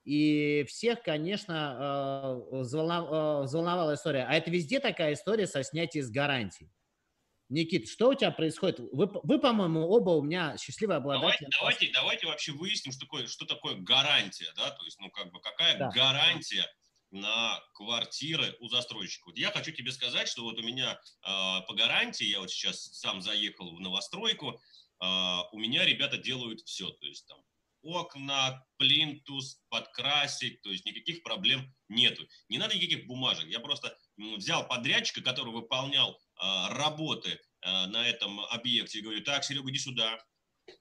и 0.03 0.65
всех, 0.67 1.01
конечно, 1.03 2.41
взволнов- 2.51 3.09
э, 3.11 3.43
взволновала 3.43 3.93
история. 3.95 4.25
А 4.27 4.33
это 4.35 4.51
везде 4.51 4.79
такая 4.79 5.13
история 5.13 5.47
со 5.47 5.63
снятием 5.63 6.03
с 6.05 6.09
гарантий. 6.11 6.69
Никит, 7.49 7.89
что 7.89 8.09
у 8.09 8.13
тебя 8.15 8.31
происходит? 8.31 8.79
Вы, 8.79 9.07
вы, 9.23 9.39
по-моему, 9.39 9.81
оба 9.87 10.11
у 10.11 10.21
меня 10.23 10.57
счастливые 10.57 10.97
Давайте, 11.11 11.45
обладатели. 11.45 11.53
давайте, 11.59 11.91
давайте 11.91 12.27
вообще 12.27 12.51
выясним, 12.53 12.91
что 12.91 13.01
такое, 13.01 13.27
что 13.27 13.45
такое 13.45 13.75
гарантия, 13.75 14.51
да, 14.55 14.71
то 14.71 14.83
есть, 14.85 14.99
ну, 14.99 15.11
как 15.11 15.31
бы, 15.31 15.39
какая 15.41 15.79
Да. 15.79 15.93
гарантия 15.93 16.65
на 17.11 17.59
квартиры 17.75 18.55
у 18.59 18.67
застройщика. 18.67 19.25
Вот 19.27 19.37
я 19.37 19.51
хочу 19.51 19.71
тебе 19.71 19.91
сказать, 19.91 20.27
что 20.27 20.43
вот 20.43 20.57
у 20.59 20.63
меня 20.63 20.99
а, 21.21 21.61
по 21.61 21.75
гарантии, 21.75 22.25
я 22.25 22.39
вот 22.39 22.49
сейчас 22.49 22.81
сам 22.97 23.21
заехал 23.21 23.75
в 23.75 23.79
новостройку, 23.79 24.59
а, 24.99 25.43
у 25.51 25.59
меня 25.59 25.85
ребята 25.85 26.17
делают 26.17 26.61
все, 26.61 26.89
то 26.89 27.05
есть 27.05 27.27
там 27.27 27.39
окна, 27.83 28.65
плинтус, 28.77 29.61
подкрасить, 29.69 30.61
то 30.61 30.71
есть 30.71 30.85
никаких 30.85 31.21
проблем 31.21 31.75
нету. 31.89 32.25
Не 32.47 32.57
надо 32.57 32.75
никаких 32.75 33.05
бумажек. 33.05 33.45
Я 33.49 33.59
просто 33.59 33.97
взял 34.17 34.65
подрядчика, 34.67 35.21
который 35.21 35.51
выполнял 35.53 36.17
работы 36.71 37.39
а, 37.61 37.87
на 37.87 38.07
этом 38.07 38.39
объекте, 38.51 38.99
и 38.99 39.01
говорю, 39.01 39.23
так, 39.23 39.43
Серега, 39.43 39.69
иди 39.69 39.79
сюда, 39.79 40.19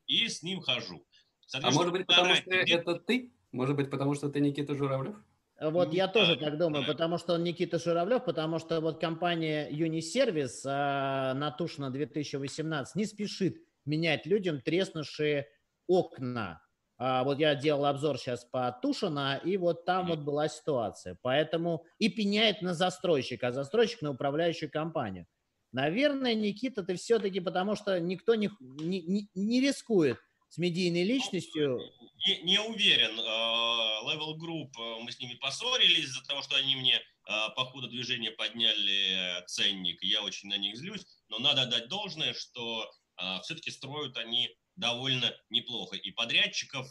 и 0.07 0.29
с 0.29 0.43
ним 0.43 0.61
хожу. 0.61 1.07
А 1.53 1.71
может 1.71 1.93
быть, 1.93 2.07
потому 2.07 2.35
что 2.35 2.63
где- 2.63 2.75
это 2.75 2.95
ты? 2.95 3.33
Может 3.53 3.77
быть, 3.77 3.91
потому 3.91 4.15
что 4.15 4.29
ты 4.29 4.41
Никита 4.41 4.75
Журавлев? 4.75 5.17
Вот 5.61 5.91
Не 5.91 5.99
я 5.99 6.09
тоже 6.09 6.37
так 6.37 6.59
думаю, 6.59 6.85
потому 6.85 7.19
что 7.19 7.35
он 7.35 7.45
Никита 7.45 7.79
Журавлев, 7.79 8.25
потому 8.25 8.59
что 8.59 8.81
вот 8.81 9.01
компания 9.01 9.69
Юнисервис 9.71 10.65
а, 10.67 11.35
на 11.35 11.51
Тушино 11.53 11.91
2018 11.91 12.97
не 12.97 13.05
спешит 13.05 13.59
менять 13.85 14.27
людям 14.27 14.61
треснувшие 14.61 15.47
окна. 15.87 16.63
А, 16.99 17.23
вот 17.23 17.39
я 17.39 17.55
делал 17.55 17.87
обзор 17.87 18.19
сейчас 18.19 18.45
по 18.45 18.77
Тушино, 18.83 19.41
и 19.45 19.57
вот 19.57 19.85
там 19.85 20.07
вот 20.09 20.21
была 20.21 20.49
ситуация. 20.49 21.17
Поэтому 21.23 21.85
и 21.99 22.09
пеняет 22.09 22.63
на 22.63 22.75
застройщика, 22.75 23.49
а 23.49 23.53
застройщик 23.53 24.03
на 24.03 24.11
управляющую 24.11 24.71
компанию. 24.71 25.27
Наверное, 25.73 26.35
Никита, 26.35 26.83
ты 26.83 26.97
все-таки, 26.97 27.41
потому 27.41 27.77
что 27.77 27.99
никто 27.99 28.35
не, 28.35 28.51
не, 28.61 29.29
не- 29.35 29.61
рискует 29.61 30.19
с 30.51 30.59
медийной 30.59 31.03
личностью. 31.03 31.81
не, 32.27 32.43
не 32.43 32.61
уверен. 32.61 33.19
Э, 33.19 34.15
Level 34.15 34.37
Group, 34.37 34.71
э, 34.79 35.03
мы 35.03 35.11
с 35.11 35.19
ними 35.19 35.35
поссорились 35.37 36.05
из-за 36.05 36.23
того, 36.25 36.43
что 36.43 36.57
они 36.57 36.77
мне 36.77 36.97
э, 36.97 37.01
по 37.57 37.65
ходу 37.65 37.89
движения 37.89 38.33
подняли 38.33 39.43
ценник. 39.47 40.03
Я 40.03 40.23
очень 40.23 40.51
на 40.51 40.59
них 40.59 40.77
злюсь, 40.77 41.07
но 41.29 41.39
надо 41.39 41.65
дать 41.67 41.89
должное, 41.89 42.35
что 42.35 42.91
все-таки 43.43 43.71
строят 43.71 44.17
они 44.17 44.49
довольно 44.75 45.33
неплохо. 45.51 45.97
И 45.97 46.11
подрядчиков 46.11 46.89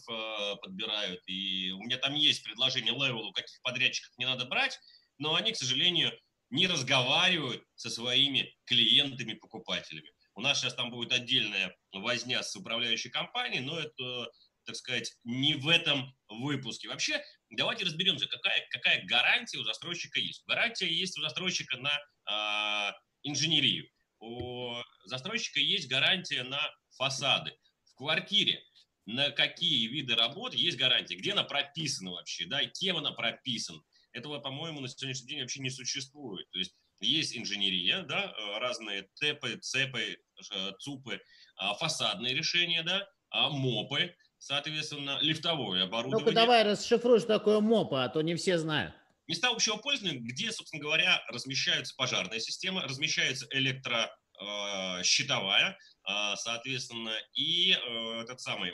подбирают, 0.61 1.21
и 1.27 1.71
у 1.71 1.79
меня 1.83 1.97
там 1.97 2.13
есть 2.13 2.43
предложение 2.43 2.93
Level, 2.93 3.31
каких 3.33 3.59
подрядчиков 3.63 4.11
не 4.17 4.25
надо 4.25 4.45
брать, 4.45 4.79
но 5.17 5.35
они, 5.35 5.51
к 5.51 5.57
сожалению, 5.57 6.11
не 6.51 6.67
разговаривают 6.67 7.63
со 7.75 7.89
своими 7.89 8.55
клиентами, 8.65 9.33
покупателями. 9.33 10.11
У 10.35 10.41
нас 10.41 10.59
сейчас 10.59 10.75
там 10.75 10.91
будет 10.91 11.11
отдельная 11.11 11.75
возня 11.91 12.43
с 12.43 12.55
управляющей 12.55 13.09
компанией, 13.09 13.61
но 13.61 13.79
это 13.79 14.29
так 14.65 14.75
сказать, 14.75 15.11
не 15.23 15.55
в 15.55 15.67
этом 15.67 16.15
выпуске. 16.29 16.87
Вообще, 16.87 17.21
давайте 17.49 17.83
разберемся, 17.83 18.27
какая, 18.27 18.65
какая 18.69 19.03
гарантия 19.05 19.57
у 19.57 19.63
застройщика 19.63 20.19
есть. 20.19 20.43
Гарантия 20.45 20.87
есть 20.87 21.17
у 21.17 21.21
застройщика 21.21 21.77
на 21.77 21.91
а, 22.25 22.93
инженерию. 23.23 23.89
У 24.19 24.75
застройщика 25.05 25.59
есть 25.59 25.89
гарантия 25.89 26.43
на 26.43 26.61
фасады. 26.95 27.57
В 27.85 27.95
квартире 27.95 28.63
на 29.05 29.31
какие 29.31 29.87
виды 29.87 30.15
работ 30.15 30.53
есть 30.53 30.77
гарантия, 30.77 31.15
где 31.15 31.31
она 31.31 31.43
прописана 31.43 32.11
вообще, 32.11 32.45
да, 32.45 32.63
кем 32.65 32.97
она 32.97 33.11
прописана. 33.11 33.81
Этого, 34.13 34.39
по-моему, 34.39 34.81
на 34.81 34.87
сегодняшний 34.87 35.27
день 35.27 35.41
вообще 35.41 35.61
не 35.61 35.69
существует. 35.69 36.49
То 36.51 36.59
есть 36.59 36.73
есть 36.99 37.37
инженерия, 37.37 38.03
да, 38.03 38.33
э, 38.37 38.59
разные 38.59 39.07
ТЭПы, 39.19 39.57
ЦЕПы, 39.57 40.17
э, 40.53 40.71
ЦУПы, 40.79 41.19
а, 41.57 41.73
фасадные 41.75 42.33
решения, 42.33 42.83
да, 42.83 43.07
а, 43.29 43.49
МОПы, 43.49 44.15
соответственно, 44.37 45.19
лифтовое 45.21 45.83
оборудование. 45.83 46.25
Ну-ка 46.25 46.35
давай 46.35 46.63
расшифруй, 46.63 47.19
что 47.19 47.39
такое 47.39 47.59
МОПа, 47.59 48.03
а 48.03 48.09
то 48.09 48.21
не 48.21 48.35
все 48.35 48.57
знают. 48.57 48.93
Места 49.27 49.49
общего 49.49 49.77
пользования, 49.77 50.19
где, 50.19 50.51
собственно 50.51 50.81
говоря, 50.81 51.23
размещаются 51.29 51.93
пожарная 51.95 52.39
система, 52.39 52.81
размещается 52.81 53.47
электрощитовая, 53.51 55.77
а, 56.03 56.35
соответственно, 56.35 57.15
и 57.33 57.71
э, 57.71 58.21
этот 58.21 58.41
самый 58.41 58.73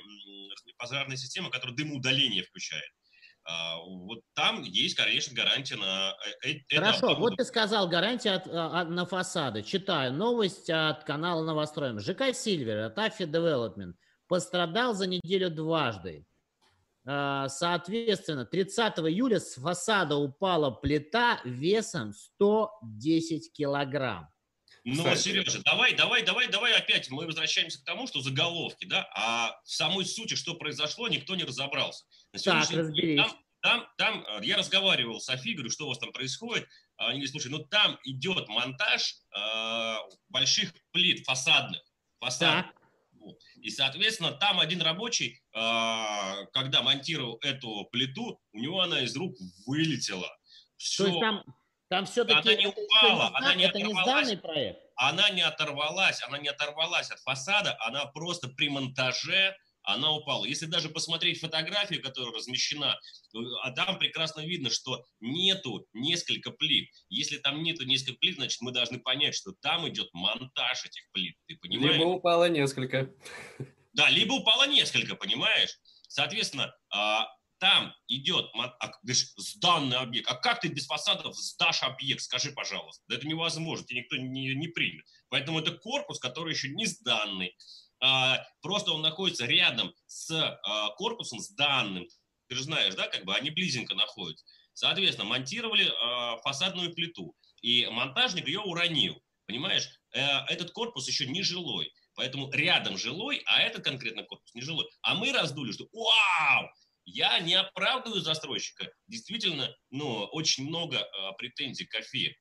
пожарная 0.77 1.17
система, 1.17 1.51
которая 1.51 1.75
дымоудаление 1.75 2.43
включает. 2.43 2.89
А, 3.49 3.77
Вот 3.79 4.19
там 4.33 4.61
есть, 4.63 4.95
конечно, 4.95 5.33
гарантия 5.35 5.77
на 5.77 6.11
э, 6.43 6.49
э, 6.49 6.53
это 6.69 6.75
Хорошо, 6.81 6.99
вот 6.99 7.03
оборудование. 7.11 7.37
ты 7.37 7.43
сказал 7.45 7.87
гарантия 7.87 8.31
от- 8.31 8.47
а, 8.47 8.81
а, 8.81 8.83
на 8.85 9.05
фасады. 9.05 9.63
Читаю 9.63 10.11
новость 10.13 10.69
от 10.69 11.03
канала 11.05 11.43
Новостроем. 11.45 11.99
ЖК 11.99 12.33
Сильвер 12.35 12.79
от 12.87 12.97
Афи 12.99 13.23
Development 13.23 13.93
пострадал 14.27 14.93
за 14.93 15.07
неделю 15.07 15.49
дважды. 15.49 16.25
А, 17.05 17.47
Соответственно, 17.47 18.43
30 18.45 19.07
июля 19.07 19.39
с 19.39 19.55
фасада 19.55 20.17
упала 20.17 20.69
плита 20.71 21.39
весом 21.45 22.11
110 22.11 23.53
килограмм. 23.53 24.27
Ну, 24.89 25.03
Кстати. 25.03 25.19
Сережа, 25.19 25.61
давай, 25.63 25.93
давай, 25.95 26.23
давай, 26.23 26.47
давай 26.47 26.73
опять 26.73 27.09
мы 27.09 27.25
возвращаемся 27.25 27.81
к 27.81 27.83
тому, 27.83 28.07
что 28.07 28.21
заголовки, 28.21 28.85
да, 28.85 29.05
а 29.13 29.59
в 29.65 29.69
самой 29.69 30.05
сути, 30.05 30.35
что 30.35 30.53
произошло, 30.55 31.09
никто 31.09 31.35
не 31.35 31.43
разобрался. 31.43 32.05
На 32.31 32.39
Так, 32.39 32.71
разберись. 32.71 33.17
Там, 33.17 33.37
там, 33.61 33.87
там, 33.97 34.25
э, 34.25 34.45
я 34.45 34.55
разговаривал 34.55 35.19
с 35.19 35.27
Афи, 35.27 35.55
говорю, 35.55 35.71
что 35.71 35.87
у 35.87 35.89
вас 35.89 35.97
там 35.97 36.13
происходит. 36.13 36.69
Они 36.95 37.15
говорят, 37.15 37.31
слушай, 37.31 37.51
ну 37.51 37.65
там 37.65 37.99
идет 38.05 38.47
монтаж 38.47 39.15
э, 39.37 39.95
больших 40.29 40.71
плит 40.91 41.25
фасадных, 41.25 41.81
фасадных. 42.21 42.73
Вот. 43.19 43.37
И, 43.57 43.69
соответственно, 43.69 44.31
там 44.31 44.57
один 44.57 44.81
рабочий, 44.81 45.41
а, 45.53 46.45
когда 46.53 46.81
монтировал 46.81 47.39
эту 47.41 47.89
плиту, 47.91 48.39
у 48.53 48.59
него 48.59 48.79
она 48.79 49.01
из 49.01 49.13
рук 49.17 49.35
вылетела. 49.65 50.33
Все. 50.77 51.03
то 51.03 51.09
есть 51.09 51.19
там, 51.19 51.43
там 51.89 52.05
все-таки 52.05 52.49
Она 52.49 52.53
не 52.55 52.67
упала, 52.67 53.31
она 53.35 53.55
не 53.55 53.63
это 53.63 53.77
не 53.77 53.85
оторвалась. 53.85 54.27
сданный 54.27 54.37
проект. 54.37 54.79
она 54.95 55.29
не 55.29 55.41
оторвалась, 55.41 56.23
она 56.23 56.37
не 56.37 56.49
оторвалась 56.49 57.11
от 57.11 57.19
фасада, 57.19 57.77
она 57.79 58.05
просто 58.05 58.49
при 58.49 58.69
монтаже 58.69 59.55
она 59.87 60.11
упала. 60.11 60.43
Если 60.43 60.65
даже 60.65 60.89
посмотреть 60.89 61.39
фотографию, 61.39 62.01
которая 62.03 62.33
размещена, 62.33 62.99
а 63.63 63.71
там 63.71 63.97
прекрасно 63.97 64.41
видно, 64.41 64.69
что 64.69 65.05
нету 65.21 65.87
несколько 65.93 66.51
плит. 66.51 66.89
Если 67.07 67.37
там 67.37 67.63
нету 67.63 67.85
несколько 67.85 68.19
плит, 68.19 68.35
значит, 68.35 68.59
мы 68.59 68.73
должны 68.73 68.99
понять, 68.99 69.33
что 69.33 69.53
там 69.61 69.87
идет 69.87 70.09
монтаж 70.13 70.85
этих 70.85 71.09
плит. 71.13 71.37
Ты 71.47 71.55
понимаешь? 71.55 71.95
Либо 71.95 72.03
упало 72.09 72.49
несколько. 72.49 73.09
Да, 73.93 74.09
либо 74.09 74.33
упало 74.33 74.67
несколько, 74.67 75.15
понимаешь? 75.15 75.79
Соответственно, 76.09 76.75
а, 76.89 77.27
там 77.59 77.93
идет 78.07 78.49
а, 78.55 78.91
сданный 79.03 79.97
объект. 79.97 80.29
А 80.29 80.35
как 80.35 80.61
ты 80.61 80.67
без 80.67 80.85
фасадов 80.85 81.35
сдашь 81.35 81.83
объект? 81.83 82.21
Скажи, 82.21 82.51
пожалуйста. 82.51 83.03
Да 83.07 83.15
это 83.15 83.27
невозможно, 83.27 83.85
тебе 83.85 84.01
никто 84.01 84.17
не, 84.17 84.53
не 84.55 84.67
примет. 84.67 85.05
Поэтому 85.29 85.59
это 85.59 85.71
корпус, 85.71 86.19
который 86.19 86.53
еще 86.53 86.69
не 86.69 86.85
сданный. 86.85 87.55
А, 87.99 88.43
просто 88.61 88.91
он 88.91 89.01
находится 89.01 89.45
рядом 89.45 89.93
с 90.05 90.31
а, 90.31 90.89
корпусом 90.91 91.39
сданным. 91.39 92.07
Ты 92.47 92.55
же 92.55 92.63
знаешь, 92.63 92.95
да, 92.95 93.07
как 93.07 93.25
бы 93.25 93.35
они 93.35 93.49
близенько 93.49 93.95
находятся. 93.95 94.45
Соответственно, 94.73 95.27
монтировали 95.27 95.91
а, 96.01 96.37
фасадную 96.37 96.93
плиту. 96.93 97.35
И 97.61 97.87
монтажник 97.87 98.47
ее 98.47 98.59
уронил. 98.59 99.21
Понимаешь, 99.47 99.89
э, 100.11 100.19
этот 100.49 100.71
корпус 100.71 101.07
еще 101.07 101.25
не 101.25 101.41
жилой. 101.41 101.91
Поэтому 102.15 102.51
рядом 102.51 102.97
жилой, 102.97 103.41
а 103.45 103.61
этот 103.61 103.83
конкретно 103.83 104.23
корпус 104.23 104.53
не 104.53 104.61
жилой. 104.61 104.87
А 105.01 105.15
мы 105.15 105.31
раздули, 105.31 105.71
что 105.71 105.87
вау, 105.93 106.69
я 107.07 107.39
не 107.39 107.55
оправдываю 107.55 108.21
застройщика. 108.21 108.91
Действительно, 109.07 109.73
ну, 109.89 110.25
очень 110.33 110.67
много 110.67 110.97
э, 110.97 111.05
претензий 111.37 111.85
к 111.85 111.95
АФИ 111.95 112.27
э, 112.27 112.35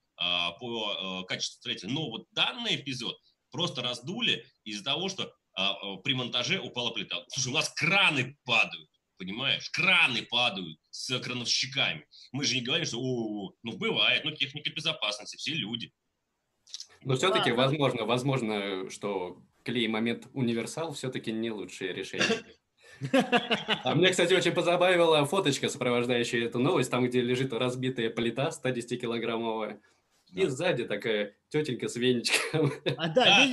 по 0.59 1.23
э, 1.23 1.27
качеству 1.27 1.61
строительства. 1.61 1.89
Но 1.89 2.11
вот 2.11 2.27
данный 2.33 2.75
эпизод 2.75 3.17
просто 3.53 3.81
раздули 3.81 4.45
из-за 4.65 4.83
того, 4.85 5.09
что 5.09 5.23
э, 5.23 5.63
при 6.03 6.15
монтаже 6.15 6.59
упала 6.59 6.91
плита. 6.91 7.25
Слушай, 7.29 7.49
у 7.49 7.55
нас 7.55 7.69
краны 7.71 8.37
падают, 8.45 8.91
понимаешь? 9.19 9.71
Краны 9.71 10.23
падают 10.23 10.79
с 10.91 11.17
крановщиками. 11.21 12.05
Мы 12.33 12.45
же 12.45 12.57
не 12.57 12.63
говорим, 12.63 12.87
что, 12.87 12.99
о, 13.01 13.53
ну, 13.63 13.79
бывает, 13.79 14.25
ну, 14.25 14.33
техника 14.33 14.71
безопасности, 14.71 15.37
все 15.37 15.55
люди. 15.55 15.93
Но 17.03 17.15
все-таки, 17.15 17.53
возможно, 17.53 18.05
возможно, 18.05 18.91
что 18.91 19.41
клей 19.63 19.87
момент 19.87 20.27
универсал 20.33 20.93
все-таки 20.93 21.31
не 21.31 21.53
лучшее 21.53 21.93
решение. 21.93 22.45
А 23.85 23.95
мне, 23.95 24.11
кстати, 24.11 24.35
очень 24.35 24.53
позабавила 24.53 25.25
фоточка, 25.25 25.69
сопровождающая 25.69 26.47
эту 26.47 26.59
новость, 26.59 26.91
там, 26.91 27.07
где 27.07 27.21
лежит 27.21 27.53
разбитая 27.53 28.11
плита 28.11 28.51
110-килограммовая, 28.51 29.81
и 30.33 30.47
сзади 30.47 30.85
такая 30.85 31.35
тетенька 31.49 31.89
с 31.89 31.97
веничком. 31.97 32.73
А, 32.97 33.09
да, 33.09 33.47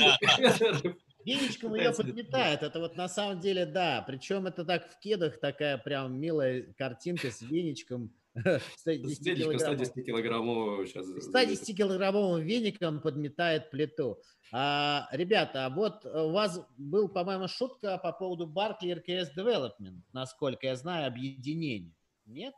веничком 1.24 1.76
ее 1.76 1.92
подметает. 1.92 2.64
Это 2.64 2.80
вот 2.80 2.96
на 2.96 3.08
самом 3.08 3.40
деле, 3.40 3.66
да. 3.66 4.04
Причем 4.06 4.48
это 4.48 4.66
так 4.66 4.92
в 4.92 5.00
кедах 5.00 5.40
такая 5.40 5.78
прям 5.78 6.20
милая 6.20 6.74
картинка 6.78 7.32
с 7.32 7.42
веничком. 7.42 8.14
110-килограммовым 8.36 10.88
сейчас. 10.88 11.08
110-килограммовым 11.08 12.42
веником 12.42 13.02
подметает 13.02 13.70
плиту. 13.70 14.20
А, 14.52 15.08
ребята, 15.12 15.72
вот 15.74 16.06
у 16.06 16.32
вас 16.32 16.60
был, 16.78 17.10
по-моему, 17.10 17.48
шутка 17.48 17.98
по 17.98 18.12
поводу 18.12 18.48
Barclay 18.48 19.04
RKS 19.04 19.30
Development, 19.38 20.02
насколько 20.12 20.68
я 20.68 20.76
знаю, 20.76 21.08
объединение. 21.08 21.94
Нет? 22.26 22.54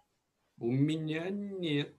У 0.58 0.72
меня 0.72 1.30
нет. 1.30 1.94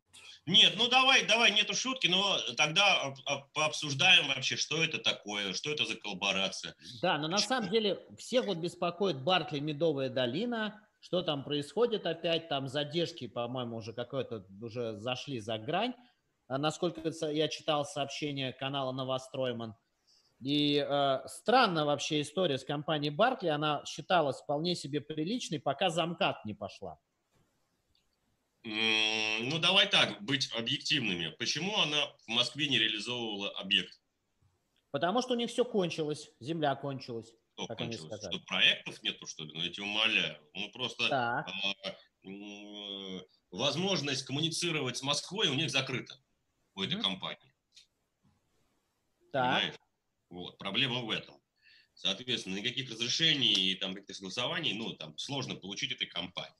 Нет, 0.46 0.74
ну 0.78 0.88
давай, 0.88 1.26
давай, 1.26 1.52
нету 1.52 1.74
шутки, 1.74 2.06
но 2.06 2.38
тогда 2.56 3.14
пообсуждаем 3.52 4.28
вообще, 4.28 4.56
что 4.56 4.82
это 4.82 4.98
такое, 4.98 5.52
что 5.52 5.70
это 5.70 5.84
за 5.84 5.96
коллаборация. 5.96 6.74
Да, 7.02 7.18
но 7.18 7.26
на 7.26 7.38
самом 7.38 7.68
деле 7.68 7.98
всех 8.16 8.46
вот 8.46 8.58
беспокоит 8.58 9.22
Баркли 9.22 9.58
Медовая 9.58 10.08
долина, 10.08 10.80
что 11.06 11.22
там 11.22 11.44
происходит 11.44 12.04
опять, 12.04 12.48
там 12.48 12.66
задержки, 12.66 13.28
по-моему, 13.28 13.76
уже 13.76 13.92
какое-то 13.92 14.44
уже 14.60 14.98
зашли 14.98 15.38
за 15.38 15.56
грань. 15.56 15.94
А 16.48 16.58
насколько 16.58 17.12
я 17.28 17.46
читал 17.46 17.84
сообщение 17.84 18.52
канала 18.52 18.90
Новостройман. 18.90 19.76
И 20.40 20.84
э, 20.84 21.18
странная 21.26 21.84
вообще 21.84 22.22
история 22.22 22.58
с 22.58 22.64
компанией 22.64 23.12
Баркли. 23.12 23.46
Она 23.46 23.84
считалась 23.86 24.40
вполне 24.40 24.74
себе 24.74 25.00
приличной, 25.00 25.60
пока 25.60 25.90
замкат 25.90 26.44
не 26.44 26.54
пошла. 26.54 26.98
Ну, 28.64 29.60
давай 29.60 29.88
так, 29.88 30.20
быть 30.24 30.52
объективными. 30.58 31.28
Почему 31.38 31.78
она 31.78 31.98
в 32.26 32.28
Москве 32.30 32.66
не 32.66 32.80
реализовывала 32.80 33.50
объект? 33.50 34.00
Потому 34.90 35.22
что 35.22 35.34
у 35.34 35.36
них 35.36 35.50
все 35.50 35.64
кончилось, 35.64 36.32
земля 36.40 36.74
кончилась. 36.74 37.32
Что 37.56 37.66
как 37.68 37.78
кончилось? 37.78 38.22
Они 38.22 38.36
что, 38.36 38.46
проектов 38.46 39.02
нету, 39.02 39.26
что 39.26 39.44
ли? 39.44 39.52
Ну, 39.54 39.62
я 39.62 39.70
тебя 39.70 39.84
умоляю. 39.84 40.38
Ну, 40.54 40.70
просто 40.72 41.08
а, 41.10 41.46
возможность 43.50 44.24
коммуницировать 44.24 44.98
с 44.98 45.02
Москвой 45.02 45.48
у 45.48 45.54
них 45.54 45.70
закрыта, 45.70 46.20
у 46.74 46.82
этой 46.82 46.98
mm-hmm. 46.98 47.02
компании. 47.02 47.54
Так. 49.32 49.42
Понимаешь? 49.42 49.74
Вот, 50.28 50.58
проблема 50.58 51.00
в 51.00 51.10
этом. 51.10 51.40
Соответственно, 51.94 52.56
никаких 52.56 52.90
разрешений 52.90 53.54
и 53.54 53.74
там 53.74 53.94
каких-то 53.94 54.12
согласований, 54.12 54.74
ну, 54.74 54.92
там 54.92 55.16
сложно 55.16 55.54
получить 55.54 55.92
этой 55.92 56.08
компании. 56.08 56.54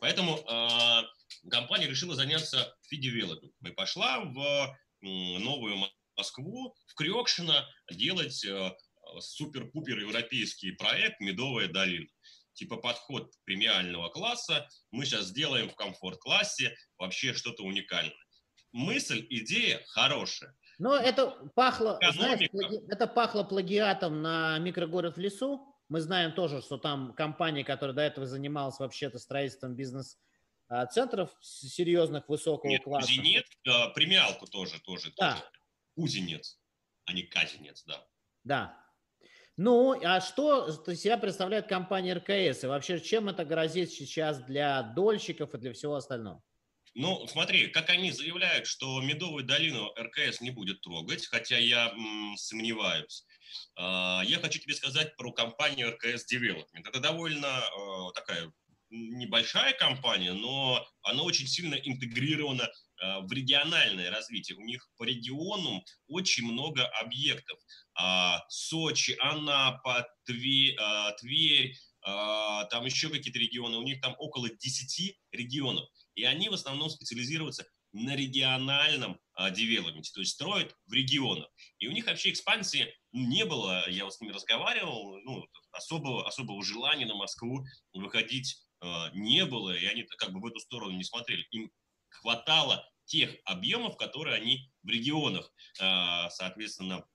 Поэтому 0.00 0.36
э, 0.36 1.48
компания 1.48 1.86
решила 1.86 2.14
заняться 2.14 2.76
фи-девелопментом 2.82 3.66
и 3.66 3.70
пошла 3.70 4.20
в 4.20 4.78
новую 5.00 5.88
Москву, 6.14 6.76
в 6.88 6.94
Крёкшино 6.94 7.66
делать 7.90 8.44
э, 8.44 8.76
супер-пупер 9.20 9.98
европейский 9.98 10.72
проект 10.72 11.20
«Медовая 11.20 11.68
долина». 11.68 12.08
Типа 12.54 12.76
подход 12.76 13.32
премиального 13.44 14.08
класса 14.08 14.68
мы 14.90 15.04
сейчас 15.06 15.26
сделаем 15.26 15.68
в 15.70 15.74
комфорт-классе 15.74 16.76
вообще 16.98 17.32
что-то 17.32 17.62
уникальное. 17.62 18.14
Мысль, 18.72 19.26
идея 19.30 19.82
хорошая. 19.88 20.54
Но 20.78 20.96
это 20.96 21.30
пахло, 21.54 21.98
знаешь, 22.12 22.48
это 22.88 23.06
пахло 23.06 23.44
плагиатом 23.44 24.20
на 24.22 24.58
микрогород 24.58 25.16
в 25.16 25.20
лесу. 25.20 25.74
Мы 25.88 26.00
знаем 26.00 26.32
тоже, 26.32 26.62
что 26.62 26.78
там 26.78 27.12
компания, 27.14 27.64
которая 27.64 27.94
до 27.94 28.02
этого 28.02 28.26
занималась 28.26 28.78
вообще-то 28.78 29.18
строительством 29.18 29.76
бизнес-центров 29.76 31.30
серьезных 31.40 32.28
высокого 32.28 32.70
Нет, 32.70 32.82
класса. 32.82 33.06
Кузинец, 33.06 33.44
премиалку 33.94 34.46
тоже, 34.46 34.80
тоже. 34.80 35.12
Да. 35.18 35.32
тоже. 35.32 35.44
Кузинец, 35.94 36.58
а 37.04 37.12
не 37.12 37.22
Казинец, 37.22 37.84
да. 37.84 38.06
Да, 38.44 38.81
ну, 39.56 39.98
а 40.02 40.20
что 40.20 40.70
себя 40.94 41.18
представляет 41.18 41.66
компания 41.68 42.14
РКС? 42.14 42.64
И 42.64 42.66
вообще, 42.66 43.00
чем 43.00 43.28
это 43.28 43.44
грозит 43.44 43.90
сейчас 43.90 44.42
для 44.44 44.82
дольщиков 44.82 45.54
и 45.54 45.58
для 45.58 45.72
всего 45.72 45.94
остального? 45.96 46.42
Ну, 46.94 47.26
смотри, 47.26 47.68
как 47.68 47.88
они 47.88 48.10
заявляют, 48.12 48.66
что 48.66 49.00
Медовую 49.00 49.44
долину 49.44 49.92
РКС 49.98 50.40
не 50.42 50.50
будет 50.50 50.82
трогать, 50.82 51.26
хотя 51.26 51.56
я 51.56 51.88
м, 51.90 52.34
сомневаюсь. 52.36 53.24
А, 53.76 54.22
я 54.26 54.38
хочу 54.38 54.58
тебе 54.58 54.74
сказать 54.74 55.16
про 55.16 55.32
компанию 55.32 55.90
РКС 55.92 56.26
Development. 56.30 56.86
Это 56.86 57.00
довольно 57.00 57.46
э, 57.46 58.12
такая 58.14 58.52
небольшая 58.90 59.72
компания, 59.72 60.34
но 60.34 60.86
она 61.02 61.22
очень 61.22 61.46
сильно 61.46 61.76
интегрирована 61.76 62.64
э, 62.64 63.20
в 63.20 63.32
региональное 63.32 64.10
развитие. 64.10 64.58
У 64.58 64.62
них 64.62 64.86
по 64.98 65.04
региону 65.04 65.82
очень 66.08 66.44
много 66.44 66.86
объектов. 67.00 67.58
А, 67.94 68.44
Сочи, 68.48 69.16
Анапа, 69.20 70.06
Тверь, 70.24 70.76
а, 70.78 71.12
Тверь 71.12 71.76
а, 72.02 72.64
там 72.64 72.84
еще 72.84 73.08
какие-то 73.08 73.38
регионы. 73.38 73.76
У 73.76 73.82
них 73.82 74.00
там 74.00 74.14
около 74.18 74.48
10 74.48 75.18
регионов. 75.32 75.88
И 76.14 76.24
они 76.24 76.48
в 76.48 76.54
основном 76.54 76.90
специализируются 76.90 77.66
на 77.92 78.16
региональном 78.16 79.20
девелопменте, 79.50 80.12
то 80.14 80.20
есть 80.20 80.32
строят 80.32 80.74
в 80.86 80.94
регионах. 80.94 81.46
И 81.78 81.88
у 81.88 81.92
них 81.92 82.06
вообще 82.06 82.30
экспансии 82.30 82.88
не 83.12 83.44
было, 83.44 83.86
я 83.90 84.04
вот 84.04 84.14
с 84.14 84.20
ними 84.20 84.32
разговаривал, 84.32 85.18
ну, 85.24 85.46
особого, 85.72 86.26
особого 86.26 86.64
желания 86.64 87.04
на 87.04 87.14
Москву 87.14 87.66
выходить 87.92 88.56
не 89.12 89.44
было, 89.44 89.76
и 89.76 89.84
они 89.84 90.04
как 90.16 90.32
бы 90.32 90.40
в 90.40 90.46
эту 90.46 90.58
сторону 90.60 90.96
не 90.96 91.04
смотрели. 91.04 91.46
Им 91.50 91.70
хватало 92.08 92.88
тех 93.04 93.36
объемов, 93.44 93.98
которые 93.98 94.36
они 94.36 94.70
в 94.82 94.88
регионах, 94.88 95.52
соответственно, 95.76 97.06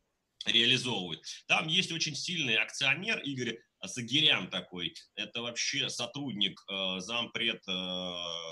реализовывают. 0.45 1.21
Там 1.47 1.67
есть 1.67 1.91
очень 1.91 2.15
сильный 2.15 2.55
акционер 2.55 3.19
Игорь 3.19 3.57
Сагирян 3.85 4.49
такой. 4.49 4.93
Это 5.15 5.41
вообще 5.41 5.89
сотрудник, 5.89 6.59
э, 6.69 6.99
зампред 6.99 7.63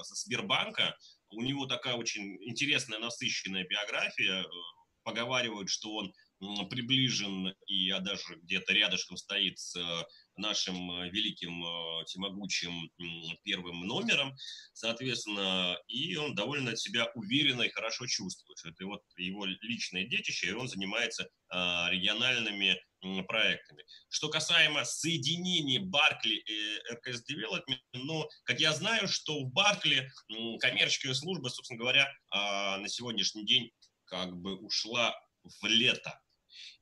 Сбербанка. 0.03 0.95
У 1.29 1.41
него 1.41 1.65
такая 1.65 1.95
очень 1.95 2.37
интересная, 2.43 2.99
насыщенная 2.99 3.65
биография. 3.65 4.45
Поговаривают, 5.03 5.69
что 5.69 5.93
он 5.95 6.13
приближен 6.69 7.53
и 7.67 7.89
даже 8.01 8.35
где-то 8.41 8.73
рядышком 8.73 9.17
стоит 9.17 9.57
с 9.59 9.75
нашим 10.37 10.91
э, 10.91 11.09
великим, 11.09 11.63
э, 11.63 12.05
всемогучим 12.05 12.89
первым 13.43 13.81
номером, 13.81 14.35
соответственно, 14.73 15.77
и 15.87 16.15
он 16.15 16.35
довольно 16.35 16.75
себя 16.75 17.09
уверенно 17.15 17.63
и 17.63 17.69
хорошо 17.69 18.05
чувствует. 18.07 18.59
Это 18.65 18.85
вот 18.85 19.01
его 19.17 19.45
личное 19.45 20.05
детище, 20.05 20.47
и 20.47 20.53
он 20.53 20.67
занимается 20.67 21.29
а, 21.49 21.89
региональными 21.89 22.79
проектами. 23.27 23.83
Что 24.09 24.29
касаемо 24.29 24.83
соединения 24.83 25.79
Баркли 25.79 26.35
и 26.35 26.79
РКС 26.93 27.23
Development, 27.29 27.77
ну, 27.93 28.27
как 28.43 28.59
я 28.59 28.73
знаю, 28.73 29.07
что 29.07 29.41
в 29.41 29.51
Баркли 29.51 30.09
коммерческая 30.59 31.13
служба, 31.13 31.49
собственно 31.49 31.79
говоря, 31.79 32.11
а, 32.31 32.77
на 32.77 32.89
сегодняшний 32.89 33.45
день 33.45 33.71
как 34.05 34.35
бы 34.35 34.55
ушла 34.55 35.15
в 35.43 35.67
лето. 35.67 36.19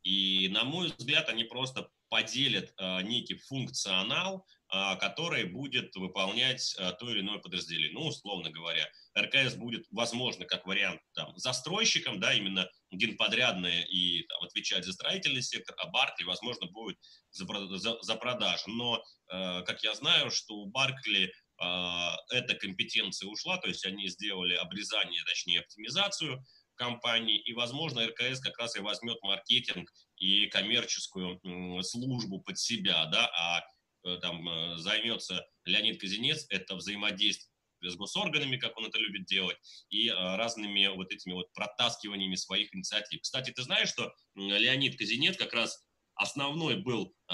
И, 0.03 0.49
на 0.49 0.63
мой 0.63 0.93
взгляд, 0.97 1.29
они 1.29 1.43
просто 1.43 1.89
поделят 2.13 2.71
э, 2.77 3.01
некий 3.01 3.33
функционал, 3.33 4.45
э, 4.71 4.95
который 4.97 5.45
будет 5.45 5.95
выполнять 5.95 6.75
э, 6.77 6.91
то 6.99 7.09
или 7.09 7.21
иное 7.21 7.39
подразделение. 7.39 7.91
Ну, 7.91 8.05
условно 8.05 8.51
говоря, 8.51 8.87
РКС 9.17 9.55
будет, 9.55 9.87
возможно, 9.89 10.45
как 10.45 10.67
вариант 10.67 11.01
там, 11.15 11.35
застройщиком, 11.37 12.19
да, 12.19 12.35
именно 12.35 12.69
генподрядное 12.91 13.81
и 13.81 14.27
там, 14.27 14.43
отвечать 14.43 14.85
за 14.85 14.93
строительный 14.93 15.41
сектор, 15.41 15.75
а 15.79 15.87
Баркли, 15.87 16.25
возможно, 16.25 16.67
будет 16.67 16.97
за, 17.31 17.47
за, 17.77 17.99
за 17.99 18.15
продажу. 18.15 18.69
Но, 18.69 19.03
как 19.27 19.81
я 19.81 19.95
знаю, 19.95 20.29
что 20.29 20.53
у 20.53 20.67
Баркли 20.67 21.33
эта 21.57 22.55
компетенция 22.59 23.27
ушла, 23.27 23.57
то 23.57 23.67
есть 23.67 23.85
они 23.85 24.07
сделали 24.07 24.53
обрезание, 24.53 25.23
точнее, 25.23 25.61
оптимизацию 25.61 26.43
компании, 26.83 27.37
и, 27.37 27.53
возможно, 27.53 28.05
РКС 28.05 28.39
как 28.39 28.57
раз 28.57 28.75
и 28.75 28.81
возьмет 28.81 29.17
маркетинг 29.21 29.91
и 30.17 30.47
коммерческую 30.47 31.39
службу 31.83 32.41
под 32.41 32.57
себя, 32.57 33.05
да, 33.05 33.29
а 33.37 33.61
э, 34.05 34.17
там 34.21 34.47
э, 34.47 34.77
займется 34.77 35.45
Леонид 35.65 35.99
Казинец, 35.99 36.45
это 36.49 36.75
взаимодействие 36.75 37.49
с 37.81 37.95
госорганами, 37.95 38.57
как 38.57 38.77
он 38.77 38.85
это 38.85 38.97
любит 38.97 39.25
делать, 39.25 39.57
и 39.89 40.09
э, 40.09 40.13
разными 40.13 40.87
вот 40.87 41.11
этими 41.11 41.33
вот 41.33 41.51
протаскиваниями 41.53 42.35
своих 42.35 42.73
инициатив. 42.75 43.21
Кстати, 43.21 43.51
ты 43.51 43.61
знаешь, 43.63 43.89
что 43.89 44.13
Леонид 44.35 44.97
Казинец 44.97 45.37
как 45.37 45.53
раз 45.53 45.81
основной 46.15 46.81
был 46.81 47.13
э, 47.29 47.33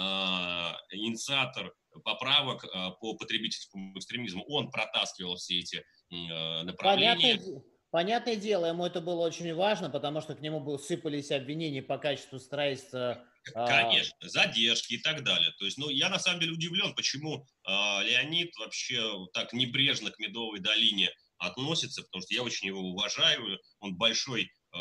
инициатор 0.92 1.74
поправок 2.04 2.64
э, 2.64 2.68
по 3.00 3.16
потребительскому 3.16 3.98
экстремизму. 3.98 4.44
Он 4.48 4.70
протаскивал 4.72 5.36
все 5.36 5.60
эти 5.60 5.78
э, 6.12 6.64
направления. 6.64 7.38
Понятное, 7.38 7.64
Понятное 7.92 8.36
дело, 8.36 8.68
ему 8.68 8.86
это 8.86 9.02
было 9.02 9.26
очень 9.26 9.54
важно, 9.56 9.90
потому 9.90 10.22
что 10.22 10.36
к 10.36 10.42
нему 10.42 10.60
был, 10.60 10.78
сыпались 10.78 11.32
обвинения 11.32 11.82
по 11.82 11.98
качеству 11.98 12.38
строительства. 12.38 13.26
А, 13.56 13.68
Конечно, 13.68 14.30
задержки 14.30 14.94
и 14.94 14.98
так 15.00 15.24
далее. 15.24 15.52
То 15.58 15.66
есть, 15.66 15.78
ну, 15.80 15.90
я 15.90 16.10
на 16.10 16.20
самом 16.20 16.40
деле 16.40 16.54
удивлен, 16.54 16.94
почему 16.94 17.48
э, 17.68 17.72
Леонид 18.04 18.56
вообще 18.58 19.02
так 19.34 19.54
небрежно 19.54 20.12
к 20.12 20.20
Медовой 20.20 20.60
долине 20.60 21.10
относится, 21.40 22.04
потому 22.04 22.22
что 22.22 22.34
я 22.36 22.44
очень 22.44 22.68
его 22.68 22.82
уважаю, 22.82 23.58
он 23.80 23.96
большой 23.96 24.44
э, 24.44 24.78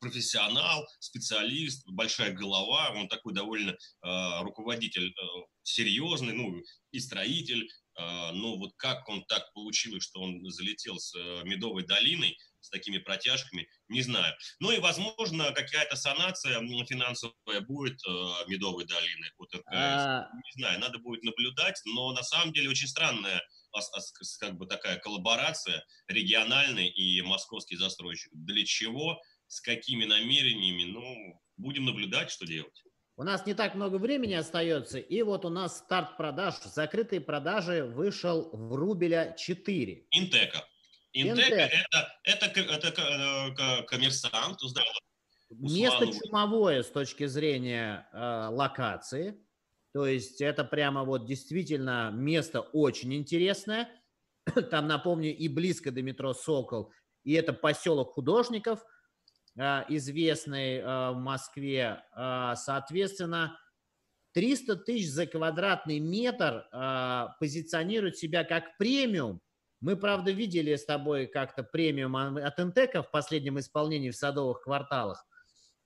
профессионал, 0.00 0.86
специалист, 0.98 1.88
большая 1.88 2.32
голова, 2.32 2.92
он 2.94 3.08
такой 3.08 3.32
довольно 3.32 3.70
э, 3.70 4.42
руководитель 4.42 5.08
э, 5.08 5.24
серьезный, 5.62 6.34
ну, 6.34 6.60
и 6.90 6.98
строитель, 6.98 7.68
а, 7.87 7.87
но 8.32 8.56
вот 8.56 8.72
как 8.76 9.08
он 9.08 9.24
так 9.24 9.52
получилось, 9.52 10.04
что 10.04 10.20
он 10.20 10.48
залетел 10.50 10.98
с 10.98 11.14
э, 11.14 11.42
Медовой 11.44 11.84
долиной, 11.84 12.38
с 12.60 12.70
такими 12.70 12.98
протяжками, 12.98 13.68
не 13.88 14.02
знаю. 14.02 14.34
Ну 14.60 14.70
и, 14.70 14.78
возможно, 14.78 15.52
какая-то 15.52 15.96
санация 15.96 16.60
финансовая 16.86 17.60
будет 17.60 17.98
э, 18.06 18.10
Медовой 18.46 18.84
долины 18.84 19.30
от 19.38 19.54
РКС. 19.54 19.66
А... 19.72 20.28
Не 20.32 20.60
знаю, 20.60 20.80
надо 20.80 20.98
будет 20.98 21.22
наблюдать, 21.22 21.80
но 21.86 22.12
на 22.12 22.22
самом 22.22 22.52
деле 22.52 22.70
очень 22.70 22.88
странная 22.88 23.42
как 24.40 24.56
бы 24.56 24.66
такая 24.66 24.98
коллаборация 24.98 25.84
региональный 26.08 26.88
и 26.88 27.20
московский 27.22 27.76
застройщик. 27.76 28.30
Для 28.32 28.64
чего, 28.64 29.20
с 29.46 29.60
какими 29.60 30.04
намерениями, 30.04 30.84
ну, 30.84 31.40
будем 31.56 31.84
наблюдать, 31.84 32.30
что 32.30 32.46
делать. 32.46 32.82
У 33.18 33.24
нас 33.24 33.44
не 33.46 33.54
так 33.54 33.74
много 33.74 33.96
времени 33.96 34.34
остается, 34.34 35.00
и 35.00 35.22
вот 35.22 35.44
у 35.44 35.48
нас 35.48 35.78
старт 35.78 36.16
продаж. 36.16 36.54
Закрытые 36.62 37.20
продажи 37.20 37.84
вышел 37.84 38.48
в 38.52 38.76
рубеля 38.76 39.34
4. 39.36 40.06
Интека. 40.12 40.64
Интека 41.12 41.68
это, 42.22 42.46
это, 42.46 42.60
это, 42.60 43.02
это 43.02 43.82
коммерсант. 43.88 44.60
Место 45.50 46.06
чумовое 46.06 46.84
с 46.84 46.90
точки 46.90 47.26
зрения 47.26 48.08
э, 48.12 48.48
локации. 48.52 49.34
То 49.92 50.06
есть 50.06 50.40
это 50.40 50.62
прямо 50.62 51.02
вот 51.02 51.26
действительно 51.26 52.12
место 52.12 52.60
очень 52.60 53.12
интересное. 53.14 53.88
Там, 54.70 54.86
напомню, 54.86 55.36
и 55.36 55.48
близко 55.48 55.90
до 55.90 56.02
метро 56.02 56.34
«Сокол», 56.34 56.92
и 57.24 57.32
это 57.32 57.52
поселок 57.52 58.12
художников– 58.12 58.78
Э, 58.90 58.97
известный 59.56 60.78
э, 60.78 61.10
в 61.10 61.16
Москве. 61.16 62.02
Э, 62.16 62.54
соответственно, 62.56 63.58
300 64.34 64.76
тысяч 64.76 65.10
за 65.10 65.26
квадратный 65.26 65.98
метр 65.98 66.68
позиционирует 67.40 68.18
себя 68.18 68.44
как 68.44 68.76
премиум. 68.76 69.40
Мы, 69.80 69.96
правда, 69.96 70.30
видели 70.30 70.76
с 70.76 70.84
тобой 70.84 71.26
как-то 71.26 71.64
премиум 71.64 72.14
от 72.14 72.60
Интека 72.60 73.02
в 73.02 73.10
последнем 73.10 73.58
исполнении 73.58 74.10
в 74.10 74.16
садовых 74.16 74.60
кварталах. 74.60 75.24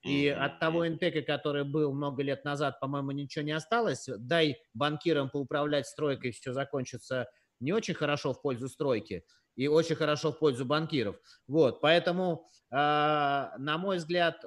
И 0.03 0.27
от 0.27 0.59
того 0.59 0.85
Интека, 0.85 1.21
который 1.21 1.63
был 1.63 1.93
много 1.93 2.23
лет 2.23 2.43
назад, 2.43 2.79
по-моему, 2.81 3.11
ничего 3.11 3.45
не 3.45 3.53
осталось. 3.53 4.09
Дай 4.17 4.57
банкирам 4.73 5.29
поуправлять 5.29 5.87
стройкой, 5.87 6.31
все 6.31 6.51
закончится 6.51 7.29
не 7.63 7.73
очень 7.73 7.93
хорошо 7.93 8.33
в 8.33 8.41
пользу 8.41 8.67
стройки 8.67 9.23
и 9.55 9.67
очень 9.67 9.95
хорошо 9.95 10.31
в 10.31 10.39
пользу 10.39 10.65
банкиров. 10.65 11.15
Вот, 11.47 11.81
поэтому, 11.81 12.47
э, 12.71 12.75
на 12.75 13.77
мой 13.77 13.97
взгляд, 13.97 14.43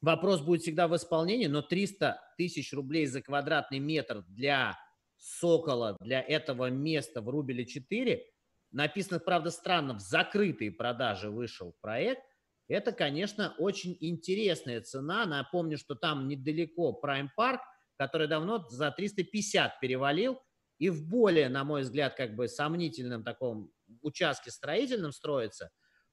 вопрос 0.00 0.40
будет 0.40 0.62
всегда 0.62 0.88
в 0.88 0.96
исполнении, 0.96 1.46
но 1.46 1.62
300 1.62 2.20
тысяч 2.36 2.72
рублей 2.72 3.06
за 3.06 3.22
квадратный 3.22 3.78
метр 3.78 4.24
для 4.28 4.78
Сокола, 5.16 5.96
для 6.00 6.20
этого 6.20 6.70
места 6.70 7.20
в 7.20 7.28
Рубеле 7.28 7.66
4, 7.66 8.24
написано, 8.72 9.20
правда, 9.20 9.50
странно, 9.50 9.94
в 9.94 10.00
закрытые 10.00 10.72
продажи 10.72 11.30
вышел 11.30 11.74
проект, 11.80 12.22
это, 12.68 12.92
конечно, 12.92 13.52
очень 13.58 13.96
интересная 14.00 14.80
цена. 14.80 15.26
Напомню, 15.26 15.76
что 15.76 15.96
там 15.96 16.28
недалеко 16.28 16.98
Prime 17.02 17.28
Park, 17.36 17.58
который 17.96 18.28
давно 18.28 18.64
за 18.68 18.92
350 18.92 19.80
перевалил, 19.80 20.40
и 20.80 20.88
в 20.88 21.06
более, 21.06 21.50
на 21.50 21.62
мой 21.62 21.82
взгляд, 21.82 22.16
как 22.16 22.34
бы 22.34 22.48
сомнительном 22.48 23.22
таком 23.22 23.70
участке 24.00 24.50
строительном 24.50 25.12
строится. 25.12 25.70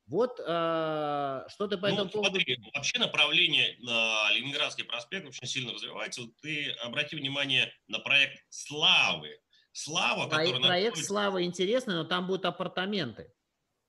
Вот 0.08 0.40
э, 0.40 0.44
что 0.44 1.68
ты 1.68 1.78
по 1.78 1.88
ну, 1.88 1.96
этому 1.96 2.10
поводу... 2.10 2.36
Смотри, 2.36 2.58
вообще 2.74 3.00
направление 3.00 3.78
на 3.80 4.30
Ленинградский 4.32 4.84
проспект 4.84 5.26
очень 5.26 5.48
сильно 5.48 5.74
развивается. 5.74 6.22
Вот 6.22 6.36
ты 6.42 6.72
обрати 6.84 7.16
внимание 7.16 7.74
на 7.88 8.00
проект 8.00 8.44
«Славы». 8.50 9.40
Слава, 9.72 10.28
Про- 10.28 10.40
который... 10.40 10.62
Проект 10.62 10.86
находится... 10.86 11.08
«Слава» 11.08 11.44
интересный, 11.44 11.96
но 11.96 12.04
там 12.04 12.28
будут 12.28 12.46
апартаменты. 12.46 13.32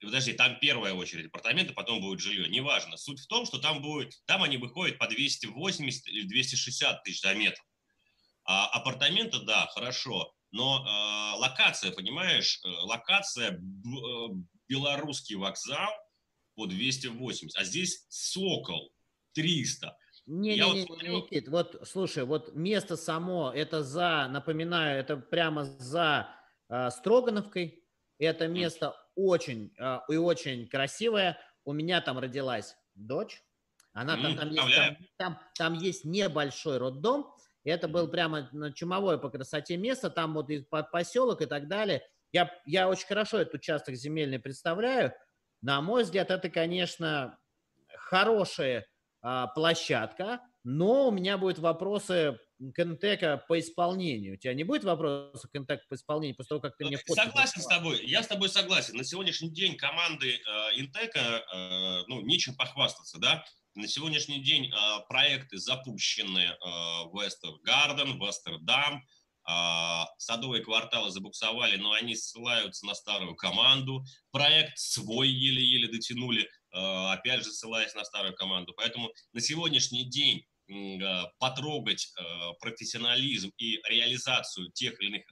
Подожди, 0.01 0.31
там 0.31 0.59
первая 0.59 0.93
очередь 0.93 1.27
апартаменты, 1.27 1.73
потом 1.73 1.99
будет 1.99 2.21
жилье. 2.21 2.47
Неважно. 2.47 2.95
Суть 2.95 3.19
в 3.19 3.27
том, 3.27 3.45
что 3.45 3.59
там 3.59 3.81
будет, 3.81 4.13
там 4.25 4.43
они 4.43 4.55
выходят 4.55 4.97
по 4.97 5.07
280 5.07 6.07
или 6.07 6.25
260 6.25 7.03
тысяч 7.03 7.21
за 7.21 7.33
метр. 7.33 7.61
А 8.45 8.67
апартаменты, 8.67 9.39
да, 9.39 9.67
хорошо. 9.73 10.33
Но 10.51 10.79
э, 10.79 11.39
локация, 11.39 11.91
понимаешь, 11.91 12.59
локация 12.63 13.51
э, 13.51 13.59
белорусский 14.67 15.35
вокзал 15.35 15.91
по 16.55 16.65
280, 16.65 17.55
а 17.55 17.63
здесь 17.63 18.05
Сокол 18.09 18.91
300. 19.33 19.95
Не, 20.25 20.57
Я 20.57 20.65
не, 20.65 20.69
вот, 20.69 20.75
не, 20.75 20.85
смотрю... 20.85 21.17
Никит, 21.17 21.47
вот 21.47 21.81
слушай, 21.85 22.23
вот 22.23 22.53
место 22.55 22.97
само, 22.97 23.51
это 23.51 23.83
за, 23.83 24.27
напоминаю, 24.29 24.99
это 24.99 25.17
прямо 25.17 25.65
за 25.65 26.29
э, 26.69 26.89
Строгановкой. 26.91 27.83
Это 28.19 28.47
место 28.47 28.87
mm. 28.87 28.93
очень 29.15 29.73
э, 29.77 29.99
и 30.09 30.17
очень 30.17 30.67
красивое. 30.67 31.39
У 31.63 31.73
меня 31.73 32.01
там 32.01 32.19
родилась 32.19 32.75
дочь. 32.93 33.41
Она 33.93 34.17
mm, 34.17 34.21
там, 34.21 34.35
там, 34.37 34.49
есть, 34.51 34.75
там, 34.75 34.97
там, 35.17 35.39
там 35.55 35.73
есть 35.73 36.05
небольшой 36.05 36.77
роддом, 36.77 37.33
это 37.69 37.87
был 37.87 38.07
прямо 38.07 38.49
чумовое 38.73 39.17
по 39.17 39.29
красоте 39.29 39.77
место, 39.77 40.09
там 40.09 40.33
вот 40.33 40.49
и 40.49 40.65
поселок 40.91 41.41
и 41.41 41.45
так 41.45 41.67
далее. 41.67 42.03
Я, 42.31 42.51
я 42.65 42.87
очень 42.87 43.07
хорошо 43.07 43.39
этот 43.39 43.55
участок 43.55 43.95
земельный 43.95 44.39
представляю. 44.39 45.13
На 45.61 45.81
мой 45.81 46.03
взгляд, 46.03 46.31
это, 46.31 46.49
конечно, 46.49 47.37
хорошая 47.95 48.85
а, 49.21 49.47
площадка, 49.47 50.41
но 50.63 51.07
у 51.07 51.11
меня 51.11 51.37
будут 51.37 51.59
вопросы 51.59 52.39
к 52.59 53.37
по 53.47 53.59
исполнению. 53.59 54.33
У 54.33 54.37
тебя 54.37 54.53
не 54.53 54.63
будет 54.63 54.83
вопросов 54.83 55.49
к 55.49 55.87
по 55.87 55.95
исполнению 55.95 56.35
после 56.35 56.49
того, 56.49 56.61
как 56.61 56.77
ты 56.77 56.85
мне 56.85 56.97
фото 56.97 57.23
Согласен 57.23 57.61
с 57.61 57.67
тобой. 57.67 58.05
Я 58.05 58.21
с 58.21 58.27
тобой 58.27 58.49
согласен. 58.49 58.97
На 58.97 59.03
сегодняшний 59.03 59.49
день 59.49 59.77
команды 59.77 60.35
э, 60.35 60.39
Интека, 60.75 61.19
э, 61.19 62.03
ну, 62.07 62.21
нечем 62.21 62.55
похвастаться, 62.55 63.17
да? 63.19 63.45
На 63.75 63.87
сегодняшний 63.87 64.43
день 64.43 64.71
э, 64.71 64.99
проекты 65.07 65.57
запущены 65.57 66.39
э, 66.39 66.55
в 66.61 67.11
Вестер 67.13 67.51
Гарден, 67.63 68.19
Вестердам, 68.19 69.03
а, 69.51 70.07
садовые 70.19 70.63
кварталы 70.63 71.09
забуксовали, 71.09 71.77
но 71.77 71.93
они 71.93 72.15
ссылаются 72.15 72.85
на 72.85 72.93
старую 72.93 73.35
команду. 73.35 74.05
Проект 74.31 74.77
свой 74.77 75.27
еле-еле 75.29 75.87
дотянули, 75.87 76.47
а, 76.71 77.13
опять 77.13 77.43
же 77.43 77.51
ссылаясь 77.51 77.95
на 77.95 78.03
старую 78.03 78.35
команду. 78.35 78.73
Поэтому 78.77 79.11
на 79.33 79.41
сегодняшний 79.41 80.07
день 80.07 80.45
а, 81.01 81.25
потрогать 81.39 82.13
профессионализм 82.59 83.51
и 83.57 83.79
реализацию 83.89 84.71
тех 84.71 85.01
или 85.01 85.07
иных 85.07 85.23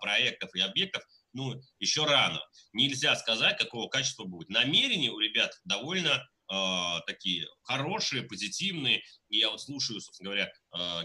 проектов 0.00 0.54
и 0.54 0.60
объектов, 0.60 1.02
ну, 1.34 1.60
еще 1.78 2.06
рано. 2.06 2.40
Нельзя 2.72 3.14
сказать, 3.14 3.58
какого 3.58 3.88
качества 3.88 4.24
будет. 4.24 4.48
Намерения 4.48 5.10
у 5.10 5.18
ребят 5.18 5.52
довольно 5.64 6.26
такие 7.06 7.46
хорошие, 7.62 8.22
позитивные. 8.22 9.02
И 9.28 9.38
я 9.38 9.50
вот 9.50 9.60
слушаю, 9.60 10.00
собственно 10.00 10.30
говоря, 10.30 10.52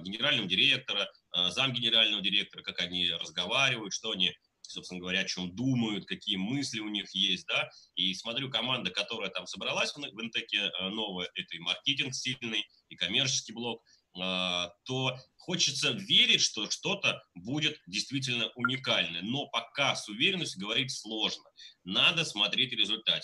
генерального 0.02 0.48
директора, 0.48 1.10
Э, 1.34 1.50
зам 1.50 1.72
генерального 1.74 2.22
директора, 2.22 2.62
как 2.62 2.80
они 2.80 3.10
разговаривают, 3.10 3.94
что 3.94 4.12
они, 4.12 4.34
собственно 4.62 5.00
говоря, 5.00 5.22
о 5.22 5.26
чем 5.26 5.56
думают, 5.56 6.06
какие 6.06 6.36
мысли 6.36 6.80
у 6.80 6.90
них 6.90 7.14
есть, 7.14 7.46
да, 7.48 7.70
и 7.96 8.14
смотрю, 8.14 8.50
команда, 8.50 8.92
которая 8.92 9.30
там 9.30 9.48
собралась 9.48 9.94
в 9.96 10.22
Интеке 10.22 10.70
новая, 10.80 11.30
это 11.36 11.56
и 11.56 11.60
маркетинг 11.60 12.14
сильный, 12.14 12.66
и 12.90 12.96
коммерческий 12.96 13.54
блок, 13.54 13.82
то 14.14 15.18
хочется 15.38 15.92
верить, 15.92 16.42
что 16.42 16.70
что-то 16.70 17.24
будет 17.34 17.80
действительно 17.88 18.52
уникальное, 18.56 19.22
но 19.22 19.48
пока 19.48 19.96
с 19.96 20.10
уверенностью 20.10 20.60
говорить 20.60 20.92
сложно. 20.92 21.46
Надо 21.86 22.26
смотреть 22.26 22.74
результат. 22.74 23.24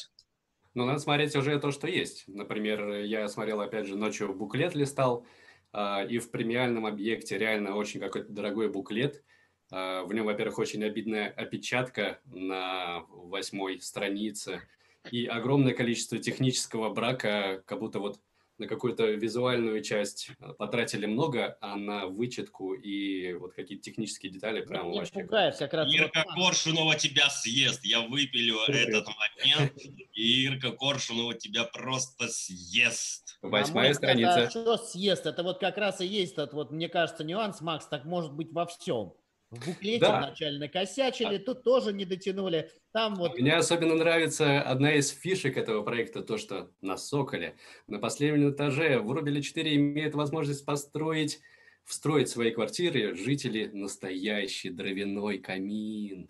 Ну, 0.77 0.85
надо 0.85 0.99
смотреть 0.99 1.35
уже 1.35 1.59
то, 1.59 1.71
что 1.71 1.87
есть. 1.87 2.25
Например, 2.27 2.99
я 2.99 3.27
смотрел, 3.29 3.61
опять 3.61 3.87
же, 3.87 3.97
ночью 3.97 4.31
буклет 4.31 4.75
листал, 4.75 5.25
а, 5.73 6.05
и 6.07 6.19
в 6.19 6.29
премиальном 6.29 6.85
объекте 6.85 7.35
реально 7.39 7.75
очень 7.75 7.99
какой-то 7.99 8.31
дорогой 8.31 8.69
буклет. 8.69 9.23
А, 9.71 10.03
в 10.03 10.13
нем, 10.13 10.27
во-первых, 10.27 10.59
очень 10.59 10.83
обидная 10.83 11.29
опечатка 11.29 12.19
на 12.25 12.99
восьмой 13.09 13.81
странице 13.81 14.61
и 15.09 15.25
огромное 15.25 15.73
количество 15.73 16.19
технического 16.19 16.93
брака, 16.93 17.63
как 17.65 17.79
будто 17.79 17.97
вот 17.97 18.19
на 18.57 18.67
какую-то 18.67 19.05
визуальную 19.05 19.81
часть 19.81 20.31
э, 20.39 20.53
потратили 20.53 21.05
много, 21.05 21.57
а 21.61 21.75
на 21.75 22.07
вычетку 22.07 22.73
и 22.73 23.33
вот 23.33 23.53
какие-то 23.53 23.83
технические 23.83 24.31
детали 24.31 24.61
прям 24.61 24.91
Не 24.91 24.99
вообще... 24.99 25.13
пугает 25.13 25.57
как 25.57 25.73
раз... 25.73 25.93
Ирка 25.93 26.23
вот... 26.25 26.47
Коршунова 26.47 26.95
тебя 26.95 27.29
съест, 27.29 27.85
я 27.85 28.01
выпилю 28.01 28.59
этот 28.67 29.07
момент, 29.07 29.73
и 30.13 30.45
Ирка 30.45 30.71
Коршунова 30.71 31.33
тебя 31.35 31.63
просто 31.63 32.27
съест. 32.27 33.37
Восьмая 33.41 33.93
страница. 33.93 34.39
Это 34.39 34.49
что 34.49 34.77
съест? 34.77 35.25
Это 35.25 35.43
вот 35.43 35.59
как 35.59 35.77
раз 35.77 36.01
и 36.01 36.05
есть 36.05 36.33
этот 36.33 36.53
вот, 36.53 36.71
мне 36.71 36.89
кажется, 36.89 37.23
нюанс, 37.23 37.61
Макс, 37.61 37.85
так 37.85 38.05
может 38.05 38.33
быть 38.33 38.51
во 38.51 38.65
всем. 38.65 39.13
В 39.49 39.65
буклете 39.65 39.99
да. 39.99 40.17
вначале 40.17 40.59
накосячили, 40.59 41.37
тут 41.37 41.63
тоже 41.63 41.93
не 41.93 42.05
дотянули. 42.05 42.69
Там 42.91 43.15
вот... 43.15 43.37
Мне 43.37 43.55
особенно 43.55 43.95
нравится 43.95 44.61
одна 44.61 44.93
из 44.93 45.09
фишек 45.09 45.55
этого 45.55 45.83
проекта, 45.83 46.21
то, 46.21 46.37
что 46.37 46.69
на 46.81 46.97
Соколе, 46.97 47.55
на 47.87 47.99
последнем 47.99 48.51
этаже 48.51 48.99
в 48.99 49.09
Рубеле 49.09 49.41
4 49.41 49.75
имеет 49.75 50.15
возможность 50.15 50.65
построить, 50.65 51.39
встроить 51.85 52.27
в 52.27 52.31
свои 52.31 52.51
квартиры 52.51 53.15
жители 53.15 53.67
настоящий 53.67 54.69
дровяной 54.69 55.37
камин. 55.37 56.29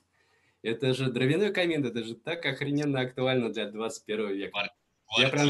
Это 0.61 0.93
же 0.93 1.11
дровяной 1.11 1.51
камин, 1.51 1.86
это 1.86 2.03
же 2.03 2.13
так 2.13 2.45
охрененно 2.45 2.99
актуально 2.99 3.51
для 3.51 3.65
21 3.65 4.34
века. 4.34 4.72
Я 5.18 5.30
прям, 5.30 5.49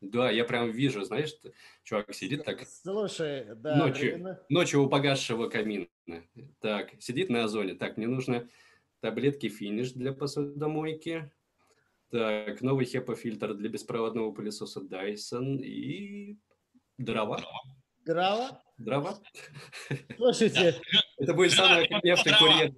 да, 0.00 0.30
я 0.30 0.44
прям 0.44 0.70
вижу, 0.70 1.02
знаешь, 1.04 1.34
чувак 1.82 2.14
сидит 2.14 2.44
так. 2.44 2.66
Слушай, 2.66 3.46
да. 3.56 3.76
Ночью, 3.76 4.14
время... 4.14 4.40
ночью 4.48 4.82
у 4.82 4.88
погасшего 4.88 5.48
камина. 5.48 5.88
Так, 6.60 6.90
сидит 7.00 7.30
на 7.30 7.44
озоне. 7.44 7.74
Так, 7.74 7.96
мне 7.96 8.06
нужно 8.06 8.48
таблетки 9.00 9.48
финиш 9.48 9.92
для 9.92 10.12
посудомойки. 10.12 11.30
Так, 12.10 12.62
новый 12.62 12.86
HEPA-фильтр 12.86 13.54
для 13.54 13.68
беспроводного 13.68 14.32
пылесоса 14.32 14.80
Dyson 14.80 15.62
и 15.62 16.38
дрова. 16.96 17.42
Дрова? 18.04 18.62
Дрова. 18.78 19.18
Слушайте. 20.16 20.80
Это 21.18 21.34
будет 21.34 21.52
самый 21.52 21.84
окрепший 21.86 22.32
курьер 22.38 22.72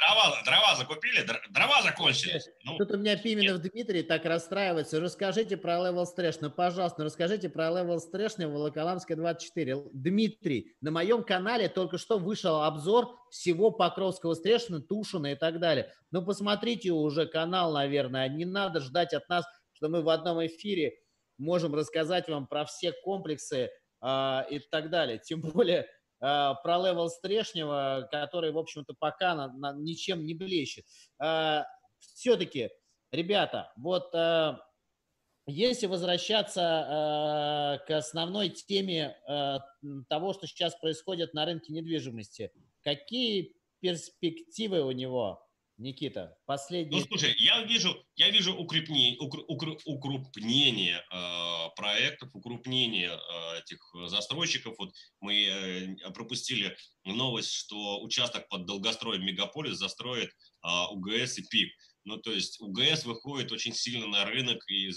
дрова, 0.00 0.42
дрова 0.44 0.76
закупили, 0.76 1.26
дрова 1.50 1.82
закончились. 1.82 2.48
Ну. 2.64 2.78
Тут 2.78 2.92
у 2.92 2.98
меня 2.98 3.16
Пименов 3.16 3.60
Дмитрий 3.60 4.02
так 4.02 4.24
расстраивается. 4.24 5.00
Расскажите 5.00 5.56
про 5.56 5.74
Level 5.74 6.04
Stretch. 6.04 6.38
Ну, 6.40 6.50
пожалуйста, 6.50 7.04
расскажите 7.04 7.48
про 7.48 7.68
Level 7.68 7.98
Stretch 7.98 8.46
в 8.46 8.52
Волоколамской 8.52 9.16
24. 9.16 9.84
Дмитрий, 9.92 10.74
на 10.80 10.90
моем 10.90 11.22
канале 11.22 11.68
только 11.68 11.98
что 11.98 12.18
вышел 12.18 12.62
обзор 12.62 13.18
всего 13.30 13.70
Покровского 13.70 14.34
Стрешна, 14.34 14.80
Тушина 14.80 15.32
и 15.32 15.36
так 15.36 15.60
далее. 15.60 15.92
Ну, 16.10 16.24
посмотрите 16.24 16.90
уже 16.90 17.26
канал, 17.26 17.72
наверное. 17.72 18.28
Не 18.28 18.44
надо 18.44 18.80
ждать 18.80 19.14
от 19.14 19.28
нас, 19.28 19.44
что 19.72 19.88
мы 19.88 20.02
в 20.02 20.08
одном 20.08 20.44
эфире 20.46 20.94
можем 21.38 21.74
рассказать 21.74 22.28
вам 22.28 22.46
про 22.46 22.64
все 22.64 22.92
комплексы 23.04 23.70
э, 24.02 24.42
и 24.50 24.58
так 24.70 24.90
далее. 24.90 25.18
Тем 25.18 25.40
более 25.40 25.86
про 26.20 26.78
Level 26.78 27.08
Стрешнева, 27.08 28.08
который, 28.10 28.52
в 28.52 28.58
общем-то, 28.58 28.94
пока 28.98 29.34
на, 29.34 29.48
на, 29.52 29.72
ничем 29.72 30.24
не 30.24 30.34
блещет. 30.34 30.84
Э, 31.22 31.62
Все-таки, 31.98 32.70
ребята, 33.10 33.72
вот 33.76 34.14
э, 34.14 34.56
если 35.46 35.86
возвращаться 35.86 37.82
к 37.86 37.90
основной 37.96 38.50
теме 38.50 39.16
того, 40.08 40.32
что 40.32 40.46
сейчас 40.46 40.76
происходит 40.76 41.34
на 41.34 41.44
рынке 41.44 41.72
недвижимости, 41.72 42.52
какие 42.82 43.56
перспективы 43.80 44.82
у 44.82 44.92
него? 44.92 45.44
Никита, 45.80 46.36
последний. 46.44 46.98
Ну, 46.98 47.06
слушай, 47.06 47.34
я 47.38 47.64
вижу, 47.64 47.96
я 48.16 48.28
вижу 48.28 48.54
укрепнение, 48.54 49.18
укр, 49.18 49.78
укрупнение 49.86 51.02
э, 51.10 51.68
проектов, 51.74 52.28
укрупнение 52.34 53.10
э, 53.10 53.58
этих 53.60 53.80
застройщиков. 54.08 54.78
Вот 54.78 54.92
мы 55.20 55.46
э, 55.46 56.10
пропустили 56.12 56.76
новость, 57.04 57.52
что 57.52 58.02
участок 58.02 58.46
под 58.48 58.66
долгостроем 58.66 59.24
Мегаполис 59.24 59.78
застроит 59.78 60.28
э, 60.28 60.68
УГС 60.90 61.38
и 61.38 61.46
ПИК. 61.48 61.72
Ну, 62.04 62.18
то 62.18 62.30
есть 62.30 62.60
УГС 62.60 63.06
выходит 63.06 63.50
очень 63.50 63.72
сильно 63.72 64.06
на 64.06 64.26
рынок 64.26 64.62
и, 64.70 64.90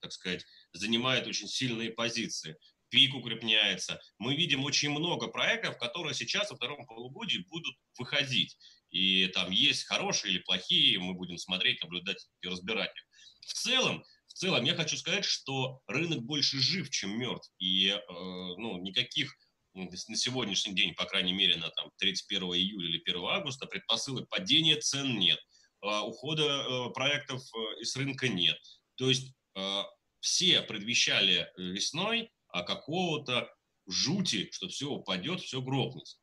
так 0.00 0.12
сказать, 0.12 0.44
занимает 0.72 1.26
очень 1.26 1.48
сильные 1.48 1.90
позиции. 1.90 2.56
ПИК 2.94 3.16
укрепняется. 3.16 4.00
Мы 4.18 4.36
видим 4.36 4.64
очень 4.64 4.90
много 4.90 5.26
проектов, 5.26 5.76
которые 5.78 6.14
сейчас 6.14 6.50
во 6.50 6.56
втором 6.56 6.86
полугодии 6.86 7.44
будут 7.50 7.74
выходить. 7.98 8.56
И 8.94 9.26
там 9.26 9.50
есть 9.50 9.84
хорошие 9.86 10.32
или 10.32 10.38
плохие, 10.38 11.00
мы 11.00 11.14
будем 11.14 11.36
смотреть, 11.36 11.82
наблюдать 11.82 12.28
и 12.42 12.46
разбирать 12.46 12.92
их. 12.96 13.04
В 13.40 13.52
целом, 13.52 14.04
в 14.28 14.32
целом 14.34 14.64
я 14.64 14.76
хочу 14.76 14.96
сказать, 14.96 15.24
что 15.24 15.80
рынок 15.88 16.22
больше 16.22 16.60
жив, 16.60 16.88
чем 16.90 17.18
мертв. 17.18 17.50
И 17.58 17.88
э, 17.88 18.00
ну, 18.08 18.78
никаких 18.78 19.36
на 19.74 20.16
сегодняшний 20.16 20.74
день, 20.74 20.94
по 20.94 21.06
крайней 21.06 21.32
мере, 21.32 21.56
на 21.56 21.70
там, 21.70 21.90
31 21.98 22.42
июля 22.54 22.88
или 22.88 23.02
1 23.04 23.24
августа 23.24 23.66
предпосылок 23.66 24.28
падения 24.28 24.76
цен 24.76 25.18
нет, 25.18 25.40
э, 25.82 26.00
ухода 26.00 26.44
э, 26.44 26.90
проектов 26.94 27.42
э, 27.42 27.80
из 27.80 27.96
рынка 27.96 28.28
нет. 28.28 28.58
То 28.94 29.08
есть 29.08 29.34
э, 29.56 29.82
все 30.20 30.62
предвещали 30.62 31.50
весной 31.56 32.30
а 32.46 32.62
какого-то 32.62 33.52
жути, 33.88 34.48
что 34.52 34.68
все 34.68 34.88
упадет, 34.88 35.40
все 35.40 35.60
грохнется. 35.60 36.16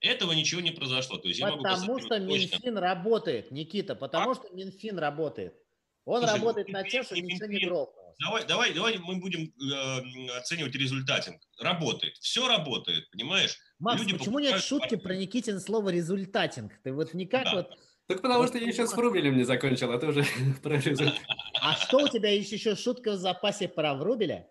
Этого 0.00 0.32
ничего 0.32 0.60
не 0.60 0.70
произошло. 0.70 1.18
То 1.18 1.28
есть 1.28 1.40
потому 1.40 1.98
что 2.00 2.18
Минфин 2.18 2.58
точно. 2.60 2.80
работает, 2.80 3.50
Никита, 3.50 3.94
потому 3.94 4.30
а? 4.30 4.34
что 4.34 4.48
Минфин 4.50 4.98
работает. 4.98 5.54
Он 6.06 6.20
Слушай, 6.20 6.34
работает 6.34 6.68
Минфин, 6.68 6.82
над 6.82 6.90
тем, 6.90 7.04
что 7.04 7.14
Минфин, 7.16 7.34
ничего 7.34 7.46
не 7.48 7.66
грохнуло. 7.66 8.14
Давай, 8.20 8.46
давай, 8.46 8.74
давай 8.74 8.98
мы 8.98 9.16
будем 9.16 9.52
э, 9.60 10.38
оценивать 10.38 10.74
результатинг. 10.74 11.40
Работает. 11.58 12.16
Все 12.18 12.46
работает, 12.48 13.10
понимаешь? 13.10 13.56
Макс, 13.78 14.00
Люди 14.00 14.16
почему 14.16 14.38
нет 14.38 14.62
шутки 14.62 14.96
про 14.96 15.14
Никитин 15.14 15.60
слово 15.60 15.90
результатинг? 15.90 16.72
Ты 16.82 16.92
вот 16.92 17.14
никак 17.14 17.44
да. 17.44 17.54
вот... 17.54 17.70
Так 18.06 18.22
потому 18.22 18.40
вот, 18.40 18.48
что 18.48 18.58
я 18.58 18.66
еще 18.66 18.86
с 18.86 18.92
Врубелем 18.92 19.36
не 19.36 19.44
закончил, 19.44 19.92
а 19.92 19.98
ты 19.98 20.06
уже 20.08 20.24
про 20.62 20.76
результат. 20.76 21.18
А 21.60 21.74
что 21.74 21.98
у 21.98 22.08
тебя 22.08 22.30
есть 22.30 22.52
еще 22.52 22.74
шутка 22.74 23.12
в 23.12 23.16
запасе 23.16 23.68
про 23.68 23.94
Врубеля? 23.94 24.48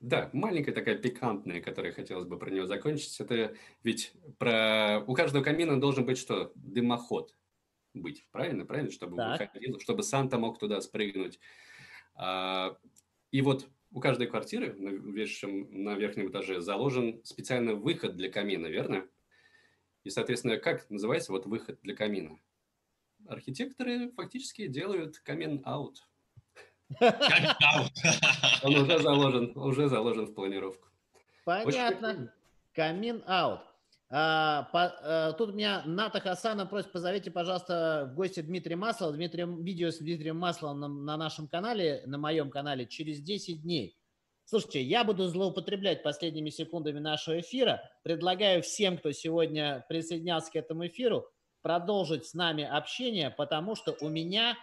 Да, 0.00 0.30
маленькая 0.32 0.72
такая 0.72 0.96
пикантная, 0.96 1.60
которая 1.60 1.92
хотелось 1.92 2.24
бы 2.24 2.38
про 2.38 2.50
него 2.50 2.66
закончить. 2.66 3.18
Это 3.20 3.56
ведь 3.82 4.12
про... 4.38 5.02
у 5.06 5.14
каждого 5.14 5.42
камина 5.42 5.80
должен 5.80 6.06
быть 6.06 6.18
что? 6.18 6.52
Дымоход 6.54 7.34
быть, 7.94 8.26
правильно? 8.30 8.64
Правильно? 8.64 8.92
Чтобы 8.92 9.16
выходил, 9.16 9.80
чтобы 9.80 10.04
Санта 10.04 10.38
мог 10.38 10.58
туда 10.58 10.80
спрыгнуть. 10.80 11.40
А, 12.14 12.76
и 13.32 13.42
вот 13.42 13.68
у 13.90 14.00
каждой 14.00 14.26
квартиры 14.26 14.74
на, 14.74 14.90
верхнем, 14.90 15.84
на 15.84 15.94
верхнем 15.94 16.28
этаже 16.28 16.60
заложен 16.60 17.20
специальный 17.24 17.74
выход 17.74 18.16
для 18.16 18.30
камина, 18.30 18.66
верно? 18.66 19.06
И, 20.04 20.10
соответственно, 20.10 20.58
как 20.58 20.88
называется 20.90 21.32
вот 21.32 21.46
выход 21.46 21.80
для 21.82 21.96
камина? 21.96 22.38
Архитекторы 23.26 24.10
фактически 24.12 24.68
делают 24.68 25.18
камин-аут. 25.18 26.08
Он 28.62 28.76
уже 28.76 28.98
заложен, 28.98 29.52
уже 29.56 29.88
заложен 29.88 30.26
в 30.26 30.34
планировку. 30.34 30.88
Понятно. 31.44 32.32
Камин 32.74 33.22
аут. 33.26 33.60
А, 34.10 34.68
по, 34.72 34.84
а, 35.02 35.32
тут 35.32 35.54
меня 35.54 35.82
Ната 35.84 36.20
Хасана 36.20 36.64
просит, 36.64 36.92
позовите, 36.92 37.30
пожалуйста, 37.30 38.08
в 38.10 38.14
гости 38.14 38.40
Дмитрия 38.40 38.76
Маслова. 38.76 39.12
Дмитрий, 39.12 39.44
видео 39.44 39.90
с 39.90 39.98
Дмитрием 39.98 40.38
Масловым 40.38 40.80
на, 40.80 40.88
на 40.88 41.16
нашем 41.16 41.46
канале, 41.46 42.02
на 42.06 42.16
моем 42.16 42.50
канале, 42.50 42.86
через 42.86 43.20
10 43.20 43.62
дней. 43.62 43.98
Слушайте, 44.44 44.82
я 44.82 45.04
буду 45.04 45.28
злоупотреблять 45.28 46.02
последними 46.02 46.48
секундами 46.48 47.00
нашего 47.00 47.38
эфира. 47.38 47.82
Предлагаю 48.02 48.62
всем, 48.62 48.96
кто 48.96 49.12
сегодня 49.12 49.84
присоединялся 49.90 50.50
к 50.50 50.56
этому 50.56 50.86
эфиру, 50.86 51.28
продолжить 51.60 52.24
с 52.24 52.32
нами 52.32 52.64
общение, 52.64 53.28
потому 53.28 53.76
что 53.76 53.94
у 54.00 54.08
меня 54.08 54.56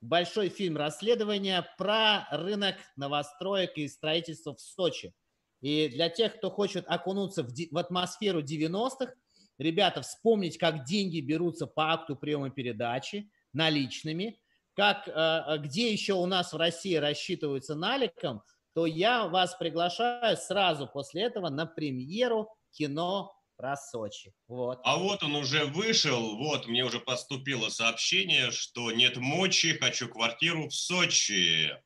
большой 0.00 0.48
фильм 0.48 0.76
расследования 0.76 1.66
про 1.76 2.26
рынок 2.30 2.76
новостроек 2.96 3.76
и 3.76 3.88
строительства 3.88 4.54
в 4.54 4.60
Сочи. 4.60 5.12
И 5.60 5.88
для 5.88 6.08
тех, 6.08 6.36
кто 6.36 6.50
хочет 6.50 6.84
окунуться 6.86 7.42
в, 7.42 7.48
в 7.48 7.78
атмосферу 7.78 8.42
90-х, 8.42 9.12
ребята, 9.58 10.02
вспомнить, 10.02 10.56
как 10.56 10.84
деньги 10.84 11.20
берутся 11.20 11.66
по 11.66 11.92
акту 11.92 12.16
приема 12.16 12.50
передачи 12.50 13.30
наличными, 13.52 14.40
как, 14.74 15.08
э, 15.08 15.58
где 15.58 15.92
еще 15.92 16.14
у 16.14 16.26
нас 16.26 16.52
в 16.52 16.56
России 16.56 16.94
рассчитываются 16.94 17.74
наликом, 17.74 18.42
то 18.74 18.86
я 18.86 19.26
вас 19.26 19.56
приглашаю 19.56 20.36
сразу 20.36 20.86
после 20.86 21.22
этого 21.22 21.48
на 21.48 21.66
премьеру 21.66 22.48
кино 22.70 23.34
про 23.58 23.76
Сочи. 23.76 24.32
Вот. 24.46 24.80
А 24.84 24.96
вот 24.96 25.22
он 25.22 25.34
уже 25.34 25.66
вышел, 25.66 26.36
вот 26.36 26.66
мне 26.68 26.84
уже 26.84 27.00
поступило 27.00 27.68
сообщение, 27.68 28.52
что 28.52 28.92
нет 28.92 29.16
мочи, 29.16 29.76
хочу 29.76 30.08
квартиру 30.08 30.68
в 30.68 30.74
Сочи. 30.74 31.76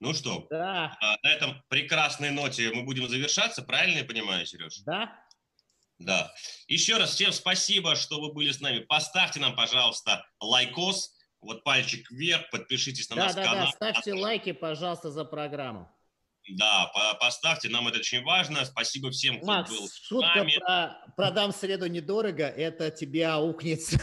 Ну 0.00 0.14
что, 0.14 0.46
да. 0.50 0.96
А, 1.00 1.16
на 1.22 1.28
этом 1.28 1.62
прекрасной 1.68 2.30
ноте 2.30 2.72
мы 2.72 2.82
будем 2.82 3.08
завершаться, 3.08 3.62
правильно 3.62 3.98
я 3.98 4.04
понимаю, 4.04 4.44
Сереж? 4.46 4.78
Да. 4.78 5.16
Да. 5.98 6.32
Еще 6.66 6.96
раз 6.96 7.10
всем 7.10 7.30
спасибо, 7.30 7.94
что 7.94 8.20
вы 8.20 8.32
были 8.32 8.50
с 8.50 8.60
нами. 8.60 8.80
Поставьте 8.80 9.38
нам, 9.38 9.54
пожалуйста, 9.54 10.26
лайкос, 10.40 11.14
вот 11.40 11.62
пальчик 11.62 12.10
вверх, 12.10 12.50
подпишитесь 12.50 13.08
на 13.10 13.16
да, 13.16 13.24
наш 13.26 13.34
да, 13.34 13.44
канал. 13.44 13.66
Да, 13.66 13.70
ставьте 13.70 14.14
лайки, 14.14 14.52
пожалуйста, 14.52 15.10
за 15.10 15.24
программу. 15.24 15.92
Да, 16.48 16.90
поставьте, 17.20 17.68
нам 17.68 17.88
это 17.88 17.98
очень 17.98 18.22
важно. 18.24 18.64
Спасибо 18.64 19.10
всем, 19.10 19.38
кто 19.38 19.46
Макс, 19.46 19.70
был 19.70 19.88
шутка 19.88 20.32
с 20.32 20.36
нами. 20.36 20.58
про 20.58 20.96
«продам 21.16 21.52
среду 21.52 21.86
недорого»– 21.86 22.44
это 22.56 22.90
тебе 22.90 23.26
аукнется. 23.26 24.00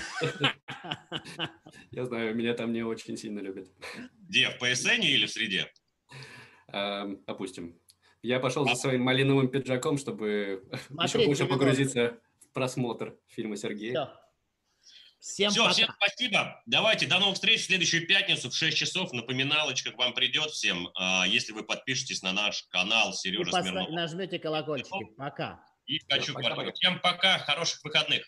Я 1.91 2.05
знаю, 2.05 2.35
меня 2.35 2.53
там 2.53 2.71
не 2.71 2.83
очень 2.83 3.17
сильно 3.17 3.39
любят. 3.39 3.67
Где, 4.27 4.49
в 4.49 4.57
ПСН 4.57 5.01
или 5.01 5.25
в 5.25 5.31
среде? 5.31 5.71
Эм, 6.71 7.21
опустим. 7.25 7.77
Я 8.21 8.39
пошел 8.39 8.67
за 8.67 8.75
своим 8.75 9.01
малиновым 9.01 9.49
пиджаком, 9.49 9.97
чтобы 9.97 10.63
еще 11.03 11.25
больше 11.25 11.45
погрузиться 11.45 12.19
в 12.39 12.53
просмотр 12.53 13.17
фильма 13.27 13.57
Сергея. 13.57 14.09
Всем, 15.19 15.51
Все, 15.51 15.61
пока. 15.63 15.73
всем 15.73 15.89
спасибо. 15.97 16.61
Давайте, 16.65 17.05
до 17.05 17.19
новых 17.19 17.35
встреч 17.35 17.61
в 17.61 17.65
следующую 17.65 18.07
пятницу 18.07 18.49
в 18.49 18.55
6 18.55 18.77
часов. 18.77 19.11
Напоминалочка 19.11 19.91
к 19.91 19.97
вам 19.97 20.13
придет 20.13 20.51
всем, 20.51 20.89
а, 20.95 21.25
если 21.27 21.51
вы 21.51 21.63
подпишетесь 21.63 22.21
на 22.21 22.31
наш 22.31 22.63
канал 22.69 23.13
Сережа 23.13 23.49
И 23.49 23.61
Смирнов. 23.61 23.89
нажмете 23.89 24.39
колокольчики. 24.39 25.05
Пока. 25.17 25.61
И 25.85 25.99
хочу 26.09 26.33
пока, 26.33 26.55
пока. 26.55 26.71
Всем 26.71 26.99
пока, 26.99 27.39
хороших 27.39 27.83
выходных. 27.83 28.25